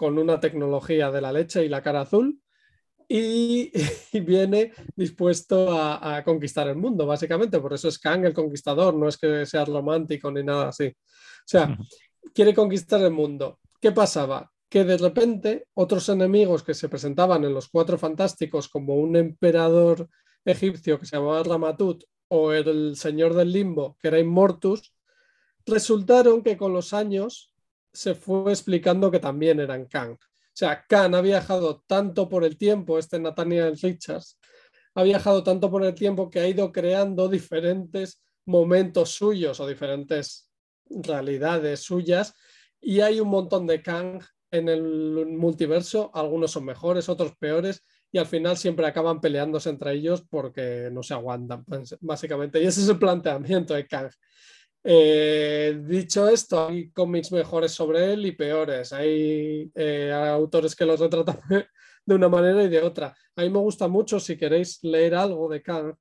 con 0.00 0.18
una 0.18 0.40
tecnología 0.40 1.10
de 1.10 1.20
la 1.20 1.30
leche 1.30 1.62
y 1.62 1.68
la 1.68 1.82
cara 1.82 2.00
azul 2.00 2.40
y, 3.06 3.70
viene 4.24 4.72
dispuesto 4.96 5.78
a, 5.78 6.22
conquistar 6.24 6.68
el 6.68 6.76
mundo, 6.76 7.04
básicamente. 7.04 7.60
Por 7.60 7.74
eso 7.74 7.88
es 7.88 7.98
Kang 7.98 8.24
el 8.24 8.32
conquistador, 8.32 8.94
no 8.94 9.08
es 9.08 9.18
que 9.18 9.44
sea 9.44 9.66
romántico 9.66 10.30
ni 10.30 10.42
nada 10.42 10.68
así. 10.68 10.86
O 10.86 11.44
sea, 11.44 11.76
quiere 12.32 12.54
conquistar 12.54 13.02
el 13.02 13.10
mundo. 13.10 13.58
¿Qué 13.78 13.92
pasaba? 13.92 14.50
Que 14.70 14.84
de 14.84 14.96
repente 14.96 15.66
otros 15.74 16.08
enemigos 16.08 16.62
que 16.62 16.72
se 16.72 16.88
presentaban 16.88 17.44
en 17.44 17.52
los 17.52 17.68
Cuatro 17.68 17.98
Fantásticos 17.98 18.70
como 18.70 18.94
un 18.94 19.16
emperador 19.16 20.08
egipcio 20.46 20.98
que 20.98 21.04
se 21.04 21.16
llamaba 21.16 21.42
Ramatut 21.42 22.04
o 22.28 22.54
el 22.54 22.96
señor 22.96 23.34
del 23.34 23.52
limbo 23.52 23.98
que 24.00 24.08
era 24.08 24.18
Immortus, 24.18 24.94
resultaron 25.66 26.42
que 26.42 26.56
con 26.56 26.72
los 26.72 26.94
años 26.94 27.49
se 27.92 28.14
fue 28.14 28.52
explicando 28.52 29.10
que 29.10 29.18
también 29.18 29.60
eran 29.60 29.86
Kang. 29.86 30.12
O 30.12 30.18
sea, 30.52 30.84
Khan 30.88 31.14
ha 31.14 31.20
viajado 31.20 31.82
tanto 31.86 32.28
por 32.28 32.44
el 32.44 32.56
tiempo, 32.56 32.98
este 32.98 33.18
Nathaniel 33.18 33.78
Richards, 33.80 34.38
ha 34.94 35.02
viajado 35.02 35.42
tanto 35.42 35.70
por 35.70 35.84
el 35.84 35.94
tiempo 35.94 36.30
que 36.30 36.40
ha 36.40 36.48
ido 36.48 36.72
creando 36.72 37.28
diferentes 37.28 38.22
momentos 38.46 39.10
suyos 39.10 39.60
o 39.60 39.66
diferentes 39.66 40.50
realidades 40.88 41.80
suyas 41.80 42.34
y 42.80 43.00
hay 43.00 43.20
un 43.20 43.28
montón 43.28 43.66
de 43.66 43.82
Kang 43.82 44.22
en 44.50 44.68
el 44.68 45.26
multiverso, 45.26 46.10
algunos 46.12 46.50
son 46.50 46.64
mejores, 46.64 47.08
otros 47.08 47.36
peores 47.36 47.84
y 48.10 48.18
al 48.18 48.26
final 48.26 48.56
siempre 48.56 48.86
acaban 48.86 49.20
peleándose 49.20 49.70
entre 49.70 49.92
ellos 49.92 50.24
porque 50.28 50.88
no 50.90 51.02
se 51.02 51.14
aguantan, 51.14 51.64
pues, 51.64 51.96
básicamente. 52.00 52.60
Y 52.60 52.66
ese 52.66 52.80
es 52.80 52.88
el 52.88 52.98
planteamiento 52.98 53.74
de 53.74 53.86
Kang. 53.86 54.10
Eh, 54.82 55.78
dicho 55.84 56.28
esto, 56.28 56.68
hay 56.68 56.90
cómics 56.90 57.32
mejores 57.32 57.72
sobre 57.72 58.12
él 58.12 58.26
y 58.26 58.32
peores. 58.32 58.92
Hay 58.92 59.70
eh, 59.74 60.12
autores 60.12 60.74
que 60.74 60.86
los 60.86 61.00
retratan 61.00 61.38
de 62.06 62.14
una 62.14 62.28
manera 62.28 62.62
y 62.62 62.68
de 62.68 62.80
otra. 62.80 63.14
A 63.36 63.42
mí 63.42 63.50
me 63.50 63.58
gusta 63.58 63.88
mucho 63.88 64.18
si 64.20 64.36
queréis 64.36 64.82
leer 64.82 65.14
algo 65.14 65.48
de 65.48 65.62
Kang 65.62 65.94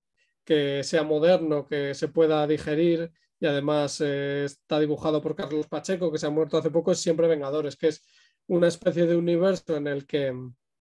que 0.45 0.83
sea 0.83 1.03
moderno, 1.03 1.67
que 1.67 1.93
se 1.93 2.07
pueda 2.07 2.47
digerir 2.47 3.11
y 3.39 3.45
además 3.45 4.01
eh, 4.01 4.45
está 4.45 4.79
dibujado 4.79 5.21
por 5.21 5.35
Carlos 5.35 5.67
Pacheco, 5.67 6.11
que 6.11 6.17
se 6.17 6.25
ha 6.25 6.31
muerto 6.31 6.57
hace 6.57 6.71
poco, 6.71 6.91
es 6.91 6.99
Siempre 6.99 7.27
Vengadores, 7.27 7.75
que 7.75 7.89
es 7.89 8.03
una 8.47 8.67
especie 8.67 9.05
de 9.05 9.15
universo 9.15 9.77
en 9.77 9.87
el 9.87 10.05
que 10.07 10.33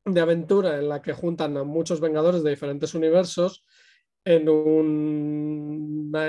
de 0.04 0.20
aventura 0.20 0.78
en 0.78 0.88
la 0.88 1.02
que 1.02 1.12
juntan 1.12 1.56
a 1.56 1.64
muchos 1.64 2.00
Vengadores 2.00 2.42
de 2.42 2.50
diferentes 2.50 2.94
universos 2.94 3.64
en 4.29 4.47
una 4.47 6.21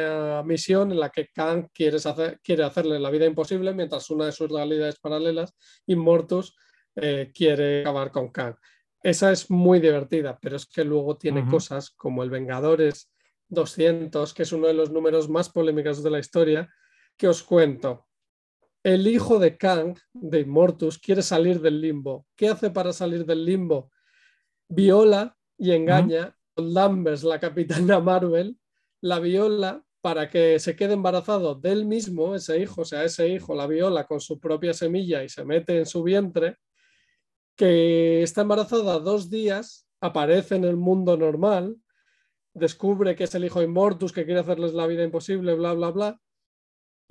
misión 0.43 0.91
en 0.93 1.01
la 1.01 1.09
que 1.09 1.27
Kang 1.27 1.67
quiere, 1.73 1.97
hacer, 1.97 2.39
quiere 2.41 2.63
hacerle 2.63 2.97
la 2.97 3.09
vida 3.09 3.25
imposible 3.25 3.73
mientras 3.73 4.09
una 4.09 4.27
de 4.27 4.31
sus 4.31 4.49
realidades 4.49 4.97
paralelas, 5.01 5.53
Immortus, 5.85 6.55
eh, 6.95 7.29
quiere 7.33 7.81
acabar 7.81 8.09
con 8.11 8.29
Kang. 8.29 8.55
Esa 9.03 9.33
es 9.33 9.51
muy 9.51 9.81
divertida, 9.81 10.39
pero 10.41 10.55
es 10.55 10.65
que 10.65 10.85
luego 10.85 11.17
tiene 11.17 11.45
cosas 11.45 11.89
como 11.89 12.23
el 12.23 12.29
Vengadores 12.29 13.11
200, 13.49 14.33
que 14.33 14.43
es 14.43 14.53
uno 14.53 14.67
de 14.67 14.75
los 14.75 14.91
números 14.91 15.27
más 15.27 15.49
polémicos 15.49 16.01
de 16.01 16.09
la 16.09 16.19
historia, 16.19 16.69
que 17.17 17.27
os 17.27 17.43
cuento. 17.43 18.07
El 18.81 19.07
hijo 19.07 19.39
de 19.39 19.57
Kang, 19.57 19.97
de 20.13 20.39
Immortus, 20.39 20.99
quiere 20.99 21.21
salir 21.21 21.59
del 21.59 21.81
limbo. 21.81 22.25
¿Qué 22.37 22.47
hace 22.47 22.69
para 22.69 22.93
salir 22.93 23.25
del 23.25 23.43
limbo? 23.43 23.91
Viola 24.69 25.35
y 25.57 25.71
engaña 25.71 26.33
Lambers, 26.63 27.23
la 27.23 27.39
capitana 27.39 27.99
Marvel, 27.99 28.57
la 29.01 29.19
viola 29.19 29.83
para 30.01 30.29
que 30.29 30.59
se 30.59 30.75
quede 30.75 30.93
embarazado 30.93 31.55
del 31.55 31.85
mismo, 31.85 32.35
ese 32.35 32.59
hijo, 32.59 32.81
o 32.81 32.85
sea, 32.85 33.03
ese 33.03 33.27
hijo 33.27 33.53
la 33.53 33.67
viola 33.67 34.05
con 34.05 34.21
su 34.21 34.39
propia 34.39 34.73
semilla 34.73 35.23
y 35.23 35.29
se 35.29 35.43
mete 35.43 35.77
en 35.77 35.85
su 35.85 36.03
vientre, 36.03 36.57
que 37.55 38.23
está 38.23 38.41
embarazada 38.41 38.99
dos 38.99 39.29
días, 39.29 39.85
aparece 39.99 40.55
en 40.55 40.63
el 40.63 40.77
mundo 40.77 41.17
normal, 41.17 41.75
descubre 42.53 43.15
que 43.15 43.25
es 43.25 43.35
el 43.35 43.43
hijo 43.43 43.61
Immortus, 43.61 44.13
que 44.13 44.25
quiere 44.25 44.39
hacerles 44.39 44.73
la 44.73 44.87
vida 44.87 45.03
imposible, 45.03 45.53
bla, 45.55 45.73
bla, 45.73 45.91
bla. 45.91 46.21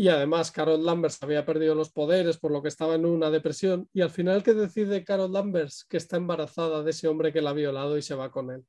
Y 0.00 0.08
además 0.08 0.52
Carol 0.52 0.84
Lambers 0.84 1.20
había 1.22 1.44
perdido 1.44 1.74
los 1.74 1.90
poderes 1.90 2.38
por 2.38 2.52
lo 2.52 2.62
que 2.62 2.68
estaba 2.68 2.94
en 2.94 3.04
una 3.04 3.30
depresión. 3.30 3.88
Y 3.92 4.00
al 4.00 4.10
final, 4.10 4.44
¿qué 4.44 4.54
decide 4.54 5.04
Carol 5.04 5.32
Lambers? 5.32 5.84
Que 5.84 5.96
está 5.96 6.16
embarazada 6.16 6.82
de 6.82 6.92
ese 6.92 7.08
hombre 7.08 7.32
que 7.32 7.42
la 7.42 7.50
ha 7.50 7.54
violado 7.54 7.98
y 7.98 8.02
se 8.02 8.14
va 8.14 8.30
con 8.30 8.50
él. 8.50 8.64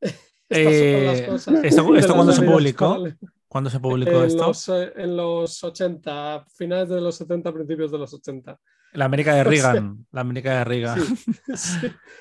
Eh, 0.48 1.28
¿Esto, 1.64 1.84
cuándo 2.14 2.32
se 2.32 2.42
publicó? 2.42 3.04
¿Cuándo 3.48 3.68
se 3.68 3.80
publicó 3.80 4.22
en 4.22 4.26
esto? 4.26 4.46
Los, 4.46 4.68
eh, 4.68 4.92
en 4.94 5.16
los 5.16 5.64
80, 5.64 6.44
finales 6.54 6.88
de 6.88 7.00
los 7.00 7.16
70, 7.16 7.52
principios 7.52 7.90
de 7.90 7.98
los 7.98 8.14
80. 8.14 8.56
La 8.92 9.04
América 9.06 9.34
de 9.34 9.44
Reagan. 9.44 10.06
la 10.12 10.20
América 10.20 10.58
de 10.58 10.64
Reagan. 10.64 11.00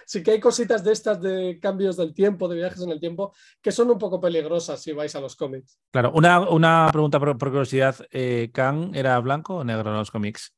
Sí, 0.06 0.24
que 0.24 0.32
hay 0.32 0.40
cositas 0.40 0.84
de 0.84 0.92
estas 0.92 1.22
de 1.22 1.60
cambios 1.62 1.98
del 1.98 2.14
tiempo, 2.14 2.48
de 2.48 2.58
viajes 2.58 2.82
en 2.82 2.90
el 2.90 3.00
tiempo, 3.00 3.34
que 3.62 3.72
son 3.72 3.90
un 3.90 3.98
poco 3.98 4.20
peligrosas 4.20 4.82
si 4.82 4.92
vais 4.92 5.16
a 5.16 5.22
los 5.22 5.36
cómics. 5.36 5.80
Claro, 5.92 6.12
una, 6.14 6.90
pregunta 6.92 7.20
por, 7.20 7.38
curiosidad. 7.38 7.96
Eh, 8.12 8.50
¿Kang 8.54 8.96
era 8.96 9.20
blanco 9.20 9.58
o 9.58 9.64
negro 9.64 9.92
en 9.92 9.98
los 9.98 10.12
cómics? 10.12 10.54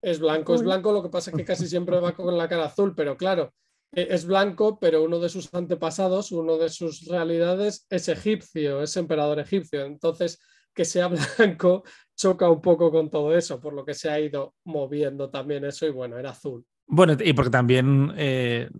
Es 0.00 0.20
blanco, 0.20 0.54
es 0.54 0.62
blanco, 0.62 0.92
lo 0.92 1.02
que 1.02 1.08
pasa 1.08 1.30
es 1.30 1.36
que 1.36 1.44
casi 1.44 1.66
siempre 1.66 1.98
va 1.98 2.12
con 2.12 2.36
la 2.36 2.48
cara 2.48 2.66
azul, 2.66 2.94
pero 2.94 3.16
claro, 3.16 3.52
es 3.92 4.26
blanco, 4.26 4.78
pero 4.78 5.02
uno 5.02 5.18
de 5.18 5.28
sus 5.28 5.52
antepasados, 5.54 6.32
uno 6.32 6.58
de 6.58 6.68
sus 6.68 7.06
realidades 7.06 7.86
es 7.90 8.08
egipcio, 8.08 8.82
es 8.82 8.96
emperador 8.96 9.38
egipcio. 9.40 9.84
Entonces, 9.84 10.38
que 10.74 10.84
sea 10.84 11.08
blanco 11.38 11.84
choca 12.16 12.50
un 12.50 12.60
poco 12.60 12.90
con 12.90 13.10
todo 13.10 13.36
eso, 13.36 13.60
por 13.60 13.72
lo 13.72 13.84
que 13.84 13.94
se 13.94 14.10
ha 14.10 14.18
ido 14.20 14.54
moviendo 14.64 15.30
también 15.30 15.64
eso 15.64 15.86
y 15.86 15.90
bueno, 15.90 16.18
era 16.18 16.30
azul. 16.30 16.64
Bueno, 16.90 17.16
y 17.22 17.32
porque 17.34 17.50
también 17.50 18.14
eh, 18.16 18.70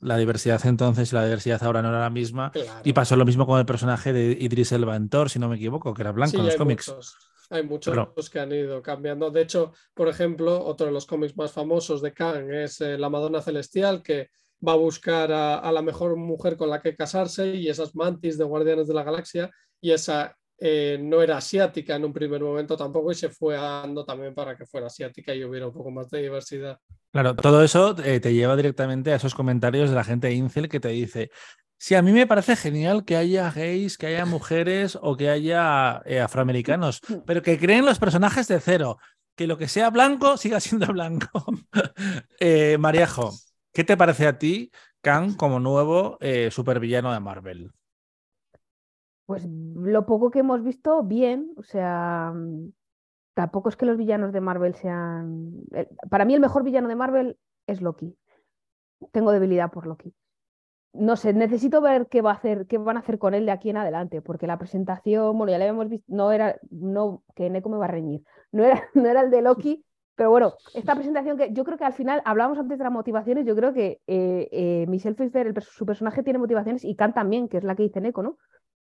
la 0.00 0.16
diversidad 0.16 0.64
entonces 0.64 1.12
y 1.12 1.14
la 1.14 1.24
diversidad 1.24 1.62
ahora 1.62 1.82
no 1.82 1.90
era 1.90 2.00
la 2.00 2.10
misma. 2.10 2.50
Y 2.82 2.94
pasó 2.94 3.14
lo 3.14 3.26
mismo 3.26 3.46
con 3.46 3.58
el 3.58 3.66
personaje 3.66 4.12
de 4.12 4.36
Idris 4.40 4.72
Elba 4.72 4.96
en 4.96 5.10
Thor, 5.10 5.28
si 5.28 5.38
no 5.38 5.50
me 5.50 5.56
equivoco, 5.56 5.92
que 5.92 6.02
era 6.02 6.12
blanco 6.12 6.38
en 6.38 6.46
los 6.46 6.56
cómics. 6.56 6.94
hay 7.50 7.62
muchos 7.62 8.30
que 8.30 8.40
han 8.40 8.52
ido 8.52 8.80
cambiando. 8.80 9.30
De 9.30 9.42
hecho, 9.42 9.72
por 9.92 10.08
ejemplo, 10.08 10.64
otro 10.64 10.86
de 10.86 10.92
los 10.92 11.04
cómics 11.04 11.36
más 11.36 11.52
famosos 11.52 12.00
de 12.00 12.14
Kang 12.14 12.50
es 12.50 12.80
eh, 12.80 12.96
La 12.96 13.10
Madonna 13.10 13.42
Celestial, 13.42 14.02
que 14.02 14.30
va 14.66 14.72
a 14.72 14.76
buscar 14.76 15.30
a, 15.32 15.72
la 15.72 15.82
mejor 15.82 16.16
mujer 16.16 16.56
con 16.56 16.70
la 16.70 16.80
que 16.80 16.96
casarse 16.96 17.54
y 17.54 17.68
esas 17.68 17.94
mantis 17.94 18.38
de 18.38 18.44
Guardianes 18.44 18.88
de 18.88 18.94
la 18.94 19.04
Galaxia 19.04 19.50
y 19.80 19.92
esa 19.92 20.36
eh, 20.60 20.98
no 21.00 21.22
era 21.22 21.36
asiática 21.36 21.94
en 21.94 22.04
un 22.04 22.12
primer 22.12 22.42
momento 22.42 22.76
tampoco 22.76 23.12
y 23.12 23.14
se 23.14 23.28
fue 23.28 23.54
dando 23.54 24.04
también 24.04 24.34
para 24.34 24.56
que 24.56 24.66
fuera 24.66 24.88
asiática 24.88 25.32
y 25.32 25.44
hubiera 25.44 25.68
un 25.68 25.72
poco 25.72 25.90
más 25.90 26.10
de 26.10 26.22
diversidad. 26.22 26.78
Claro, 27.12 27.36
todo 27.36 27.62
eso 27.62 27.94
eh, 28.04 28.18
te 28.18 28.34
lleva 28.34 28.56
directamente 28.56 29.12
a 29.12 29.16
esos 29.16 29.34
comentarios 29.34 29.90
de 29.90 29.96
la 29.96 30.04
gente 30.04 30.26
de 30.26 30.34
Incel 30.34 30.68
que 30.68 30.80
te 30.80 30.88
dice, 30.88 31.30
sí, 31.78 31.94
a 31.94 32.02
mí 32.02 32.10
me 32.10 32.26
parece 32.26 32.56
genial 32.56 33.04
que 33.04 33.16
haya 33.16 33.50
gays, 33.52 33.96
que 33.96 34.08
haya 34.08 34.26
mujeres 34.26 34.98
o 35.00 35.16
que 35.16 35.30
haya 35.30 36.02
eh, 36.04 36.20
afroamericanos, 36.20 37.00
pero 37.24 37.42
que 37.42 37.58
creen 37.58 37.86
los 37.86 38.00
personajes 38.00 38.48
de 38.48 38.58
cero, 38.58 38.98
que 39.36 39.46
lo 39.46 39.56
que 39.56 39.68
sea 39.68 39.90
blanco 39.90 40.36
siga 40.36 40.58
siendo 40.58 40.88
blanco. 40.88 41.44
Mariajo. 42.78 43.32
¿Qué 43.78 43.84
te 43.84 43.96
parece 43.96 44.26
a 44.26 44.36
ti 44.36 44.72
Kang 45.02 45.36
como 45.36 45.60
nuevo 45.60 46.16
eh, 46.18 46.50
supervillano 46.50 47.12
de 47.12 47.20
Marvel? 47.20 47.70
Pues 49.24 49.46
lo 49.46 50.04
poco 50.04 50.32
que 50.32 50.40
hemos 50.40 50.64
visto, 50.64 51.04
bien. 51.04 51.52
O 51.56 51.62
sea, 51.62 52.34
tampoco 53.34 53.68
es 53.68 53.76
que 53.76 53.86
los 53.86 53.96
villanos 53.96 54.32
de 54.32 54.40
Marvel 54.40 54.74
sean. 54.74 55.62
Para 56.10 56.24
mí, 56.24 56.34
el 56.34 56.40
mejor 56.40 56.64
villano 56.64 56.88
de 56.88 56.96
Marvel 56.96 57.38
es 57.68 57.80
Loki. 57.80 58.18
Tengo 59.12 59.30
debilidad 59.30 59.70
por 59.70 59.86
Loki. 59.86 60.12
No 60.92 61.14
sé, 61.14 61.32
necesito 61.32 61.80
ver 61.80 62.08
qué 62.08 62.20
va 62.20 62.32
a 62.32 62.34
hacer, 62.34 62.66
qué 62.66 62.78
van 62.78 62.96
a 62.96 63.00
hacer 63.00 63.20
con 63.20 63.32
él 63.32 63.46
de 63.46 63.52
aquí 63.52 63.70
en 63.70 63.76
adelante, 63.76 64.22
porque 64.22 64.48
la 64.48 64.58
presentación, 64.58 65.38
bueno, 65.38 65.52
ya 65.52 65.58
la 65.58 65.66
habíamos 65.66 65.88
visto, 65.88 66.04
no 66.08 66.32
era, 66.32 66.58
no, 66.70 67.22
que 67.36 67.48
Neko 67.48 67.68
me 67.68 67.76
va 67.76 67.84
a 67.84 67.88
reñir, 67.88 68.24
no 68.50 68.64
era, 68.64 68.88
no 68.94 69.06
era 69.06 69.20
el 69.20 69.30
de 69.30 69.42
Loki, 69.42 69.84
pero 70.18 70.30
bueno, 70.30 70.54
esta 70.74 70.96
presentación 70.96 71.38
que 71.38 71.52
yo 71.52 71.62
creo 71.62 71.78
que 71.78 71.84
al 71.84 71.92
final 71.92 72.20
hablábamos 72.24 72.58
antes 72.58 72.76
de 72.76 72.82
las 72.82 72.92
motivaciones, 72.92 73.46
yo 73.46 73.54
creo 73.54 73.72
que 73.72 74.00
eh, 74.08 74.48
eh, 74.50 74.84
Michelle 74.88 75.14
Pfeiffer, 75.14 75.62
su 75.62 75.86
personaje 75.86 76.24
tiene 76.24 76.40
motivaciones 76.40 76.84
y 76.84 76.96
Khan 76.96 77.14
también, 77.14 77.48
que 77.48 77.58
es 77.58 77.62
la 77.62 77.76
que 77.76 77.84
dice 77.84 78.00
Neko, 78.00 78.24
¿no? 78.24 78.36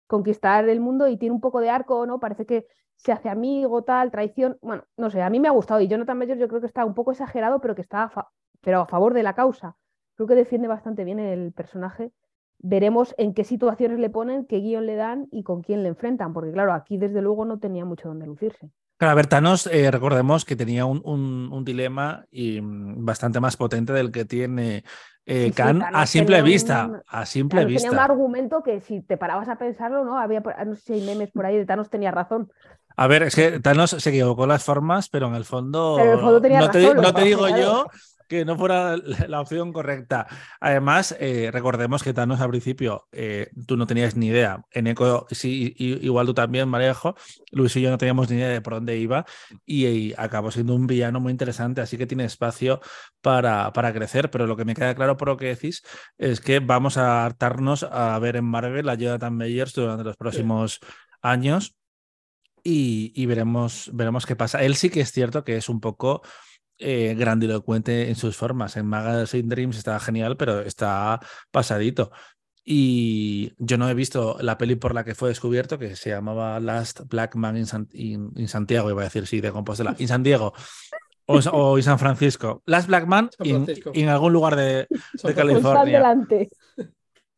Conquistar 0.08 0.68
el 0.68 0.82
mundo 0.82 1.08
y 1.08 1.16
tiene 1.16 1.34
un 1.34 1.40
poco 1.40 1.62
de 1.62 1.70
arco, 1.70 2.06
¿no? 2.06 2.20
Parece 2.20 2.46
que 2.46 2.68
se 2.98 3.14
hace 3.14 3.30
amigo, 3.30 3.82
tal, 3.82 4.12
traición. 4.12 4.58
Bueno, 4.62 4.84
no 4.98 5.10
sé, 5.10 5.22
a 5.22 5.30
mí 5.30 5.40
me 5.40 5.48
ha 5.48 5.52
gustado 5.52 5.80
y 5.80 5.88
Jonathan 5.88 6.18
Major 6.18 6.38
yo 6.38 6.50
creo 6.50 6.60
que 6.60 6.68
está 6.68 6.84
un 6.84 6.94
poco 6.94 7.12
exagerado, 7.12 7.62
pero 7.62 7.76
que 7.76 7.82
está 7.82 8.12
a, 8.14 8.28
pero 8.60 8.82
a 8.82 8.86
favor 8.86 9.14
de 9.14 9.24
la 9.24 9.34
causa. 9.34 9.78
Creo 10.16 10.28
que 10.28 10.36
defiende 10.36 10.68
bastante 10.68 11.06
bien 11.06 11.20
el 11.20 11.54
personaje 11.54 12.12
veremos 12.64 13.16
en 13.18 13.34
qué 13.34 13.44
situaciones 13.44 14.00
le 14.00 14.10
ponen, 14.10 14.46
qué 14.46 14.60
guion 14.60 14.86
le 14.86 14.96
dan 14.96 15.28
y 15.32 15.44
con 15.44 15.62
quién 15.62 15.82
le 15.82 15.90
enfrentan, 15.90 16.34
porque 16.34 16.52
claro, 16.52 16.74
aquí 16.74 16.98
desde 16.98 17.22
luego 17.22 17.46
no 17.46 17.60
tenía 17.60 17.86
mucho 17.86 18.10
donde 18.10 18.28
lucirse. 18.28 18.70
Claro, 19.02 19.14
a 19.14 19.16
ver, 19.16 19.26
Thanos, 19.26 19.66
eh, 19.66 19.90
recordemos 19.90 20.46
que 20.46 20.56
tenía 20.56 20.86
un, 20.86 21.02
un- 21.04 21.50
un 21.52 21.66
dilema 21.66 22.24
y 22.30 22.62
mm, 22.62 23.04
bastante 23.04 23.40
más 23.40 23.58
potente 23.58 23.94
del 23.94 24.12
que 24.12 24.26
tiene 24.26 24.84
eh, 25.26 25.46
Sí, 25.46 25.52
Khan 25.54 25.82
a 25.92 26.06
simple 26.06 26.38
un- 26.38 26.46
vista. 26.46 27.02
A 27.08 27.26
simple 27.26 27.62
Thanos 27.62 27.74
tenía 27.74 27.90
un 27.90 27.96
vista. 27.98 28.04
argumento 28.06 28.62
que 28.62 28.80
si 28.82 29.02
te 29.02 29.18
parabas 29.18 29.50
a 29.50 29.56
pensarlo, 29.58 30.06
¿no? 30.06 30.20
Había, 30.20 30.42
por- 30.42 30.54
no 30.68 30.76
sé 30.76 30.82
si 30.84 30.94
hay 30.94 31.02
memes 31.02 31.32
por 31.32 31.48
ahí 31.48 31.58
de 31.58 31.66
Thanos 31.66 31.90
tenía 31.90 32.12
razón. 32.12 32.52
A 32.96 33.08
ver, 33.08 33.24
es 33.24 33.34
que 33.36 33.60
Thanos 33.60 33.90
se 33.90 34.10
equivocó 34.12 34.46
las 34.46 34.64
formas, 34.64 35.10
pero 35.10 35.26
en 35.30 35.34
el 35.34 35.46
fondo. 35.46 35.96
Pero 35.98 36.10
en 36.12 36.14
el 36.20 36.24
fondo 36.24 36.40
tenía 36.40 36.60
no 36.60 36.68
razón, 36.68 36.98
no 36.98 37.12
te 37.16 37.22
digo 37.24 37.50
yo 37.50 37.88
que 38.32 38.46
no 38.46 38.58
fuera 38.58 38.96
la 38.96 39.28
la 39.28 39.42
opción 39.42 39.74
correcta. 39.74 40.26
Además, 40.62 41.14
eh, 41.20 41.50
recordemos 41.52 42.02
que 42.02 42.14
Thanos 42.14 42.40
al 42.40 42.50
principio 42.50 43.10
eh, 43.12 43.50
tú 43.68 43.76
no 43.76 43.86
tenías 43.86 44.16
ni 44.16 44.28
idea. 44.28 44.64
En 44.72 44.88
Eco, 44.88 45.28
sí, 45.32 45.76
igual 45.78 46.28
tú 46.28 46.34
también, 46.34 46.70
Marejo. 46.70 47.16
Luis 47.52 47.76
y 47.76 47.82
yo 47.82 47.90
no 47.90 47.98
teníamos 47.98 48.30
ni 48.30 48.38
idea 48.38 48.48
de 48.48 48.62
por 48.62 48.76
dónde 48.76 48.98
iba 48.98 49.26
y, 49.66 49.86
y 49.86 50.14
acabó 50.18 50.50
siendo 50.50 50.76
un 50.76 50.88
villano 50.88 51.20
muy 51.20 51.32
interesante, 51.32 51.82
así 51.82 51.98
que 51.98 52.08
tiene 52.08 52.24
espacio 52.24 52.80
para, 53.20 53.74
para 53.74 53.92
crecer. 53.92 54.32
Pero 54.32 54.48
lo 54.48 54.56
que 54.56 54.64
me 54.64 54.76
queda 54.76 54.96
claro 54.96 55.18
por 55.18 55.28
lo 55.28 55.36
que 55.36 55.48
decís 55.48 55.84
es 56.18 56.40
que 56.40 56.60
vamos 56.60 56.96
a 56.96 57.26
hartarnos 57.26 57.84
a 57.84 58.18
ver 58.20 58.38
en 58.38 58.46
Marvel 58.46 58.88
a 58.88 58.96
Jonathan 58.96 59.36
Meyers 59.36 59.74
durante 59.74 60.06
los 60.06 60.16
próximos 60.16 60.80
años 61.22 61.76
y, 62.64 63.12
y 63.14 63.26
veremos, 63.26 63.90
veremos 63.92 64.26
qué 64.26 64.38
pasa. 64.38 64.64
Él 64.64 64.76
sí 64.76 64.90
que 64.90 65.02
es 65.02 65.12
cierto 65.12 65.44
que 65.44 65.58
es 65.58 65.68
un 65.68 65.82
poco 65.82 66.22
eh, 66.82 67.16
grandilocuente 67.18 68.10
en 68.10 68.16
sus 68.16 68.36
formas. 68.36 68.76
En 68.78 68.86
Magazine 68.88 69.48
Dreams 69.48 69.78
está 69.78 70.00
genial, 70.00 70.36
pero 70.38 70.60
está 70.62 71.20
pasadito. 71.52 72.12
Y 72.64 73.54
yo 73.58 73.78
no 73.78 73.90
he 73.90 73.94
visto 73.94 74.38
la 74.42 74.58
peli 74.58 74.76
por 74.76 74.94
la 74.94 75.04
que 75.04 75.16
fue 75.16 75.30
descubierto, 75.30 75.80
que 75.80 75.96
se 75.96 76.10
llamaba 76.12 76.60
Last 76.60 77.02
Black 77.10 77.36
Man 77.36 77.58
in, 77.58 77.66
San- 77.66 77.90
in- 77.94 78.32
in 78.36 78.48
Santiago, 78.48 78.90
iba 78.90 79.02
a 79.02 79.06
decir, 79.06 79.26
sí, 79.26 79.42
de 79.42 79.52
Compostela, 79.52 79.96
en 79.98 80.08
San 80.08 80.22
Diego. 80.24 80.54
O, 81.26 81.38
o 81.52 81.78
en 81.78 81.84
San 81.84 81.98
Francisco. 81.98 82.62
Last 82.66 82.88
Black 82.88 83.08
Man 83.08 83.30
San 83.36 83.48
in- 83.48 83.66
en 83.94 84.10
algún 84.10 84.34
lugar 84.34 84.56
de, 84.56 84.88
de 85.24 85.34
California. 85.34 86.00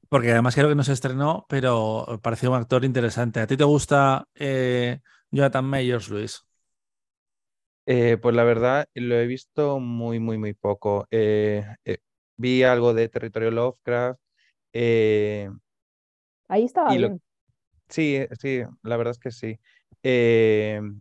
porque 0.10 0.32
además 0.32 0.56
creo 0.56 0.70
que 0.70 0.76
no 0.76 0.84
se 0.84 0.94
estrenó, 0.94 1.46
pero 1.48 2.20
pareció 2.22 2.52
un 2.52 2.58
actor 2.58 2.84
interesante. 2.86 3.40
¿A 3.40 3.48
ti 3.48 3.56
te 3.58 3.64
gusta 3.64 4.26
eh, 4.36 5.00
Jonathan 5.32 5.66
Mayers, 5.66 6.10
Luis? 6.10 6.44
Eh, 7.86 8.18
pues 8.22 8.36
la 8.36 8.44
verdad, 8.46 8.88
lo 8.94 9.16
he 9.18 9.28
visto 9.28 9.80
muy, 9.80 10.20
muy, 10.20 10.38
muy 10.38 10.54
poco. 10.54 11.06
Eh, 11.12 11.66
eh, 11.86 11.98
vi 12.38 12.64
algo 12.64 12.94
de 12.94 13.10
Territorio 13.10 13.52
Lovecraft. 13.52 14.20
Ahí 16.48 16.64
estaba 16.66 16.96
lo- 17.00 17.10
bien. 17.10 17.22
sí, 17.90 18.20
sí, 18.42 18.64
la 18.84 18.98
verdad 18.98 19.12
es 19.14 19.20
que 19.20 19.32
sí. 19.32 19.60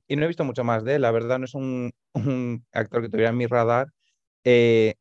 Y 0.09 0.17
no 0.17 0.25
he 0.25 0.29
visto 0.29 0.45
mucho 0.45 0.65
más 0.65 0.85
de 0.85 0.97
él. 0.97 1.03
La 1.03 1.11
verdad, 1.11 1.39
no 1.39 1.45
es 1.47 1.55
un, 1.55 1.93
un 2.15 2.67
actor 2.73 3.03
que 3.03 3.09
tuviera 3.09 3.31
en 3.31 3.37
mi 3.37 3.47
radar. 3.47 3.89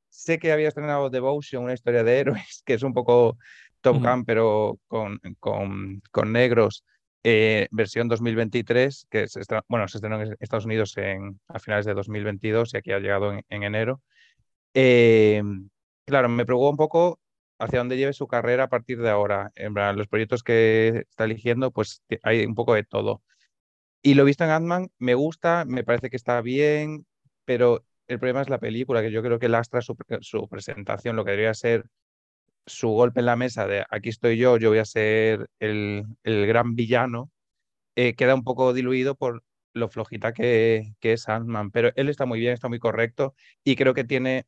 Sé 0.10 0.40
que 0.40 0.52
había 0.52 0.68
estrenado 0.68 1.10
Devotion, 1.10 1.64
una 1.64 1.74
historia 1.74 2.04
de 2.04 2.20
héroes, 2.20 2.64
que 2.66 2.74
es 2.76 2.84
un 2.84 2.94
poco 2.94 3.38
Top. 3.82 4.02
Gun, 4.04 4.26
pero 4.26 4.80
con, 4.88 5.20
con, 5.40 6.02
con 6.12 6.32
negros, 6.34 6.84
eh, 7.24 7.68
versión 7.72 8.08
2023, 8.08 9.08
que 9.10 9.28
se 9.28 9.40
estra- 9.42 9.64
bueno, 9.68 9.88
se 9.88 9.98
estrenó 9.98 10.22
en 10.22 10.36
Estados 10.40 10.66
Unidos 10.66 10.96
en, 10.98 11.40
a 11.48 11.60
finales 11.60 11.86
de 11.86 11.94
2022 11.94 12.74
y 12.74 12.78
aquí 12.78 12.92
ha 12.92 13.00
llegado 13.00 13.32
en, 13.34 13.44
en 13.50 13.64
enero. 13.64 14.02
Eh, 14.74 15.42
claro, 16.06 16.30
me 16.30 16.46
preocupa 16.46 16.70
un 16.72 16.78
poco 16.78 17.20
hacia 17.60 17.80
dónde 17.80 17.98
lleve 17.98 18.14
su 18.14 18.28
carrera 18.28 18.66
a 18.66 18.70
partir 18.70 19.00
de 19.02 19.10
ahora. 19.10 19.52
En 19.56 19.74
los 19.98 20.08
proyectos 20.08 20.44
que 20.44 21.06
está 21.10 21.26
eligiendo, 21.26 21.72
pues 21.72 22.04
hay 22.24 22.46
un 22.46 22.56
poco 22.56 22.74
de 22.74 22.84
todo. 22.84 23.22
Y 24.02 24.16
lo 24.16 24.26
visto 24.26 24.44
en 24.44 24.50
Ant-Man, 24.52 24.90
me 25.00 25.14
gusta, 25.16 25.66
me 25.66 25.84
parece 25.84 26.10
que 26.10 26.16
está 26.18 26.42
bien, 26.42 27.06
pero 27.46 27.86
el 28.08 28.20
problema 28.20 28.42
es 28.42 28.50
la 28.50 28.60
película, 28.60 29.02
que 29.02 29.12
yo 29.12 29.22
creo 29.22 29.40
que 29.40 29.50
lastra 29.50 29.82
su, 29.82 29.96
su 30.22 30.48
presentación, 30.50 31.16
lo 31.16 31.24
que 31.26 31.32
debería 31.32 31.54
ser 31.54 31.86
su 32.66 32.90
golpe 32.90 33.20
en 33.22 33.26
la 33.26 33.36
mesa 33.36 33.68
de 33.68 33.86
aquí 33.90 34.10
estoy 34.10 34.38
yo, 34.38 34.58
yo 34.58 34.70
voy 34.70 34.80
a 34.80 34.86
ser 34.86 35.50
el, 35.60 36.06
el 36.24 36.48
gran 36.48 36.76
villano, 36.76 37.32
eh, 37.96 38.16
queda 38.16 38.36
un 38.36 38.44
poco 38.44 38.74
diluido 38.74 39.16
por 39.16 39.44
lo 39.74 39.90
flojita 39.90 40.34
que, 40.34 40.94
que 41.00 41.14
es 41.14 41.28
Ant-Man, 41.28 41.72
pero 41.72 41.92
él 41.96 42.10
está 42.10 42.26
muy 42.26 42.40
bien, 42.40 42.54
está 42.54 42.68
muy 42.70 42.80
correcto 42.80 43.36
y 43.64 43.76
creo 43.76 43.94
que 43.94 44.04
tiene 44.04 44.46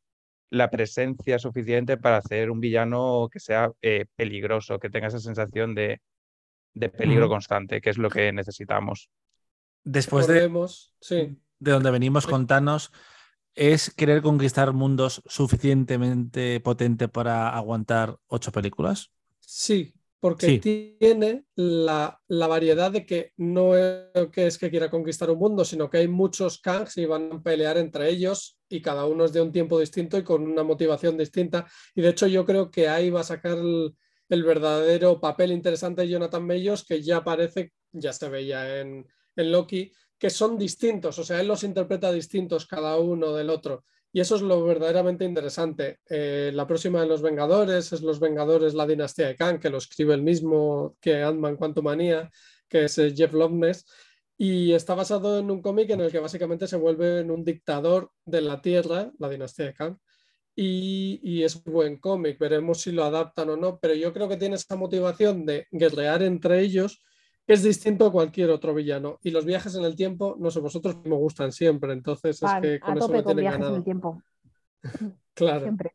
la 0.50 0.70
presencia 0.70 1.38
suficiente 1.38 1.96
para 1.96 2.18
hacer 2.18 2.50
un 2.50 2.60
villano 2.60 3.28
que 3.30 3.40
sea 3.40 3.72
eh, 3.82 4.06
peligroso, 4.16 4.78
que 4.78 4.90
tenga 4.90 5.08
esa 5.08 5.18
sensación 5.18 5.74
de, 5.74 6.00
de 6.74 6.88
peligro 6.88 7.28
constante, 7.28 7.80
que 7.80 7.90
es 7.90 7.98
lo 7.98 8.10
que 8.10 8.32
necesitamos. 8.32 9.10
Después 9.82 10.26
de, 10.26 10.50
sí. 11.00 11.36
de 11.58 11.70
donde 11.70 11.90
venimos 11.90 12.26
con 12.26 12.46
Thanos, 12.46 12.92
¿es 13.54 13.90
querer 13.94 14.22
conquistar 14.22 14.72
mundos 14.72 15.22
suficientemente 15.26 16.60
potente 16.60 17.08
para 17.08 17.50
aguantar 17.56 18.18
ocho 18.26 18.52
películas? 18.52 19.10
Sí, 19.40 19.94
porque 20.20 20.46
Sí. 20.46 20.58
tiene 20.98 21.44
la, 21.54 22.20
la 22.28 22.46
variedad 22.46 22.90
de 22.90 23.04
que 23.04 23.32
no 23.36 23.76
es 23.76 24.06
que 24.32 24.46
es 24.46 24.58
que 24.58 24.70
quiera 24.70 24.90
conquistar 24.90 25.30
un 25.30 25.38
mundo, 25.38 25.64
sino 25.64 25.90
que 25.90 25.98
hay 25.98 26.08
muchos 26.08 26.60
Kangs 26.60 26.96
y 26.96 27.04
van 27.06 27.30
a 27.32 27.42
pelear 27.42 27.76
entre 27.76 28.08
ellos 28.08 28.58
y 28.68 28.80
cada 28.80 29.04
uno 29.06 29.26
es 29.26 29.32
de 29.32 29.42
un 29.42 29.52
tiempo 29.52 29.78
distinto 29.78 30.16
y 30.16 30.24
con 30.24 30.42
una 30.46 30.62
motivación 30.62 31.18
distinta. 31.18 31.66
Y 31.94 32.00
de 32.02 32.08
hecho 32.10 32.26
yo 32.26 32.44
creo 32.46 32.70
que 32.70 32.88
ahí 32.88 33.10
va 33.10 33.20
a 33.20 33.24
sacar 33.24 33.58
el, 33.58 33.94
el 34.30 34.42
verdadero 34.44 35.20
papel 35.20 35.52
interesante 35.52 36.02
de 36.02 36.08
Jonathan 36.08 36.46
Mayors, 36.46 36.84
que 36.84 37.02
ya 37.02 37.22
parece, 37.22 37.72
ya 37.92 38.12
se 38.14 38.28
veía 38.30 38.80
en, 38.80 39.06
en 39.36 39.52
Loki, 39.52 39.92
que 40.24 40.30
son 40.30 40.56
distintos, 40.56 41.18
o 41.18 41.22
sea, 41.22 41.38
él 41.38 41.48
los 41.48 41.64
interpreta 41.64 42.10
distintos 42.10 42.64
cada 42.64 42.96
uno 42.96 43.34
del 43.34 43.50
otro. 43.50 43.84
Y 44.10 44.20
eso 44.20 44.36
es 44.36 44.40
lo 44.40 44.64
verdaderamente 44.64 45.26
interesante. 45.26 45.98
Eh, 46.08 46.50
la 46.54 46.66
próxima 46.66 47.02
de 47.02 47.06
los 47.06 47.20
Vengadores 47.20 47.92
es 47.92 48.00
Los 48.00 48.20
Vengadores, 48.20 48.72
la 48.72 48.86
dinastía 48.86 49.26
de 49.26 49.36
Kang, 49.36 49.60
que 49.60 49.68
lo 49.68 49.76
escribe 49.76 50.14
el 50.14 50.22
mismo 50.22 50.96
que 50.98 51.22
Ant-Man 51.22 51.56
Quantumania, 51.56 52.30
que 52.70 52.84
es 52.84 52.96
eh, 52.96 53.12
Jeff 53.14 53.34
Loveness. 53.34 53.84
Y 54.38 54.72
está 54.72 54.94
basado 54.94 55.38
en 55.38 55.50
un 55.50 55.60
cómic 55.60 55.90
en 55.90 56.00
el 56.00 56.10
que 56.10 56.20
básicamente 56.20 56.66
se 56.68 56.78
vuelve 56.78 57.20
en 57.20 57.30
un 57.30 57.44
dictador 57.44 58.10
de 58.24 58.40
la 58.40 58.62
Tierra, 58.62 59.12
la 59.18 59.28
dinastía 59.28 59.66
de 59.66 59.74
Kang. 59.74 59.98
Y, 60.56 61.42
es 61.42 61.62
buen 61.62 61.98
cómic, 61.98 62.38
veremos 62.38 62.80
si 62.80 62.92
lo 62.92 63.04
adaptan 63.04 63.50
o 63.50 63.58
no, 63.58 63.78
pero 63.78 63.92
yo 63.92 64.14
creo 64.14 64.26
que 64.26 64.38
tiene 64.38 64.54
esa 64.56 64.74
motivación 64.74 65.44
de 65.44 65.66
guerrear 65.70 66.22
entre 66.22 66.62
ellos, 66.62 67.02
es 67.46 67.62
distinto 67.62 68.06
a 68.06 68.12
cualquier 68.12 68.50
otro 68.50 68.74
villano. 68.74 69.18
Y 69.22 69.30
los 69.30 69.44
viajes 69.44 69.74
en 69.74 69.84
el 69.84 69.96
tiempo, 69.96 70.36
no 70.38 70.50
sé, 70.50 70.60
vosotros 70.60 70.96
me 71.04 71.16
gustan 71.16 71.52
siempre, 71.52 71.92
entonces 71.92 72.42
es 72.42 72.50
que 72.60 72.80
a 72.80 72.80
con 72.80 72.98
eso 72.98 73.08
me 73.08 73.22
con 73.22 73.36
tienen 73.36 73.42
viajes 73.42 73.56
en 73.56 73.60
ganado. 73.60 73.76
el 73.76 73.84
tiempo. 73.84 74.22
Claro. 75.34 75.62
Siempre. 75.62 75.92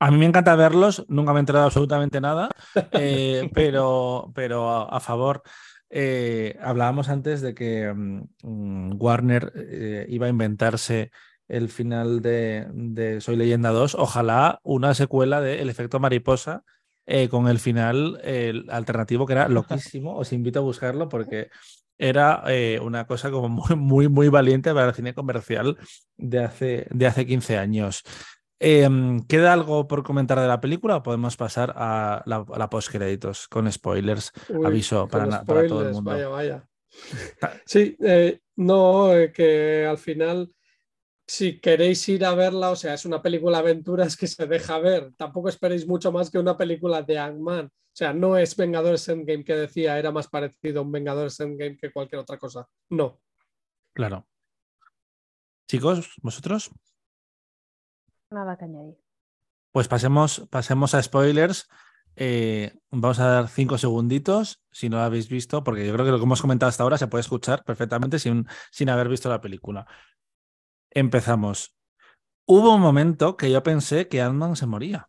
A 0.00 0.10
mí 0.10 0.16
me 0.16 0.24
encanta 0.24 0.56
verlos, 0.56 1.04
nunca 1.08 1.32
me 1.32 1.38
he 1.38 1.40
enterado 1.40 1.66
absolutamente 1.66 2.20
nada, 2.22 2.48
eh, 2.92 3.50
pero, 3.54 4.32
pero 4.34 4.70
a, 4.70 4.84
a 4.84 5.00
favor. 5.00 5.42
Eh, 5.90 6.56
hablábamos 6.62 7.08
antes 7.08 7.40
de 7.40 7.54
que 7.54 7.92
mm, 7.92 8.22
mm, 8.42 8.96
Warner 9.02 9.52
eh, 9.56 10.06
iba 10.08 10.26
a 10.26 10.30
inventarse 10.30 11.10
el 11.48 11.68
final 11.68 12.20
de, 12.22 12.66
de 12.72 13.20
Soy 13.20 13.36
Leyenda 13.36 13.70
2. 13.70 13.94
Ojalá 13.94 14.60
una 14.62 14.94
secuela 14.94 15.40
de 15.40 15.60
El 15.62 15.70
efecto 15.70 15.98
mariposa 15.98 16.62
eh, 17.10 17.28
con 17.28 17.48
el 17.48 17.58
final 17.58 18.20
el 18.22 18.66
alternativo 18.68 19.26
que 19.26 19.32
era 19.32 19.48
loquísimo. 19.48 20.14
Os 20.16 20.32
invito 20.34 20.58
a 20.58 20.62
buscarlo 20.62 21.08
porque 21.08 21.48
era 21.96 22.42
eh, 22.46 22.78
una 22.80 23.06
cosa 23.06 23.30
como 23.30 23.48
muy, 23.48 23.76
muy, 23.76 24.08
muy 24.08 24.28
valiente 24.28 24.74
para 24.74 24.88
el 24.88 24.94
cine 24.94 25.14
comercial 25.14 25.78
de 26.18 26.44
hace, 26.44 26.86
de 26.90 27.06
hace 27.06 27.26
15 27.26 27.56
años. 27.56 28.02
Em, 28.60 29.20
¿Queda 29.20 29.52
algo 29.52 29.86
por 29.86 30.02
comentar 30.02 30.38
de 30.38 30.48
la 30.48 30.60
película 30.60 30.96
o 30.96 31.02
podemos 31.02 31.36
pasar 31.36 31.72
a 31.76 32.22
la, 32.26 32.44
a 32.52 32.58
la 32.58 32.68
postcréditos 32.68 33.48
con 33.48 33.70
spoilers? 33.70 34.32
Uy, 34.48 34.66
Aviso 34.66 35.08
para, 35.08 35.44
todo 35.44 35.86
el 35.86 35.94
mundo. 35.94 36.10
Vaya, 36.10 36.28
vaya. 36.28 36.68
Sí, 37.64 37.96
eh, 38.00 38.40
no, 38.56 39.14
eh, 39.14 39.32
que 39.32 39.86
al 39.86 39.98
final, 39.98 40.52
si 41.28 41.60
queréis 41.60 42.08
ir 42.08 42.24
a 42.24 42.34
verla, 42.34 42.70
o 42.70 42.76
sea, 42.76 42.94
es 42.94 43.04
una 43.04 43.20
película 43.20 43.58
aventuras 43.58 44.16
que 44.16 44.26
se 44.26 44.46
deja 44.46 44.78
ver. 44.78 45.12
Tampoco 45.14 45.50
esperéis 45.50 45.86
mucho 45.86 46.10
más 46.10 46.30
que 46.30 46.38
una 46.38 46.56
película 46.56 47.02
de 47.02 47.18
Ant-Man. 47.18 47.66
O 47.66 47.96
sea, 47.98 48.14
no 48.14 48.38
es 48.38 48.56
Vengadores 48.56 49.06
Endgame 49.08 49.44
que 49.44 49.54
decía 49.54 49.98
era 49.98 50.10
más 50.10 50.28
parecido 50.28 50.80
a 50.80 50.82
un 50.84 50.92
Vengadores 50.92 51.38
Endgame 51.40 51.76
que 51.76 51.92
cualquier 51.92 52.20
otra 52.22 52.38
cosa. 52.38 52.66
No. 52.88 53.20
Claro. 53.92 54.26
Chicos, 55.68 56.14
vosotros, 56.22 56.70
Nada 58.30 58.56
que 58.56 58.64
añadir. 58.64 58.96
pues 59.72 59.86
pasemos, 59.86 60.46
pasemos 60.50 60.94
a 60.94 61.02
spoilers. 61.02 61.68
Eh, 62.16 62.74
vamos 62.90 63.20
a 63.20 63.28
dar 63.28 63.48
cinco 63.48 63.76
segunditos 63.78 64.62
si 64.72 64.88
no 64.88 64.96
lo 64.96 65.02
habéis 65.02 65.28
visto, 65.28 65.62
porque 65.62 65.86
yo 65.86 65.92
creo 65.92 66.06
que 66.06 66.10
lo 66.10 66.18
que 66.18 66.24
hemos 66.24 66.40
comentado 66.40 66.68
hasta 66.68 66.82
ahora 66.82 66.98
se 66.98 67.06
puede 67.06 67.20
escuchar 67.20 67.64
perfectamente 67.64 68.18
sin, 68.18 68.46
sin 68.70 68.88
haber 68.88 69.08
visto 69.08 69.28
la 69.28 69.40
película. 69.40 69.86
Empezamos. 70.90 71.74
Hubo 72.46 72.74
un 72.74 72.80
momento 72.80 73.36
que 73.36 73.50
yo 73.50 73.62
pensé 73.62 74.08
que 74.08 74.22
Ant-Man 74.22 74.56
se 74.56 74.66
moría. 74.66 75.08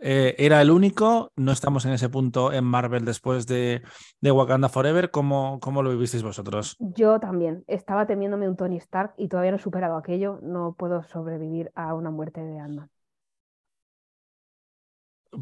eh, 0.00 0.36
era 0.38 0.62
el 0.62 0.70
único. 0.70 1.32
No 1.36 1.50
estamos 1.52 1.84
en 1.84 1.92
ese 1.92 2.08
punto 2.08 2.52
en 2.52 2.64
Marvel 2.64 3.04
después 3.04 3.46
de, 3.46 3.82
de 4.20 4.30
Wakanda 4.30 4.68
Forever. 4.68 5.10
¿Cómo, 5.10 5.58
¿Cómo 5.60 5.82
lo 5.82 5.90
vivisteis 5.90 6.22
vosotros? 6.22 6.76
Yo 6.78 7.18
también. 7.18 7.64
Estaba 7.66 8.06
temiéndome 8.06 8.48
un 8.48 8.56
Tony 8.56 8.76
Stark 8.78 9.14
y 9.16 9.28
todavía 9.28 9.50
no 9.52 9.56
he 9.56 9.60
superado 9.60 9.96
aquello. 9.96 10.38
No 10.42 10.74
puedo 10.78 11.02
sobrevivir 11.02 11.72
a 11.74 11.94
una 11.94 12.10
muerte 12.10 12.40
de 12.42 12.58
Ant-Man. 12.60 12.90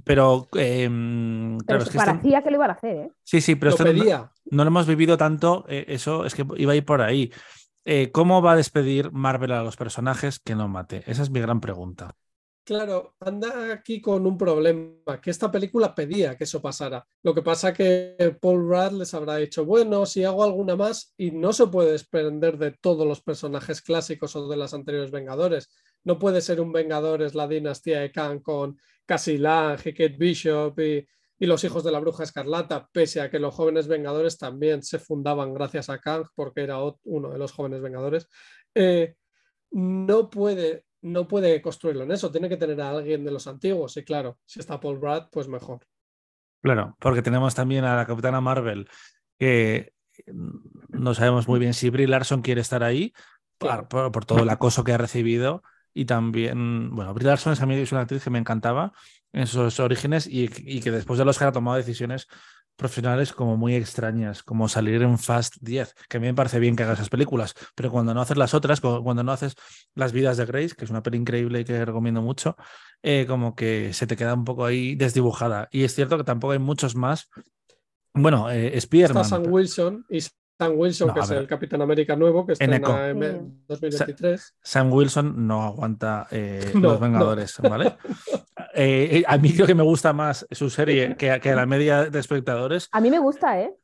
Pero, 0.05 0.49
em, 0.55 1.59
Pero 1.59 1.65
claro, 1.67 1.83
es 1.83 1.83
es 1.85 1.93
que 1.93 1.93
que 1.93 1.99
esto- 1.99 2.11
parecía 2.13 2.43
que 2.43 2.51
lo 2.51 2.57
iban 2.57 2.71
a 2.71 2.73
hacer, 2.73 2.97
¿eh? 2.97 3.11
Sí, 3.23 3.41
sí, 3.41 3.55
pero 3.55 3.71
Lo 3.71 3.75
esto 3.77 3.85
no 4.51 4.65
lo 4.65 4.69
hemos 4.69 4.87
vivido 4.87 5.17
tanto, 5.17 5.65
eh, 5.69 5.85
eso 5.89 6.25
es 6.25 6.35
que 6.35 6.45
iba 6.57 6.73
a 6.73 6.77
ir 6.77 6.85
por 6.85 7.03
ahí. 7.03 7.31
Eh, 7.89 8.11
¿Cómo 8.11 8.43
va 8.43 8.53
a 8.53 8.57
despedir 8.57 9.13
Marvel 9.13 9.53
a 9.53 9.63
los 9.63 9.77
personajes 9.77 10.41
que 10.41 10.57
no 10.57 10.67
mate? 10.67 11.05
Esa 11.07 11.23
es 11.23 11.31
mi 11.31 11.41
gran 11.41 11.61
pregunta. 11.61 12.17
Claro, 12.65 13.15
anda 13.21 13.73
aquí 13.73 14.01
con 14.01 14.27
un 14.27 14.37
problema, 14.37 15.21
que 15.23 15.31
esta 15.31 15.53
película 15.53 15.95
pedía 15.95 16.37
que 16.37 16.43
eso 16.43 16.61
pasara. 16.61 17.07
Lo 17.23 17.33
que 17.33 17.43
pasa 17.43 17.73
que 17.73 18.37
Paul 18.41 18.69
Rudd 18.69 18.99
les 18.99 19.15
habrá 19.15 19.37
dicho, 19.37 19.65
bueno, 19.65 20.05
si 20.05 20.25
hago 20.25 20.43
alguna 20.43 20.75
más, 20.75 21.15
y 21.17 21.31
no 21.31 21.53
se 21.53 21.69
puede 21.69 21.93
desprender 21.93 22.59
de 22.59 22.73
todos 22.73 23.07
los 23.07 23.23
personajes 23.23 23.81
clásicos 23.81 24.35
o 24.35 24.49
de 24.49 24.57
las 24.57 24.75
anteriores 24.75 25.13
Vengadores. 25.13 25.71
No 26.03 26.19
puede 26.19 26.41
ser 26.41 26.61
un 26.61 26.73
Vengadores 26.73 27.37
la 27.37 27.47
dinastía 27.47 28.01
de 28.01 28.11
Khan 28.11 28.41
con 28.41 28.81
Cassie 29.07 29.39
Lang 29.39 29.79
y 29.85 29.93
Kate 29.93 30.17
Bishop 30.19 30.77
y, 30.81 31.07
y 31.39 31.47
los 31.47 31.63
hijos 31.65 31.85
de 31.85 31.93
la 31.93 32.01
Bruja 32.01 32.23
Escarlata, 32.23 32.89
pese 32.93 33.21
a 33.21 33.31
que 33.31 33.39
los 33.39 33.55
jóvenes 33.55 33.89
Vengadores 33.89 34.39
también 34.39 34.83
se 34.83 34.99
fundaban 34.99 35.53
gracias 35.55 35.91
a 35.91 35.99
Kang, 35.99 36.27
porque 36.35 36.63
era 36.63 36.79
uno 37.05 37.31
de 37.31 37.39
los 37.39 37.53
jóvenes 37.53 37.81
Vengadores. 37.83 38.29
Eh, 38.75 39.15
no 39.73 40.31
puede, 40.31 40.85
no 41.03 41.29
puede 41.29 41.61
construirlo 41.61 42.05
en 42.05 42.13
eso, 42.13 42.31
tiene 42.33 42.49
que 42.49 42.57
tener 42.57 42.81
a 42.81 42.91
alguien 42.91 43.25
de 43.25 43.31
los 43.33 43.47
antiguos, 43.47 43.97
y 43.97 44.05
claro, 44.05 44.39
si 44.47 44.61
está 44.61 44.81
Paul 44.81 45.01
Rudd, 45.01 45.25
pues 45.31 45.49
mejor. 45.49 45.81
Claro, 46.63 46.97
porque 46.99 47.23
tenemos 47.23 47.55
también 47.55 47.85
a 47.85 47.97
la 47.97 48.07
Capitana 48.07 48.41
Marvel, 48.41 48.89
que 49.39 49.93
mm, 50.27 50.59
no 51.01 51.15
sabemos 51.15 51.47
muy 51.49 51.61
bien 51.61 51.75
si 51.75 51.91
Brie 51.91 52.07
Larson 52.09 52.43
quiere 52.43 52.61
estar 52.63 52.83
ahí 52.83 53.13
por, 53.59 53.69
Claro. 53.69 53.89
por- 53.89 54.13
por 54.13 54.25
todo 54.25 54.43
el 54.43 54.49
acoso 54.51 54.83
que 54.85 54.93
ha 54.93 54.99
recibido. 54.99 55.63
Y 55.95 56.05
también, 56.05 56.95
bueno, 56.95 57.15
Brie 57.15 57.27
Larson 57.27 57.53
es, 57.55 57.61
a 57.63 57.67
mí 57.67 57.75
es 57.75 57.93
una 57.93 58.03
actriz 58.03 58.23
que 58.25 58.29
me 58.31 58.39
encantaba 58.39 58.93
en 59.37 59.47
sus 59.47 59.79
orígenes 59.81 60.27
y, 60.27 60.51
y 60.65 60.81
que 60.81 60.91
después 60.91 61.19
del 61.19 61.29
Oscar 61.29 61.49
ha 61.49 61.53
tomado 61.53 61.77
decisiones 61.77 62.27
profesionales 62.75 63.33
como 63.33 63.57
muy 63.57 63.75
extrañas, 63.75 64.43
como 64.43 64.69
salir 64.69 65.01
en 65.03 65.19
Fast 65.19 65.55
10, 65.63 65.95
que 66.11 66.17
a 66.19 66.21
mí 66.21 66.27
me 66.27 66.35
parece 66.35 66.59
bien 66.59 66.77
que 66.77 66.83
hagas 66.83 66.99
esas 66.99 67.09
películas, 67.09 67.55
pero 67.75 67.91
cuando 67.91 68.13
no 68.13 68.21
haces 68.21 68.37
las 68.37 68.53
otras, 68.53 68.83
cu- 68.83 69.03
cuando 69.03 69.23
no 69.23 69.33
haces 69.33 69.55
Las 69.95 70.13
vidas 70.13 70.37
de 70.37 70.45
Grace, 70.45 70.75
que 70.77 70.85
es 70.85 70.91
una 70.91 71.03
peli 71.03 71.17
increíble 71.17 71.61
y 71.61 71.65
que 71.65 71.85
recomiendo 71.85 72.21
mucho, 72.21 72.55
eh, 73.03 73.25
como 73.27 73.55
que 73.55 73.93
se 73.95 74.07
te 74.07 74.15
queda 74.17 74.35
un 74.35 74.45
poco 74.45 74.65
ahí 74.67 74.95
desdibujada. 74.95 75.69
Y 75.73 75.85
es 75.85 75.95
cierto 75.95 76.19
que 76.19 76.25
tampoco 76.25 76.53
hay 76.53 76.59
muchos 76.59 76.97
más. 76.97 77.31
Bueno, 78.13 78.51
eh, 78.51 78.67
Está 78.69 78.79
Spider-Man. 78.79 79.25
Sam 79.25 79.43
Wilson 79.47 80.07
y 80.11 80.21
Sam 80.21 80.73
Wilson, 80.75 81.09
No, 81.09 81.15
que 81.15 81.21
es 81.21 81.29
ver. 81.31 81.39
el 81.39 81.47
Capitán 81.47 81.81
América 81.83 82.15
nuevo, 82.17 82.47
que 82.47 82.55
En 82.59 82.75
Eco. 82.75 82.95
en 82.99 83.23
Sí. 83.23 83.65
2023. 83.69 84.55
Sam 84.63 84.93
Wilson 84.93 85.47
no 85.47 85.63
aguanta 85.63 86.27
eh, 86.31 86.73
No, 86.75 86.81
Los 86.91 87.01
Vengadores, 87.01 87.59
¿vale? 87.61 87.97
Eh, 88.77 89.25
a 89.27 89.39
mí 89.39 89.53
creo 89.55 89.67
que 89.67 89.75
me 89.75 89.83
gusta 89.83 90.13
más 90.13 90.47
su 90.51 90.69
serie 90.71 91.17
que, 91.19 91.41
que 91.41 91.51
a 91.51 91.57
la 91.57 91.67
media 91.67 92.05
de 92.05 92.19
espectadores. 92.19 92.89
A 92.93 93.01
mí 93.01 93.11
me 93.11 93.19
gusta, 93.19 93.61
¿eh? 93.61 93.75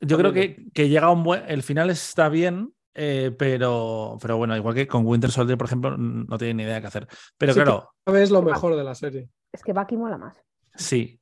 Yo 0.00 0.18
creo 0.18 0.32
que, 0.32 0.66
que 0.74 0.88
llega 0.88 1.06
a 1.06 1.10
un 1.10 1.22
buen. 1.22 1.42
El 1.48 1.62
final 1.62 1.88
está 1.88 2.28
bien, 2.28 2.74
eh, 2.94 3.34
pero, 3.38 4.18
pero 4.20 4.36
bueno, 4.36 4.54
igual 4.56 4.74
que 4.74 4.86
con 4.86 5.06
Winter 5.06 5.30
Soldier, 5.30 5.56
por 5.56 5.66
ejemplo, 5.66 5.96
no 5.96 6.36
tiene 6.38 6.54
ni 6.54 6.62
idea 6.64 6.80
qué 6.80 6.86
hacer. 6.86 7.08
Pero 7.38 7.54
Sí, 7.54 7.60
claro, 7.60 7.90
Es 8.06 8.30
lo 8.30 8.42
mejor 8.42 8.76
de 8.76 8.84
la 8.84 8.94
serie. 8.94 9.28
Es 9.52 9.62
que 9.62 9.72
Bucky 9.72 9.96
mola 9.96 10.18
más. 10.18 10.36
sí. 10.74 11.18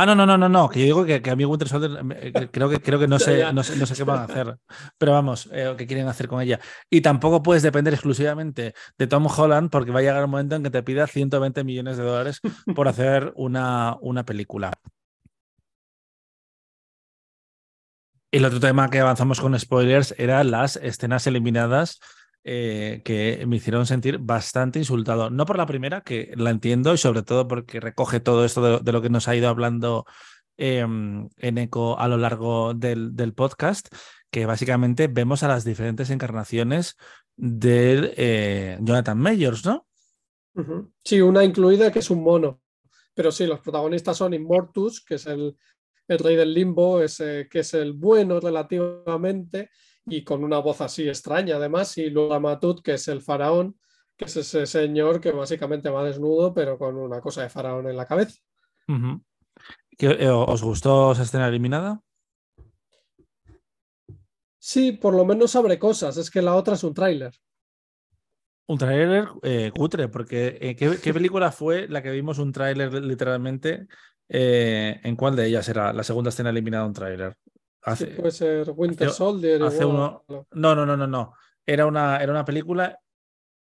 Ah, 0.00 0.06
no, 0.06 0.14
no, 0.14 0.24
no, 0.24 0.38
no, 0.38 0.48
no, 0.48 0.66
que 0.70 0.78
yo 0.78 0.84
digo 0.86 1.04
que, 1.04 1.20
que 1.20 1.30
a 1.30 1.36
mí 1.36 1.44
Winter 1.44 1.68
Soldier 1.68 1.90
eh, 2.16 2.48
creo 2.50 2.70
que, 2.70 2.80
creo 2.80 2.98
que 2.98 3.06
no, 3.06 3.18
sé, 3.18 3.52
no, 3.52 3.62
sé, 3.62 3.76
no 3.76 3.84
sé 3.84 3.94
qué 3.94 4.02
van 4.02 4.20
a 4.20 4.24
hacer, 4.24 4.56
pero 4.96 5.12
vamos, 5.12 5.46
eh, 5.52 5.74
qué 5.76 5.86
quieren 5.86 6.08
hacer 6.08 6.26
con 6.26 6.40
ella. 6.40 6.58
Y 6.88 7.02
tampoco 7.02 7.42
puedes 7.42 7.62
depender 7.62 7.92
exclusivamente 7.92 8.72
de 8.96 9.06
Tom 9.06 9.26
Holland 9.26 9.68
porque 9.68 9.90
va 9.90 9.98
a 9.98 10.02
llegar 10.02 10.24
un 10.24 10.30
momento 10.30 10.56
en 10.56 10.62
que 10.62 10.70
te 10.70 10.82
pida 10.82 11.06
120 11.06 11.64
millones 11.64 11.98
de 11.98 12.04
dólares 12.04 12.40
por 12.74 12.88
hacer 12.88 13.34
una, 13.36 13.98
una 14.00 14.24
película. 14.24 14.72
El 18.32 18.46
otro 18.46 18.58
tema 18.58 18.88
que 18.88 19.00
avanzamos 19.00 19.38
con 19.38 19.58
spoilers 19.58 20.14
era 20.16 20.42
las 20.44 20.76
escenas 20.76 21.26
eliminadas 21.26 22.00
eh, 22.44 23.02
que 23.04 23.44
me 23.46 23.56
hicieron 23.56 23.86
sentir 23.86 24.18
bastante 24.18 24.78
insultado. 24.78 25.30
No 25.30 25.44
por 25.46 25.58
la 25.58 25.66
primera, 25.66 26.00
que 26.00 26.32
la 26.36 26.50
entiendo, 26.50 26.94
y 26.94 26.98
sobre 26.98 27.22
todo 27.22 27.46
porque 27.46 27.80
recoge 27.80 28.20
todo 28.20 28.44
esto 28.44 28.80
de, 28.80 28.92
lo 28.92 29.02
que 29.02 29.10
nos 29.10 29.28
ha 29.28 29.36
ido 29.36 29.48
hablando 29.48 30.06
eh, 30.56 30.80
en 30.80 31.58
eco 31.58 31.98
a 31.98 32.08
lo 32.08 32.16
largo 32.16 32.74
del, 32.74 33.14
del 33.14 33.34
podcast, 33.34 33.88
que 34.30 34.46
básicamente 34.46 35.08
vemos 35.08 35.42
a 35.42 35.48
las 35.48 35.64
diferentes 35.64 36.10
encarnaciones 36.10 36.96
de 37.36 38.14
eh, 38.16 38.78
Jonathan 38.80 39.18
Mayors, 39.18 39.64
¿no? 39.64 39.86
Sí, 41.04 41.20
una 41.20 41.44
incluida 41.44 41.90
que 41.90 42.00
es 42.00 42.10
un 42.10 42.22
mono. 42.22 42.60
Pero 43.14 43.32
sí, 43.32 43.46
los 43.46 43.60
protagonistas 43.60 44.16
son 44.16 44.34
Immortus, 44.34 45.04
que 45.04 45.14
es 45.16 45.26
el, 45.26 45.56
el 46.06 46.18
rey 46.18 46.36
del 46.36 46.52
limbo, 46.52 47.00
ese, 47.00 47.48
que 47.50 47.60
es 47.60 47.74
el 47.74 47.92
bueno 47.92 48.40
relativamente, 48.40 49.70
y 50.10 50.24
con 50.24 50.44
una 50.44 50.58
voz 50.58 50.80
así 50.80 51.08
extraña 51.08 51.56
además, 51.56 51.96
y 51.98 52.10
luego 52.10 52.34
Amatut, 52.34 52.82
que 52.82 52.94
es 52.94 53.08
el 53.08 53.22
faraón, 53.22 53.78
que 54.16 54.26
es 54.26 54.36
ese 54.36 54.66
señor 54.66 55.20
que 55.20 55.32
básicamente 55.32 55.88
va 55.88 56.04
desnudo, 56.04 56.52
pero 56.52 56.76
con 56.78 56.96
una 56.96 57.20
cosa 57.20 57.42
de 57.42 57.48
faraón 57.48 57.88
en 57.88 57.96
la 57.96 58.06
cabeza. 58.06 58.38
Ujú. 58.88 59.22
¿Qué- 59.96 60.16
eh, 60.18 60.28
¿Os 60.30 60.62
gustó 60.62 61.12
esa 61.12 61.22
escena 61.22 61.48
eliminada? 61.48 62.00
Sí, 64.58 64.92
por 64.92 65.14
lo 65.14 65.24
menos 65.24 65.56
abre 65.56 65.78
cosas, 65.78 66.16
es 66.18 66.30
que 66.30 66.42
la 66.42 66.54
otra 66.54 66.74
es 66.74 66.84
un 66.84 66.92
tráiler. 66.92 67.32
Un 68.66 68.78
tráiler 68.78 69.28
eh, 69.42 69.72
cutre, 69.74 70.08
porque 70.08 70.58
eh, 70.60 70.76
¿qué, 70.76 70.98
qué 71.02 71.12
película 71.12 71.50
fue 71.50 71.88
la 71.88 72.02
que 72.02 72.10
vimos 72.10 72.38
un 72.38 72.52
tráiler 72.52 72.92
literalmente? 73.02 73.86
Eh, 74.28 75.00
¿En 75.02 75.16
cuál 75.16 75.34
de 75.34 75.46
ellas 75.46 75.68
era 75.68 75.92
la 75.92 76.04
segunda 76.04 76.28
escena 76.28 76.50
eliminada 76.50 76.86
un 76.86 76.92
tráiler? 76.92 77.36
Hace, 77.82 78.06
puede 78.08 78.30
ser 78.32 78.70
Winter 78.76 79.08
hace- 79.08 79.16
Soldier. 79.16 79.62
hace 79.62 79.82
igual. 79.82 80.20
uno- 80.28 80.46
no, 80.52 80.74
no, 80.74 80.86
no, 80.86 80.96
no, 80.96 81.06
no. 81.06 81.34
Era 81.66 81.86
una, 81.86 82.16
era 82.18 82.32
una 82.32 82.44
película. 82.44 82.98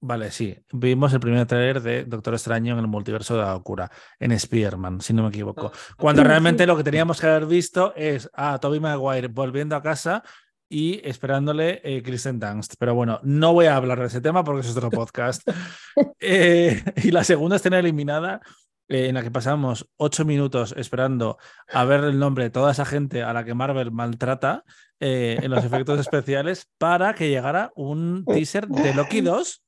Vale, 0.04 0.32
sí. 0.32 0.58
Vimos 0.72 1.12
el 1.12 1.20
primer 1.20 1.46
tráiler 1.46 1.80
de 1.80 2.04
Doctor 2.04 2.34
Extraño 2.34 2.72
en 2.72 2.80
el 2.80 2.88
multiverso 2.88 3.36
de 3.36 3.42
la 3.42 3.52
locura, 3.52 3.88
en 4.18 4.32
Spider-Man, 4.32 5.00
si 5.00 5.12
no 5.12 5.22
me 5.22 5.28
equivoco. 5.28 5.70
Ah, 5.72 5.94
Cuando 5.96 6.22
Sí, 6.22 6.28
realmente 6.28 6.66
lo 6.66 6.76
que 6.76 6.82
teníamos 6.82 7.20
que 7.20 7.26
haber 7.28 7.46
visto 7.46 7.94
es 7.94 8.28
a 8.34 8.58
Tobey 8.58 8.80
Maguire 8.80 9.28
volviendo 9.28 9.76
a 9.76 9.82
casa 9.82 10.24
y 10.68 11.00
esperándole 11.08 11.80
eh, 11.84 12.02
Kristen 12.02 12.40
Dunst. 12.40 12.74
Pero 12.80 12.94
bueno, 12.96 13.20
no 13.22 13.52
voy 13.52 13.66
a 13.66 13.76
hablar 13.76 14.00
de 14.00 14.06
ese 14.06 14.20
tema 14.20 14.42
porque 14.42 14.62
es 14.66 14.76
otro 14.76 14.90
podcast. 14.90 15.42
Eh, 16.24 16.82
y 16.96 17.10
la 17.10 17.22
segunda 17.24 17.56
escena 17.56 17.78
eliminada, 17.78 18.40
en 18.88 19.14
la 19.14 19.22
que 19.22 19.30
pasamos 19.30 19.88
ocho 19.96 20.24
minutos 20.24 20.74
esperando 20.76 21.38
a 21.72 21.84
ver 21.84 22.04
el 22.04 22.18
nombre 22.18 22.44
de 22.44 22.50
toda 22.50 22.72
esa 22.72 22.84
gente 22.84 23.22
a 23.22 23.32
la 23.32 23.44
que 23.44 23.54
Marvel 23.54 23.92
maltrata 23.92 24.64
eh, 25.00 25.38
en 25.42 25.50
los 25.50 25.64
efectos 25.64 25.98
especiales 26.00 26.68
para 26.78 27.14
que 27.14 27.30
llegara 27.30 27.72
un 27.74 28.24
teaser 28.24 28.68
de 28.68 28.94
Loki 28.94 29.20
2. 29.22 29.64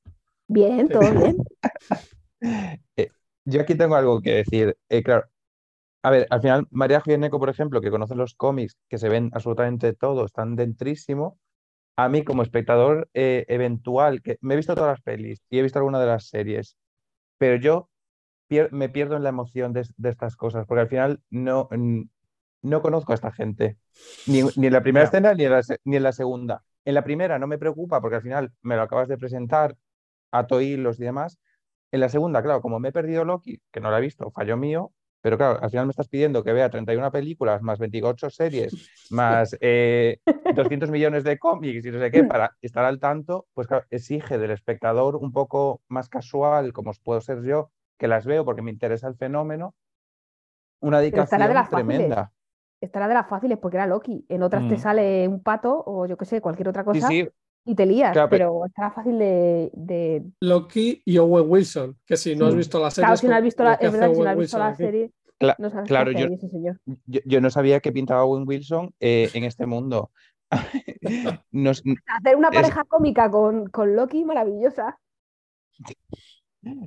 Bien, 0.47 0.87
todo 0.87 1.11
bien. 1.11 1.37
Yo 3.45 3.61
aquí 3.61 3.75
tengo 3.75 3.95
algo 3.95 4.21
que 4.21 4.35
decir. 4.35 4.75
Eh, 4.89 5.03
claro, 5.03 5.25
a 6.05 6.11
ver, 6.11 6.27
al 6.29 6.39
final, 6.39 6.67
María 6.69 7.01
Jiménez, 7.01 7.31
por 7.31 7.49
ejemplo, 7.49 7.81
que 7.81 7.89
conoce 7.89 8.13
los 8.13 8.35
cómics, 8.35 8.77
que 8.87 8.99
se 8.99 9.09
ven 9.09 9.31
absolutamente 9.33 9.93
todo, 9.93 10.25
están 10.25 10.55
dentrísimo. 10.55 11.39
A 11.95 12.09
mí, 12.09 12.23
como 12.23 12.43
espectador 12.43 13.09
eh, 13.15 13.43
eventual, 13.47 14.21
que 14.21 14.37
me 14.41 14.53
he 14.53 14.57
visto 14.57 14.75
todas 14.75 14.91
las 14.91 15.01
pelis 15.01 15.41
y 15.49 15.57
he 15.57 15.63
visto 15.63 15.79
alguna 15.79 15.99
de 15.99 16.05
las 16.05 16.27
series, 16.27 16.77
pero 17.39 17.55
yo 17.55 17.89
pier- 18.47 18.71
me 18.71 18.89
pierdo 18.89 19.15
en 19.17 19.23
la 19.23 19.29
emoción 19.29 19.73
de, 19.73 19.87
de 19.97 20.09
estas 20.09 20.35
cosas, 20.35 20.65
porque 20.67 20.81
al 20.81 20.89
final 20.89 21.21
no, 21.29 21.67
mm, 21.71 22.01
no 22.63 22.81
conozco 22.81 23.11
a 23.11 23.15
esta 23.15 23.31
gente, 23.31 23.77
ni, 24.25 24.41
ni 24.55 24.67
en 24.67 24.73
la 24.73 24.83
primera 24.83 25.05
escena 25.05 25.33
ni 25.33 25.45
en 25.45 25.51
la, 25.51 25.61
ni 25.85 25.97
en 25.97 26.03
la 26.03 26.11
segunda. 26.11 26.63
En 26.85 26.93
la 26.95 27.03
primera 27.03 27.39
no 27.39 27.47
me 27.47 27.57
preocupa, 27.57 28.01
porque 28.01 28.17
al 28.17 28.21
final 28.23 28.51
me 28.61 28.75
lo 28.75 28.81
acabas 28.83 29.07
de 29.07 29.17
presentar, 29.17 29.75
ato 30.31 30.61
hilos 30.61 30.99
y 30.99 31.03
demás. 31.03 31.39
En 31.91 31.99
la 32.01 32.09
segunda, 32.09 32.41
claro, 32.43 32.61
como 32.61 32.79
me 32.79 32.89
he 32.89 32.91
perdido 32.91 33.23
Loki, 33.25 33.59
que 33.71 33.79
no 33.79 33.91
la 33.91 33.99
he 33.99 34.01
visto, 34.01 34.29
fallo 34.31 34.57
mío, 34.57 34.91
pero 35.21 35.37
claro, 35.37 35.59
al 35.61 35.69
final 35.69 35.85
me 35.85 35.91
estás 35.91 36.09
pidiendo 36.09 36.43
que 36.43 36.53
vea 36.53 36.69
31 36.69 37.11
películas, 37.11 37.61
más 37.61 37.79
28 37.79 38.29
series, 38.29 38.77
más 39.09 39.55
eh, 39.61 40.17
200 40.49 40.89
millones 40.91 41.23
de 41.23 41.37
cómics 41.39 41.85
y 41.85 41.91
no 41.91 41.99
sé 41.99 42.11
qué, 42.11 42.23
para 42.23 42.51
estar 42.61 42.85
al 42.85 42.99
tanto, 42.99 43.47
pues 43.53 43.67
claro, 43.67 43.85
exige 43.89 44.37
del 44.37 44.51
espectador 44.51 45.15
un 45.15 45.31
poco 45.31 45.81
más 45.87 46.09
casual, 46.09 46.73
como 46.73 46.91
puedo 47.03 47.21
ser 47.21 47.41
yo, 47.43 47.71
que 47.97 48.07
las 48.07 48.25
veo 48.25 48.43
porque 48.45 48.61
me 48.61 48.71
interesa 48.71 49.07
el 49.07 49.15
fenómeno, 49.15 49.73
una 50.81 50.99
dedicación 50.99 51.41
de 51.41 51.53
las 51.53 51.69
fáciles. 51.69 51.87
tremenda. 51.97 52.31
Estará 52.81 53.07
de 53.07 53.13
las 53.13 53.27
fáciles 53.27 53.57
porque 53.57 53.77
era 53.77 53.87
Loki. 53.87 54.25
En 54.29 54.43
otras 54.43 54.67
te 54.67 54.75
Mm. 54.75 54.79
sale 54.79 55.27
un 55.27 55.41
pato 55.41 55.81
o 55.85 56.05
yo 56.05 56.17
qué 56.17 56.25
sé, 56.25 56.41
cualquier 56.41 56.67
otra 56.69 56.83
cosa. 56.83 57.07
sí, 57.07 57.27
y 57.67 57.73
te 57.73 57.85
lías, 57.85 58.11
Claro, 58.11 58.29
pero- 58.29 58.51
pero 58.53 58.65
estará 58.67 58.91
fácil 58.91 59.17
de, 59.17 59.71
de- 59.73 60.23
Loki 60.41 61.01
y 61.05 61.17
Owen 61.17 61.45
Wilson, 61.49 61.97
que 62.05 62.15
si 62.17 62.35
no 62.35 62.45
has 62.45 62.51
Sí. 62.51 62.57
visto 62.57 62.79
la 62.79 62.91
serie. 62.91 63.05
Claro, 63.07 63.17
si 63.17 63.27
no 63.27 63.35
has 63.35 63.41
visto 63.43 63.63
la, 63.63 63.73
es 63.75 63.91
verdad 63.91 64.13
si 64.13 64.21
no 64.21 64.29
has 64.29 64.37
visto 64.37 64.59
la 64.59 64.75
serie, 64.75 65.11
Cla- 65.39 65.55
no 65.57 65.69
sabes 65.69 65.87
claro, 65.87 66.11
yo, 66.11 66.27
ese 66.27 66.47
señor. 66.49 66.79
yo, 67.07 67.21
yo 67.25 67.41
no 67.41 67.49
sabía 67.49 67.79
que 67.79 67.91
pintaba 67.91 68.23
Owen 68.23 68.43
Wilson 68.47 68.93
eh, 68.99 69.29
en 69.33 69.45
este 69.45 69.65
mundo. 69.65 70.11
Nos- 71.51 71.81
Hacer 72.07 72.35
una 72.35 72.49
Es- 72.49 72.55
pareja 72.55 72.83
cómica 72.83 73.31
con, 73.31 73.67
con 73.69 73.95
Loki, 73.95 74.23
maravillosa. 74.25 74.99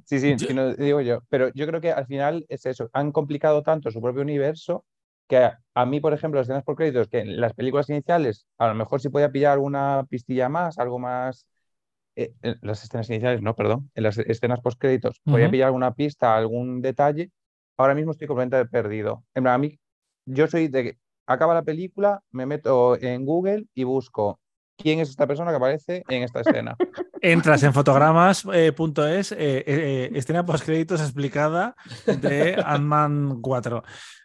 Sí, 0.04 0.18
sí, 0.20 0.36
Yo- 0.36 0.54
no, 0.54 0.74
digo 0.74 1.00
yo. 1.00 1.20
Pero 1.28 1.50
yo 1.54 1.66
creo 1.66 1.80
que 1.80 1.92
al 1.92 2.06
final 2.06 2.44
es 2.48 2.66
eso. 2.66 2.88
Han 2.92 3.12
complicado 3.12 3.62
tanto 3.62 3.90
su 3.90 4.00
propio 4.00 4.22
universo 4.22 4.84
que 5.28 5.36
a, 5.38 5.60
a 5.74 5.86
mí, 5.86 6.00
por 6.00 6.14
ejemplo, 6.14 6.40
las 6.40 6.46
escenas 6.46 6.64
por 6.64 6.76
créditos, 6.76 7.08
que 7.08 7.20
en 7.20 7.40
las 7.40 7.52
películas 7.54 7.88
iniciales 7.90 8.46
a 8.58 8.68
lo 8.68 8.74
mejor 8.74 9.00
sí 9.00 9.08
podía 9.10 9.30
pillar 9.30 9.52
alguna 9.52 10.04
pistilla 10.08 10.48
más, 10.48 10.78
algo 10.78 10.98
más. 10.98 11.46
eh, 12.16 12.32
en 12.42 12.58
las 12.62 12.84
escenas 12.84 13.08
iniciales, 13.10 13.42
no, 13.42 13.54
perdón. 13.56 13.90
En 13.94 14.04
las 14.04 14.18
escenas 14.18 14.60
post 14.60 14.80
créditos 14.80 15.20
podía 15.28 15.50
pillar 15.50 15.68
alguna 15.68 15.94
pista, 15.94 16.36
algún 16.36 16.82
detalle. 16.82 17.30
Ahora 17.78 17.94
mismo 17.94 18.12
estoy 18.12 18.28
completamente 18.28 18.70
perdido. 18.70 19.24
En 19.34 19.44
plan, 19.44 19.54
a 19.56 19.58
mí, 19.58 19.78
yo 20.26 20.46
soy 20.48 20.68
de 20.68 20.84
que 20.84 20.98
acaba 21.26 21.54
la 21.54 21.62
película, 21.64 22.22
me 22.32 22.46
meto 22.46 23.00
en 23.00 23.24
Google 23.26 23.66
y 23.74 23.84
busco 23.84 24.40
quién 24.78 25.00
es 25.00 25.10
esta 25.10 25.26
persona 25.26 25.50
que 25.50 25.56
aparece 25.56 26.02
en 26.08 26.22
esta 26.22 26.40
escena. 26.40 26.76
Entras 27.20 27.62
en 27.64 27.74
fotogramas.es, 27.74 29.32
eh, 29.32 29.36
eh, 29.66 30.10
escena 30.14 30.44
postcréditos 30.46 31.00
explicada 31.00 31.74
de 32.06 32.56
Ant-Man 32.64 33.40
4. 33.42 33.78
O 33.78 33.82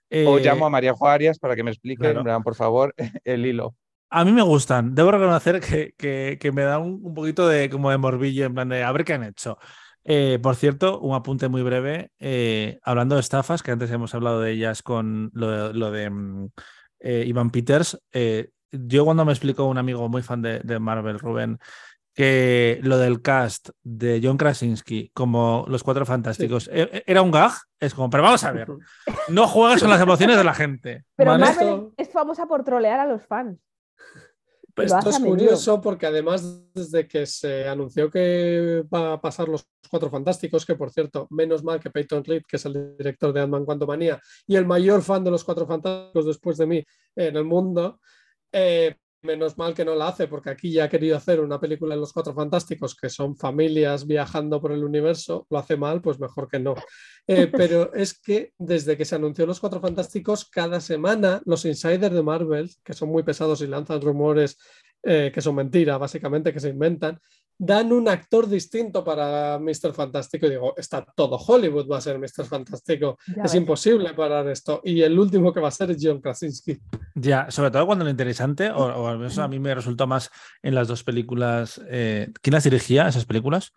Eh, 0.09 0.41
llamo 0.43 0.67
a 0.67 0.69
María 0.69 0.93
Juárez 0.93 1.39
para 1.39 1.55
que 1.55 1.63
me 1.63 1.71
explique, 1.71 2.13
claro. 2.13 2.41
por 2.43 2.53
favor, 2.55 2.93
el 3.23 3.45
hilo. 3.45 3.75
A 4.11 4.23
mí 4.23 4.31
me 4.31 4.43
gustan. 4.43 4.93
Debo 4.93 5.09
reconocer 5.11 5.59
que, 5.59 5.93
que- 5.97 6.37
que 6.39 6.51
me 6.51 6.61
da 6.61 6.77
un, 6.77 6.99
un 7.03 7.15
poquito 7.15 7.47
de 7.47 7.67
como 7.69 7.89
de 7.89 7.97
morbillo, 7.97 8.45
en 8.45 8.53
plan 8.53 8.69
de 8.69 8.83
a 8.83 8.91
ver 8.91 9.05
qué 9.05 9.13
han 9.15 9.23
hecho. 9.23 9.57
Eh, 10.05 10.37
por 10.43 10.55
cierto, 10.55 10.99
un 10.99 11.15
apunte 11.15 11.47
muy 11.47 11.63
breve. 11.63 12.11
eh, 12.19 12.77
hablando 12.83 13.15
de 13.15 13.21
estafas, 13.21 13.63
que 13.63 13.71
antes 13.71 13.89
hemos 13.89 14.13
hablado 14.13 14.39
de 14.39 14.51
ellas 14.51 14.83
con 14.83 15.31
lo, 15.33 15.49
de- 15.69 15.73
lo 15.73 15.89
de 15.89 16.09
mm, 16.11 16.49
eh, 16.99 17.23
Ivan 17.25 17.49
Peters. 17.49 17.99
Yo 18.73 19.05
cuando 19.05 19.25
me 19.25 19.31
explicó 19.31 19.65
un 19.65 19.77
amigo 19.77 20.09
muy 20.09 20.21
fan 20.21 20.41
de, 20.41 20.59
de 20.59 20.79
Marvel, 20.79 21.19
Rubén, 21.19 21.59
que 22.13 22.79
lo 22.83 22.97
del 22.97 23.21
cast 23.21 23.69
de 23.81 24.21
John 24.23 24.37
Krasinski 24.37 25.09
como 25.13 25.65
los 25.67 25.83
cuatro 25.83 26.05
fantásticos 26.05 26.69
eh, 26.71 27.03
era 27.07 27.21
un 27.21 27.31
gag, 27.31 27.53
es 27.79 27.93
como, 27.93 28.09
pero 28.09 28.23
vamos 28.23 28.43
a 28.43 28.51
ver, 28.51 28.67
no 29.29 29.47
juegas 29.47 29.81
con 29.81 29.89
las 29.89 30.01
emociones 30.01 30.37
de 30.37 30.43
la 30.43 30.53
gente. 30.53 31.05
Pero 31.15 31.31
¿vale? 31.31 31.45
Marvel 31.45 31.67
Esto- 31.67 31.93
es 31.97 32.09
famosa 32.09 32.45
por 32.45 32.63
trolear 32.63 32.99
a 32.99 33.07
los 33.07 33.25
fans. 33.25 33.59
Pues 34.75 34.91
Esto 34.91 35.11
es 35.11 35.19
curioso 35.19 35.79
porque 35.81 36.07
además 36.07 36.63
desde 36.73 37.07
que 37.07 37.27
se 37.27 37.67
anunció 37.67 38.09
que 38.09 38.83
va 38.91 39.13
a 39.13 39.21
pasar 39.21 39.47
los 39.47 39.67
Cuatro 39.87 40.09
Fantásticos, 40.09 40.65
que 40.65 40.73
por 40.73 40.89
cierto, 40.89 41.27
menos 41.29 41.63
mal 41.63 41.79
que 41.79 41.91
Peyton 41.91 42.23
Reed, 42.23 42.41
que 42.47 42.55
es 42.55 42.65
el 42.65 42.97
director 42.97 43.31
de 43.31 43.41
Ant-Man 43.41 43.65
Quantumania 43.65 44.19
y 44.47 44.55
el 44.55 44.65
mayor 44.65 45.03
fan 45.03 45.23
de 45.23 45.29
los 45.29 45.43
Cuatro 45.43 45.67
Fantásticos 45.67 46.25
después 46.25 46.57
de 46.57 46.65
mí 46.65 46.83
en 47.15 47.37
el 47.37 47.43
mundo, 47.43 47.99
eh, 48.53 48.95
menos 49.23 49.57
mal 49.57 49.73
que 49.73 49.85
no 49.85 49.95
la 49.95 50.09
hace 50.09 50.27
porque 50.27 50.49
aquí 50.49 50.71
ya 50.71 50.85
ha 50.85 50.89
querido 50.89 51.17
hacer 51.17 51.39
una 51.39 51.59
película 51.59 51.95
en 51.95 52.01
los 52.01 52.13
Cuatro 52.13 52.33
Fantásticos 52.33 52.95
que 52.95 53.09
son 53.09 53.35
familias 53.35 54.05
viajando 54.05 54.61
por 54.61 54.71
el 54.71 54.83
universo, 54.83 55.47
lo 55.49 55.57
hace 55.57 55.77
mal, 55.77 56.01
pues 56.01 56.19
mejor 56.19 56.47
que 56.47 56.59
no. 56.59 56.75
Eh, 57.27 57.47
pero 57.51 57.93
es 57.93 58.19
que 58.19 58.53
desde 58.57 58.97
que 58.97 59.05
se 59.05 59.15
anunció 59.15 59.45
Los 59.45 59.59
Cuatro 59.59 59.79
Fantásticos, 59.79 60.49
cada 60.49 60.79
semana 60.79 61.41
los 61.45 61.65
insiders 61.65 62.13
de 62.13 62.23
Marvel, 62.23 62.69
que 62.83 62.93
son 62.93 63.09
muy 63.09 63.23
pesados 63.23 63.61
y 63.61 63.67
lanzan 63.67 64.01
rumores 64.01 64.57
eh, 65.05 65.31
que 65.33 65.41
son 65.41 65.55
mentira, 65.55 65.97
básicamente, 65.97 66.53
que 66.53 66.61
se 66.61 66.69
inventan, 66.69 67.19
dan 67.57 67.91
un 67.93 68.07
actor 68.09 68.47
distinto 68.49 69.03
para 69.03 69.57
Mr. 69.59 69.93
Fantástico. 69.93 70.47
Y 70.47 70.51
digo, 70.51 70.73
está 70.77 71.05
todo 71.15 71.37
Hollywood 71.37 71.89
va 71.89 71.97
a 71.97 72.01
ser 72.01 72.17
Mr. 72.19 72.45
Fantástico. 72.45 73.17
Ya 73.27 73.33
es 73.43 73.51
ves. 73.51 73.55
imposible 73.55 74.13
parar 74.13 74.47
esto. 74.49 74.81
Y 74.83 75.01
el 75.01 75.17
último 75.17 75.53
que 75.53 75.59
va 75.59 75.67
a 75.69 75.71
ser 75.71 75.91
es 75.91 75.97
John 76.01 76.19
Krasinski. 76.21 76.77
Ya, 77.15 77.49
sobre 77.51 77.71
todo 77.71 77.85
cuando 77.85 78.03
lo 78.05 78.11
interesante, 78.11 78.69
o, 78.71 78.77
o 78.85 79.07
al 79.07 79.17
menos 79.17 79.37
a 79.37 79.47
mí 79.47 79.59
me 79.59 79.73
resultó 79.75 80.07
más 80.07 80.29
en 80.61 80.75
las 80.75 80.87
dos 80.87 81.03
películas. 81.03 81.81
eh, 81.89 82.29
¿Quién 82.41 82.53
las 82.53 82.63
dirigía, 82.63 83.07
esas 83.07 83.25
películas? 83.25 83.71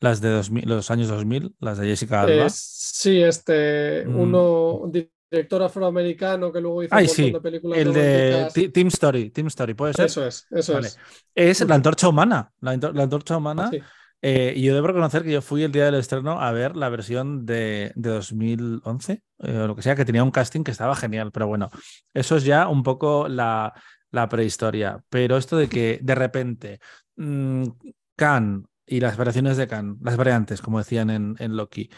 Las 0.00 0.20
de 0.20 0.28
2000, 0.28 0.68
los 0.68 0.90
años 0.90 1.08
2000, 1.08 1.54
las 1.58 1.78
de 1.78 1.86
Jessica 1.86 2.20
Alba. 2.22 2.46
Eh, 2.46 2.50
sí, 2.50 3.22
este, 3.22 4.04
Mm. 4.06 4.20
uno, 4.20 4.72
un 4.74 4.92
director 5.30 5.62
afroamericano 5.62 6.52
que 6.52 6.60
luego 6.60 6.82
hizo 6.82 6.94
Ay, 6.94 7.04
un 7.04 7.08
montón 7.08 7.24
sí, 7.26 7.32
de 7.32 7.40
películas 7.40 7.78
el 7.78 7.92
de 7.92 8.70
Team 8.72 8.88
Story, 8.88 9.30
Team 9.30 9.46
Story, 9.48 9.74
¿puede 9.74 9.92
ser? 9.94 10.06
Eso 10.06 10.26
es, 10.26 10.46
eso 10.50 10.74
Vale. 10.74 10.88
es. 10.88 10.98
Es 11.34 11.60
la 11.68 11.74
antorcha 11.74 12.08
humana. 12.08 12.52
La, 12.60 12.74
antor- 12.74 12.94
la 12.94 13.02
antorcha 13.04 13.36
humana. 13.36 13.70
Sí. 13.70 13.80
eh, 14.22 14.54
y 14.56 14.62
yo 14.62 14.74
debo 14.74 14.86
reconocer 14.86 15.22
que 15.22 15.32
yo 15.32 15.42
fui 15.42 15.62
el 15.62 15.72
día 15.72 15.84
del 15.86 15.96
estreno 15.96 16.40
a 16.40 16.52
ver 16.52 16.76
la 16.76 16.88
versión 16.88 17.44
de, 17.44 17.92
de 17.96 18.10
2011, 18.10 19.22
eh, 19.40 19.58
o 19.58 19.66
lo 19.66 19.76
que 19.76 19.82
sea, 19.82 19.94
que 19.96 20.04
tenía 20.04 20.22
un 20.24 20.30
casting 20.30 20.62
que 20.64 20.70
estaba 20.70 20.96
genial. 20.96 21.32
Pero 21.32 21.46
bueno, 21.48 21.70
eso 22.14 22.36
es 22.36 22.44
ya 22.44 22.68
un 22.68 22.82
poco 22.82 23.28
la, 23.28 23.74
la 24.10 24.28
prehistoria. 24.28 25.02
Pero 25.08 25.36
esto 25.36 25.56
de 25.56 25.68
que 25.68 25.98
de 26.02 26.14
repente 26.14 26.80
mm, 27.16 27.64
Khan 28.16 28.64
y 28.86 29.00
las 29.00 29.16
variaciones 29.16 29.56
de 29.56 29.66
Khan, 29.66 29.98
las 30.02 30.16
variantes, 30.16 30.62
como 30.62 30.78
decían 30.78 31.10
en, 31.10 31.34
en 31.38 31.56
Loki, 31.56 31.90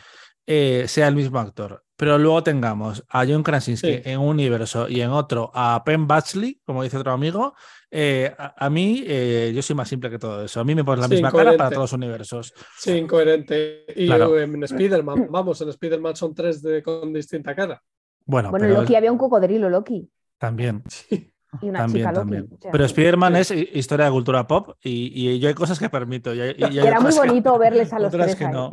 eh, 0.46 0.86
sea 0.88 1.08
el 1.08 1.14
mismo 1.16 1.38
actor, 1.38 1.84
pero 1.98 2.16
luego 2.16 2.42
tengamos 2.44 3.04
a 3.08 3.26
John 3.26 3.42
Krasinski 3.42 3.94
Sí. 3.96 4.02
en 4.04 4.20
un 4.20 4.28
universo 4.28 4.88
y 4.88 5.00
en 5.00 5.10
otro 5.10 5.50
a 5.52 5.82
Penn 5.84 6.06
Badgley, 6.06 6.60
como 6.64 6.84
dice 6.84 6.96
otro 6.96 7.10
amigo, 7.12 7.54
eh, 7.90 8.32
a, 8.38 8.66
a 8.66 8.70
mí 8.70 9.02
eh, 9.04 9.50
yo 9.54 9.60
soy 9.62 9.74
más 9.74 9.88
simple 9.88 10.08
que 10.08 10.18
todo 10.18 10.44
eso. 10.44 10.60
A 10.60 10.64
mí 10.64 10.74
me 10.76 10.84
pones 10.84 11.00
la 11.00 11.08
Sí, 11.08 11.14
misma 11.14 11.32
cara 11.32 11.56
para 11.56 11.70
todos 11.70 11.82
los 11.90 11.92
universos. 11.94 12.54
Sí, 12.78 12.92
incoherente. 12.92 13.84
Y 13.96 14.06
Claro. 14.06 14.38
en 14.38 14.62
Spider-Man, 14.62 15.26
vamos, 15.28 15.60
en 15.60 15.70
Spider-Man 15.70 16.14
son 16.14 16.34
tres 16.34 16.62
de, 16.62 16.82
con 16.84 17.12
distinta 17.12 17.54
cara. 17.54 17.82
Bueno, 18.24 18.50
Bueno, 18.50 18.66
pero 18.68 18.80
Loki 18.82 18.94
había 18.94 19.10
un 19.10 19.18
cocodrilo 19.18 19.68
Loki 19.68 20.08
también, 20.38 20.84
Sí. 20.86 21.32
y 21.62 21.68
una 21.70 21.80
también, 21.80 22.04
chica 22.06 22.12
Loki. 22.12 22.20
también. 22.20 22.48
o 22.56 22.60
sea, 22.62 22.70
Pero 22.70 22.84
Spider-Man 22.84 23.34
Sí. 23.34 23.40
es 23.40 23.50
hi- 23.50 23.70
historia 23.78 24.04
de 24.06 24.12
cultura 24.12 24.46
pop 24.46 24.76
y, 24.82 25.30
y 25.32 25.38
yo 25.40 25.48
hay 25.48 25.54
cosas 25.54 25.78
que 25.80 25.88
permito. 25.90 26.32
y 26.34 26.38
era 26.78 27.00
muy 27.00 27.10
que- 27.10 27.16
bonito 27.18 27.58
verles 27.58 27.92
a 27.92 27.98
los 27.98 28.08
otras 28.14 28.26
tres 28.26 28.36
que 28.36 28.44
ahí. 28.44 28.52
no. 28.52 28.70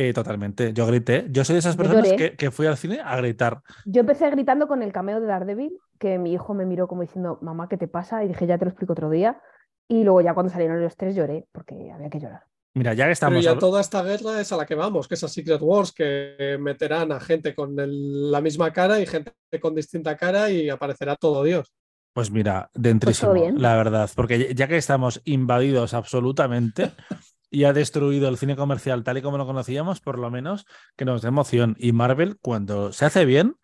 Eh, 0.00 0.12
totalmente. 0.12 0.72
Yo 0.72 0.86
grité. 0.86 1.26
Yo 1.28 1.44
soy 1.44 1.54
de 1.54 1.58
esas 1.58 1.76
personas 1.76 2.12
que, 2.12 2.36
que 2.36 2.52
fui 2.52 2.66
al 2.68 2.76
cine 2.76 3.00
a 3.04 3.16
gritar. 3.16 3.62
Yo 3.84 4.02
empecé 4.02 4.30
gritando 4.30 4.68
con 4.68 4.84
el 4.84 4.92
cameo 4.92 5.20
de 5.20 5.26
Daredevil, 5.26 5.76
que 5.98 6.18
mi 6.18 6.32
hijo 6.32 6.54
me 6.54 6.64
miró 6.66 6.86
como 6.86 7.02
diciendo, 7.02 7.40
mamá, 7.42 7.68
¿qué 7.68 7.76
te 7.76 7.88
pasa? 7.88 8.22
Y 8.22 8.28
dije, 8.28 8.46
ya 8.46 8.58
te 8.58 8.64
lo 8.64 8.70
explico 8.70 8.92
otro 8.92 9.10
día. 9.10 9.40
Y 9.88 10.04
luego 10.04 10.20
ya 10.20 10.34
cuando 10.34 10.52
salieron 10.52 10.80
los 10.80 10.96
tres 10.96 11.16
lloré, 11.16 11.46
porque 11.50 11.90
había 11.90 12.08
que 12.10 12.20
llorar. 12.20 12.44
Mira, 12.74 12.92
ya 12.94 13.04
que 13.04 13.06
Pero 13.06 13.12
estamos. 13.12 13.44
ya 13.44 13.54
habl- 13.54 13.58
toda 13.58 13.80
esta 13.80 14.04
guerra 14.04 14.40
es 14.40 14.52
a 14.52 14.56
la 14.56 14.66
que 14.66 14.76
vamos, 14.76 15.08
que 15.08 15.14
es 15.14 15.24
a 15.24 15.28
Secret 15.28 15.60
Wars, 15.60 15.90
que 15.90 16.56
meterán 16.60 17.10
a 17.10 17.18
gente 17.18 17.52
con 17.52 17.76
el- 17.80 18.30
la 18.30 18.40
misma 18.40 18.72
cara 18.72 19.00
y 19.00 19.06
gente 19.06 19.32
con 19.60 19.74
distinta 19.74 20.16
cara 20.16 20.48
y 20.48 20.70
aparecerá 20.70 21.16
todo 21.16 21.42
Dios. 21.42 21.74
Pues 22.12 22.30
mira, 22.30 22.70
dentrísimo, 22.72 23.32
bien. 23.32 23.60
la 23.60 23.74
verdad, 23.74 24.08
porque 24.14 24.54
ya 24.54 24.68
que 24.68 24.76
estamos 24.76 25.20
invadidos 25.24 25.92
absolutamente 25.92 26.92
y 27.50 27.64
ha 27.64 27.72
destruido 27.72 28.28
el 28.28 28.36
cine 28.36 28.56
comercial 28.56 29.04
tal 29.04 29.18
y 29.18 29.22
como 29.22 29.38
lo 29.38 29.46
conocíamos, 29.46 30.00
por 30.00 30.18
lo 30.18 30.30
menos 30.30 30.66
que 30.96 31.04
nos 31.04 31.22
dé 31.22 31.28
emoción. 31.28 31.76
Y 31.78 31.92
Marvel, 31.92 32.38
cuando 32.40 32.92
se 32.92 33.04
hace 33.04 33.24
bien, 33.24 33.56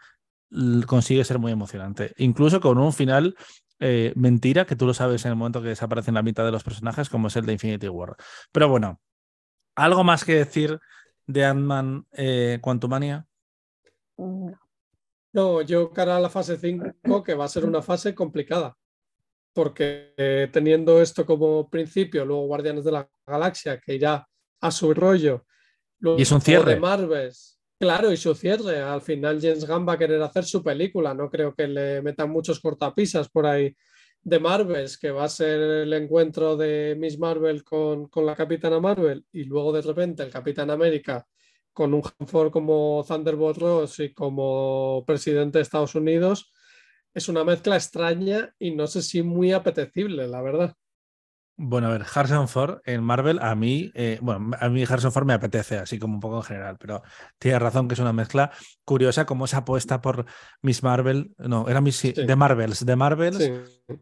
consigue 0.86 1.24
ser 1.24 1.38
muy 1.38 1.52
emocionante, 1.52 2.14
incluso 2.16 2.60
con 2.60 2.78
un 2.78 2.92
final 2.92 3.36
eh, 3.80 4.12
mentira 4.16 4.66
que 4.66 4.76
tú 4.76 4.86
lo 4.86 4.94
sabes 4.94 5.24
en 5.24 5.32
el 5.32 5.36
momento 5.36 5.60
que 5.60 5.68
desaparecen 5.68 6.14
la 6.14 6.22
mitad 6.22 6.44
de 6.44 6.52
los 6.52 6.64
personajes, 6.64 7.08
como 7.08 7.28
es 7.28 7.36
el 7.36 7.46
de 7.46 7.54
Infinity 7.54 7.88
War. 7.88 8.16
Pero 8.52 8.68
bueno, 8.68 9.00
¿algo 9.74 10.04
más 10.04 10.24
que 10.24 10.34
decir 10.36 10.78
de 11.26 11.44
Ant-Man 11.44 12.06
eh, 12.12 12.58
Quantumania? 12.60 13.26
No. 14.16 14.58
No, 15.34 15.62
yo 15.62 15.90
cara 15.90 16.16
a 16.16 16.20
la 16.20 16.30
fase 16.30 16.56
5, 16.56 17.24
que 17.24 17.34
va 17.34 17.44
a 17.44 17.48
ser 17.48 17.64
una 17.64 17.82
fase 17.82 18.14
complicada, 18.14 18.76
porque 19.54 20.12
eh, 20.16 20.48
teniendo 20.52 21.00
esto 21.00 21.24
como 21.24 21.70
principio, 21.70 22.24
luego 22.24 22.46
Guardianes 22.46 22.84
de 22.84 22.92
la 22.92 23.08
Galaxia, 23.26 23.80
que 23.80 23.94
irá 23.94 24.26
a 24.60 24.70
su 24.70 24.92
rollo, 24.92 25.46
luego 26.00 26.18
Y 26.18 26.22
es 26.22 26.32
un 26.32 26.40
cierre. 26.40 26.74
de 26.74 26.80
Marvel, 26.80 27.32
claro, 27.78 28.12
y 28.12 28.16
su 28.16 28.34
cierre, 28.34 28.80
al 28.80 29.00
final 29.00 29.40
James 29.40 29.66
Gunn 29.66 29.88
va 29.88 29.94
a 29.94 29.98
querer 29.98 30.20
hacer 30.20 30.44
su 30.44 30.62
película, 30.62 31.14
no 31.14 31.30
creo 31.30 31.54
que 31.54 31.68
le 31.68 32.02
metan 32.02 32.30
muchos 32.30 32.60
cortapisas 32.60 33.28
por 33.28 33.46
ahí 33.46 33.74
de 34.22 34.38
Marvels, 34.40 34.98
que 34.98 35.10
va 35.10 35.24
a 35.24 35.28
ser 35.28 35.60
el 35.60 35.92
encuentro 35.92 36.56
de 36.56 36.96
Miss 36.98 37.18
Marvel 37.18 37.62
con, 37.62 38.08
con 38.08 38.26
la 38.26 38.34
Capitana 38.34 38.80
Marvel, 38.80 39.24
y 39.32 39.44
luego 39.44 39.72
de 39.72 39.82
repente 39.82 40.22
el 40.22 40.30
Capitán 40.30 40.70
América 40.70 41.26
con 41.74 41.92
un 41.92 42.02
Hanford 42.02 42.50
como 42.50 43.04
Thunderbolt 43.06 43.58
Ross 43.58 44.00
y 44.00 44.14
como 44.14 45.04
presidente 45.06 45.58
de 45.58 45.62
Estados 45.62 45.94
Unidos, 45.94 46.52
es 47.14 47.28
una 47.28 47.44
mezcla 47.44 47.76
extraña 47.76 48.54
y 48.58 48.72
no 48.74 48.86
sé 48.86 49.02
si 49.02 49.22
muy 49.22 49.52
apetecible, 49.52 50.26
la 50.28 50.42
verdad. 50.42 50.76
Bueno, 51.56 51.86
a 51.86 51.90
ver, 51.92 52.04
Harrison 52.12 52.48
Ford 52.48 52.80
en 52.84 53.04
Marvel, 53.04 53.38
a 53.40 53.54
mí, 53.54 53.92
eh, 53.94 54.18
bueno, 54.20 54.50
a 54.58 54.68
mí 54.68 54.82
Harrison 54.82 55.12
Ford 55.12 55.24
me 55.24 55.34
apetece, 55.34 55.78
así 55.78 56.00
como 56.00 56.14
un 56.14 56.20
poco 56.20 56.38
en 56.38 56.42
general, 56.42 56.76
pero 56.80 57.02
tienes 57.38 57.62
razón 57.62 57.86
que 57.86 57.94
es 57.94 58.00
una 58.00 58.12
mezcla 58.12 58.50
curiosa 58.84 59.24
como 59.24 59.44
esa 59.44 59.58
apuesta 59.58 60.00
por 60.00 60.24
Miss 60.62 60.82
Marvel, 60.82 61.32
no, 61.38 61.68
era 61.68 61.80
Miss, 61.80 61.94
Sí. 61.96 62.12
de 62.12 62.34
Marvels, 62.36 62.84
de 62.84 62.96
Marvels, 62.96 63.36
Sí. 63.38 63.52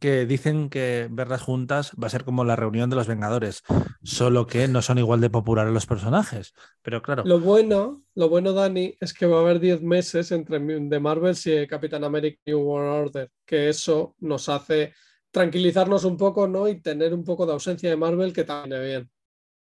que 0.00 0.24
dicen 0.24 0.70
que 0.70 1.08
verlas 1.10 1.42
juntas 1.42 1.92
va 2.02 2.06
a 2.06 2.10
ser 2.10 2.24
como 2.24 2.42
la 2.44 2.56
reunión 2.56 2.88
de 2.88 2.96
los 2.96 3.06
Vengadores, 3.06 3.62
solo 4.02 4.46
que 4.46 4.66
no 4.66 4.80
son 4.80 4.96
igual 4.96 5.20
de 5.20 5.28
populares 5.28 5.74
los 5.74 5.84
personajes. 5.84 6.54
Pero 6.80 7.02
claro, 7.02 7.22
Lo 7.26 7.38
bueno, 7.38 8.02
lo 8.14 8.30
bueno, 8.30 8.54
Dani, 8.54 8.96
es 8.98 9.12
que 9.12 9.26
va 9.26 9.36
a 9.36 9.40
haber 9.42 9.60
10 9.60 9.82
meses 9.82 10.32
entre 10.32 10.58
The 10.58 11.00
Marvels 11.00 11.46
y 11.46 11.66
Capitán 11.66 12.02
America 12.04 12.40
New 12.46 12.60
World 12.60 13.08
Order, 13.08 13.30
que 13.44 13.68
eso 13.68 14.16
nos 14.20 14.48
hace 14.48 14.94
tranquilizarnos 15.32 16.04
un 16.04 16.16
poco, 16.16 16.46
¿no? 16.46 16.68
Y 16.68 16.80
tener 16.80 17.12
un 17.12 17.24
poco 17.24 17.44
de 17.46 17.52
ausencia 17.52 17.90
de 17.90 17.96
Marvel 17.96 18.32
que 18.32 18.44
también 18.44 18.82
bien. 18.82 19.10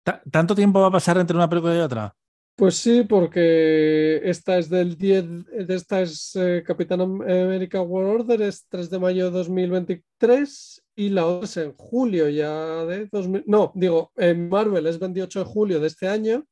¿ta- 0.04 0.22
¿tanto 0.30 0.54
tiempo 0.54 0.80
va 0.80 0.86
a 0.88 0.92
pasar 0.92 1.18
entre 1.18 1.36
una 1.36 1.48
película 1.48 1.74
y 1.76 1.80
otra? 1.80 2.14
Pues 2.54 2.76
sí, 2.76 3.02
porque 3.02 4.20
esta 4.24 4.56
es 4.56 4.70
del 4.70 4.96
10, 4.96 5.44
de 5.66 5.74
esta 5.74 6.00
es 6.00 6.34
eh, 6.36 6.62
Capitán 6.66 7.02
América 7.02 7.82
World 7.82 8.20
Order, 8.22 8.40
es 8.42 8.66
3 8.68 8.88
de 8.88 8.98
mayo 8.98 9.26
de 9.26 9.30
2023 9.38 10.82
y 10.94 11.08
la 11.10 11.26
otra 11.26 11.44
es 11.44 11.56
en 11.58 11.74
julio 11.74 12.28
ya 12.30 12.84
de 12.86 13.08
2000, 13.12 13.44
no, 13.46 13.72
digo, 13.74 14.10
en 14.16 14.48
Marvel 14.48 14.86
es 14.86 14.98
28 14.98 15.40
de 15.40 15.44
julio 15.44 15.80
de 15.80 15.86
este 15.88 16.08
año 16.08 16.46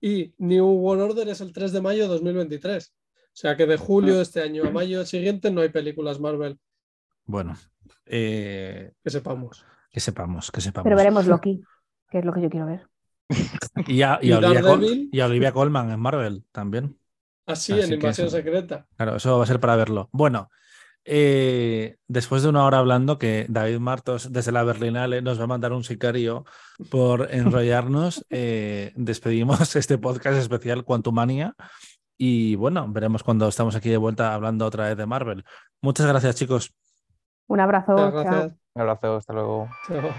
y 0.00 0.32
New 0.38 0.64
World 0.64 1.02
Order 1.10 1.28
es 1.28 1.40
el 1.40 1.52
3 1.52 1.72
de 1.72 1.80
mayo 1.80 2.02
de 2.04 2.08
2023. 2.08 2.94
O 2.94 3.40
sea 3.40 3.56
que 3.56 3.66
de 3.66 3.76
julio 3.76 4.16
de 4.16 4.22
este 4.22 4.40
año 4.42 4.64
a 4.64 4.70
mayo 4.70 5.04
siguiente 5.06 5.50
no 5.50 5.60
hay 5.60 5.68
películas 5.70 6.20
Marvel, 6.20 6.58
Bueno, 7.24 7.56
eh, 8.10 8.92
que 9.02 9.10
sepamos. 9.10 9.64
que 9.90 10.00
sepamos, 10.00 10.50
que 10.50 10.60
sepamos. 10.60 10.84
Pero 10.84 10.96
veremos 10.96 11.26
Loki, 11.26 11.62
que 12.10 12.18
es 12.18 12.24
lo 12.24 12.32
que 12.32 12.42
yo 12.42 12.50
quiero 12.50 12.66
ver. 12.66 12.86
Y 13.86 14.02
a, 14.02 14.18
y 14.22 14.28
¿Y 14.28 14.32
a 14.32 14.38
Olivia 14.38 14.62
Col- 14.62 15.08
y 15.12 15.20
a 15.20 15.26
Olivia 15.26 15.52
Colman 15.52 15.90
en 15.90 16.00
Marvel 16.00 16.44
también. 16.52 16.98
Así, 17.46 17.72
Así 17.72 17.82
en 17.82 17.94
Invasión. 17.94 18.30
Secreta. 18.30 18.86
Claro, 18.96 19.16
eso 19.16 19.38
va 19.38 19.44
a 19.44 19.46
ser 19.46 19.60
para 19.60 19.76
verlo. 19.76 20.08
Bueno, 20.12 20.50
eh, 21.04 21.96
después 22.06 22.42
de 22.42 22.48
una 22.50 22.64
hora 22.66 22.78
hablando, 22.78 23.18
que 23.18 23.46
David 23.48 23.78
Martos 23.78 24.32
desde 24.32 24.52
la 24.52 24.64
Berlinale 24.64 25.22
nos 25.22 25.38
va 25.40 25.44
a 25.44 25.46
mandar 25.46 25.72
un 25.72 25.84
sicario 25.84 26.44
por 26.90 27.28
enrollarnos, 27.32 28.26
eh, 28.30 28.92
despedimos 28.96 29.74
este 29.76 29.96
podcast 29.98 30.38
especial 30.38 30.84
Quantumania. 30.84 31.54
Y 32.18 32.56
bueno, 32.56 32.86
veremos 32.92 33.22
cuando 33.22 33.46
estamos 33.48 33.76
aquí 33.76 33.88
de 33.90 33.96
vuelta 33.96 34.34
hablando 34.34 34.66
otra 34.66 34.88
vez 34.88 34.96
de 34.96 35.06
Marvel. 35.06 35.44
Muchas 35.80 36.06
gracias, 36.06 36.34
chicos. 36.36 36.74
Un 37.48 37.60
abrazo. 37.60 37.92
Muchas 37.92 38.22
chao. 38.22 38.32
gracias. 38.32 38.58
Un 38.74 38.82
abrazo, 38.82 39.16
hasta 39.16 39.32
luego. 39.32 39.68
Chao. 39.82 40.14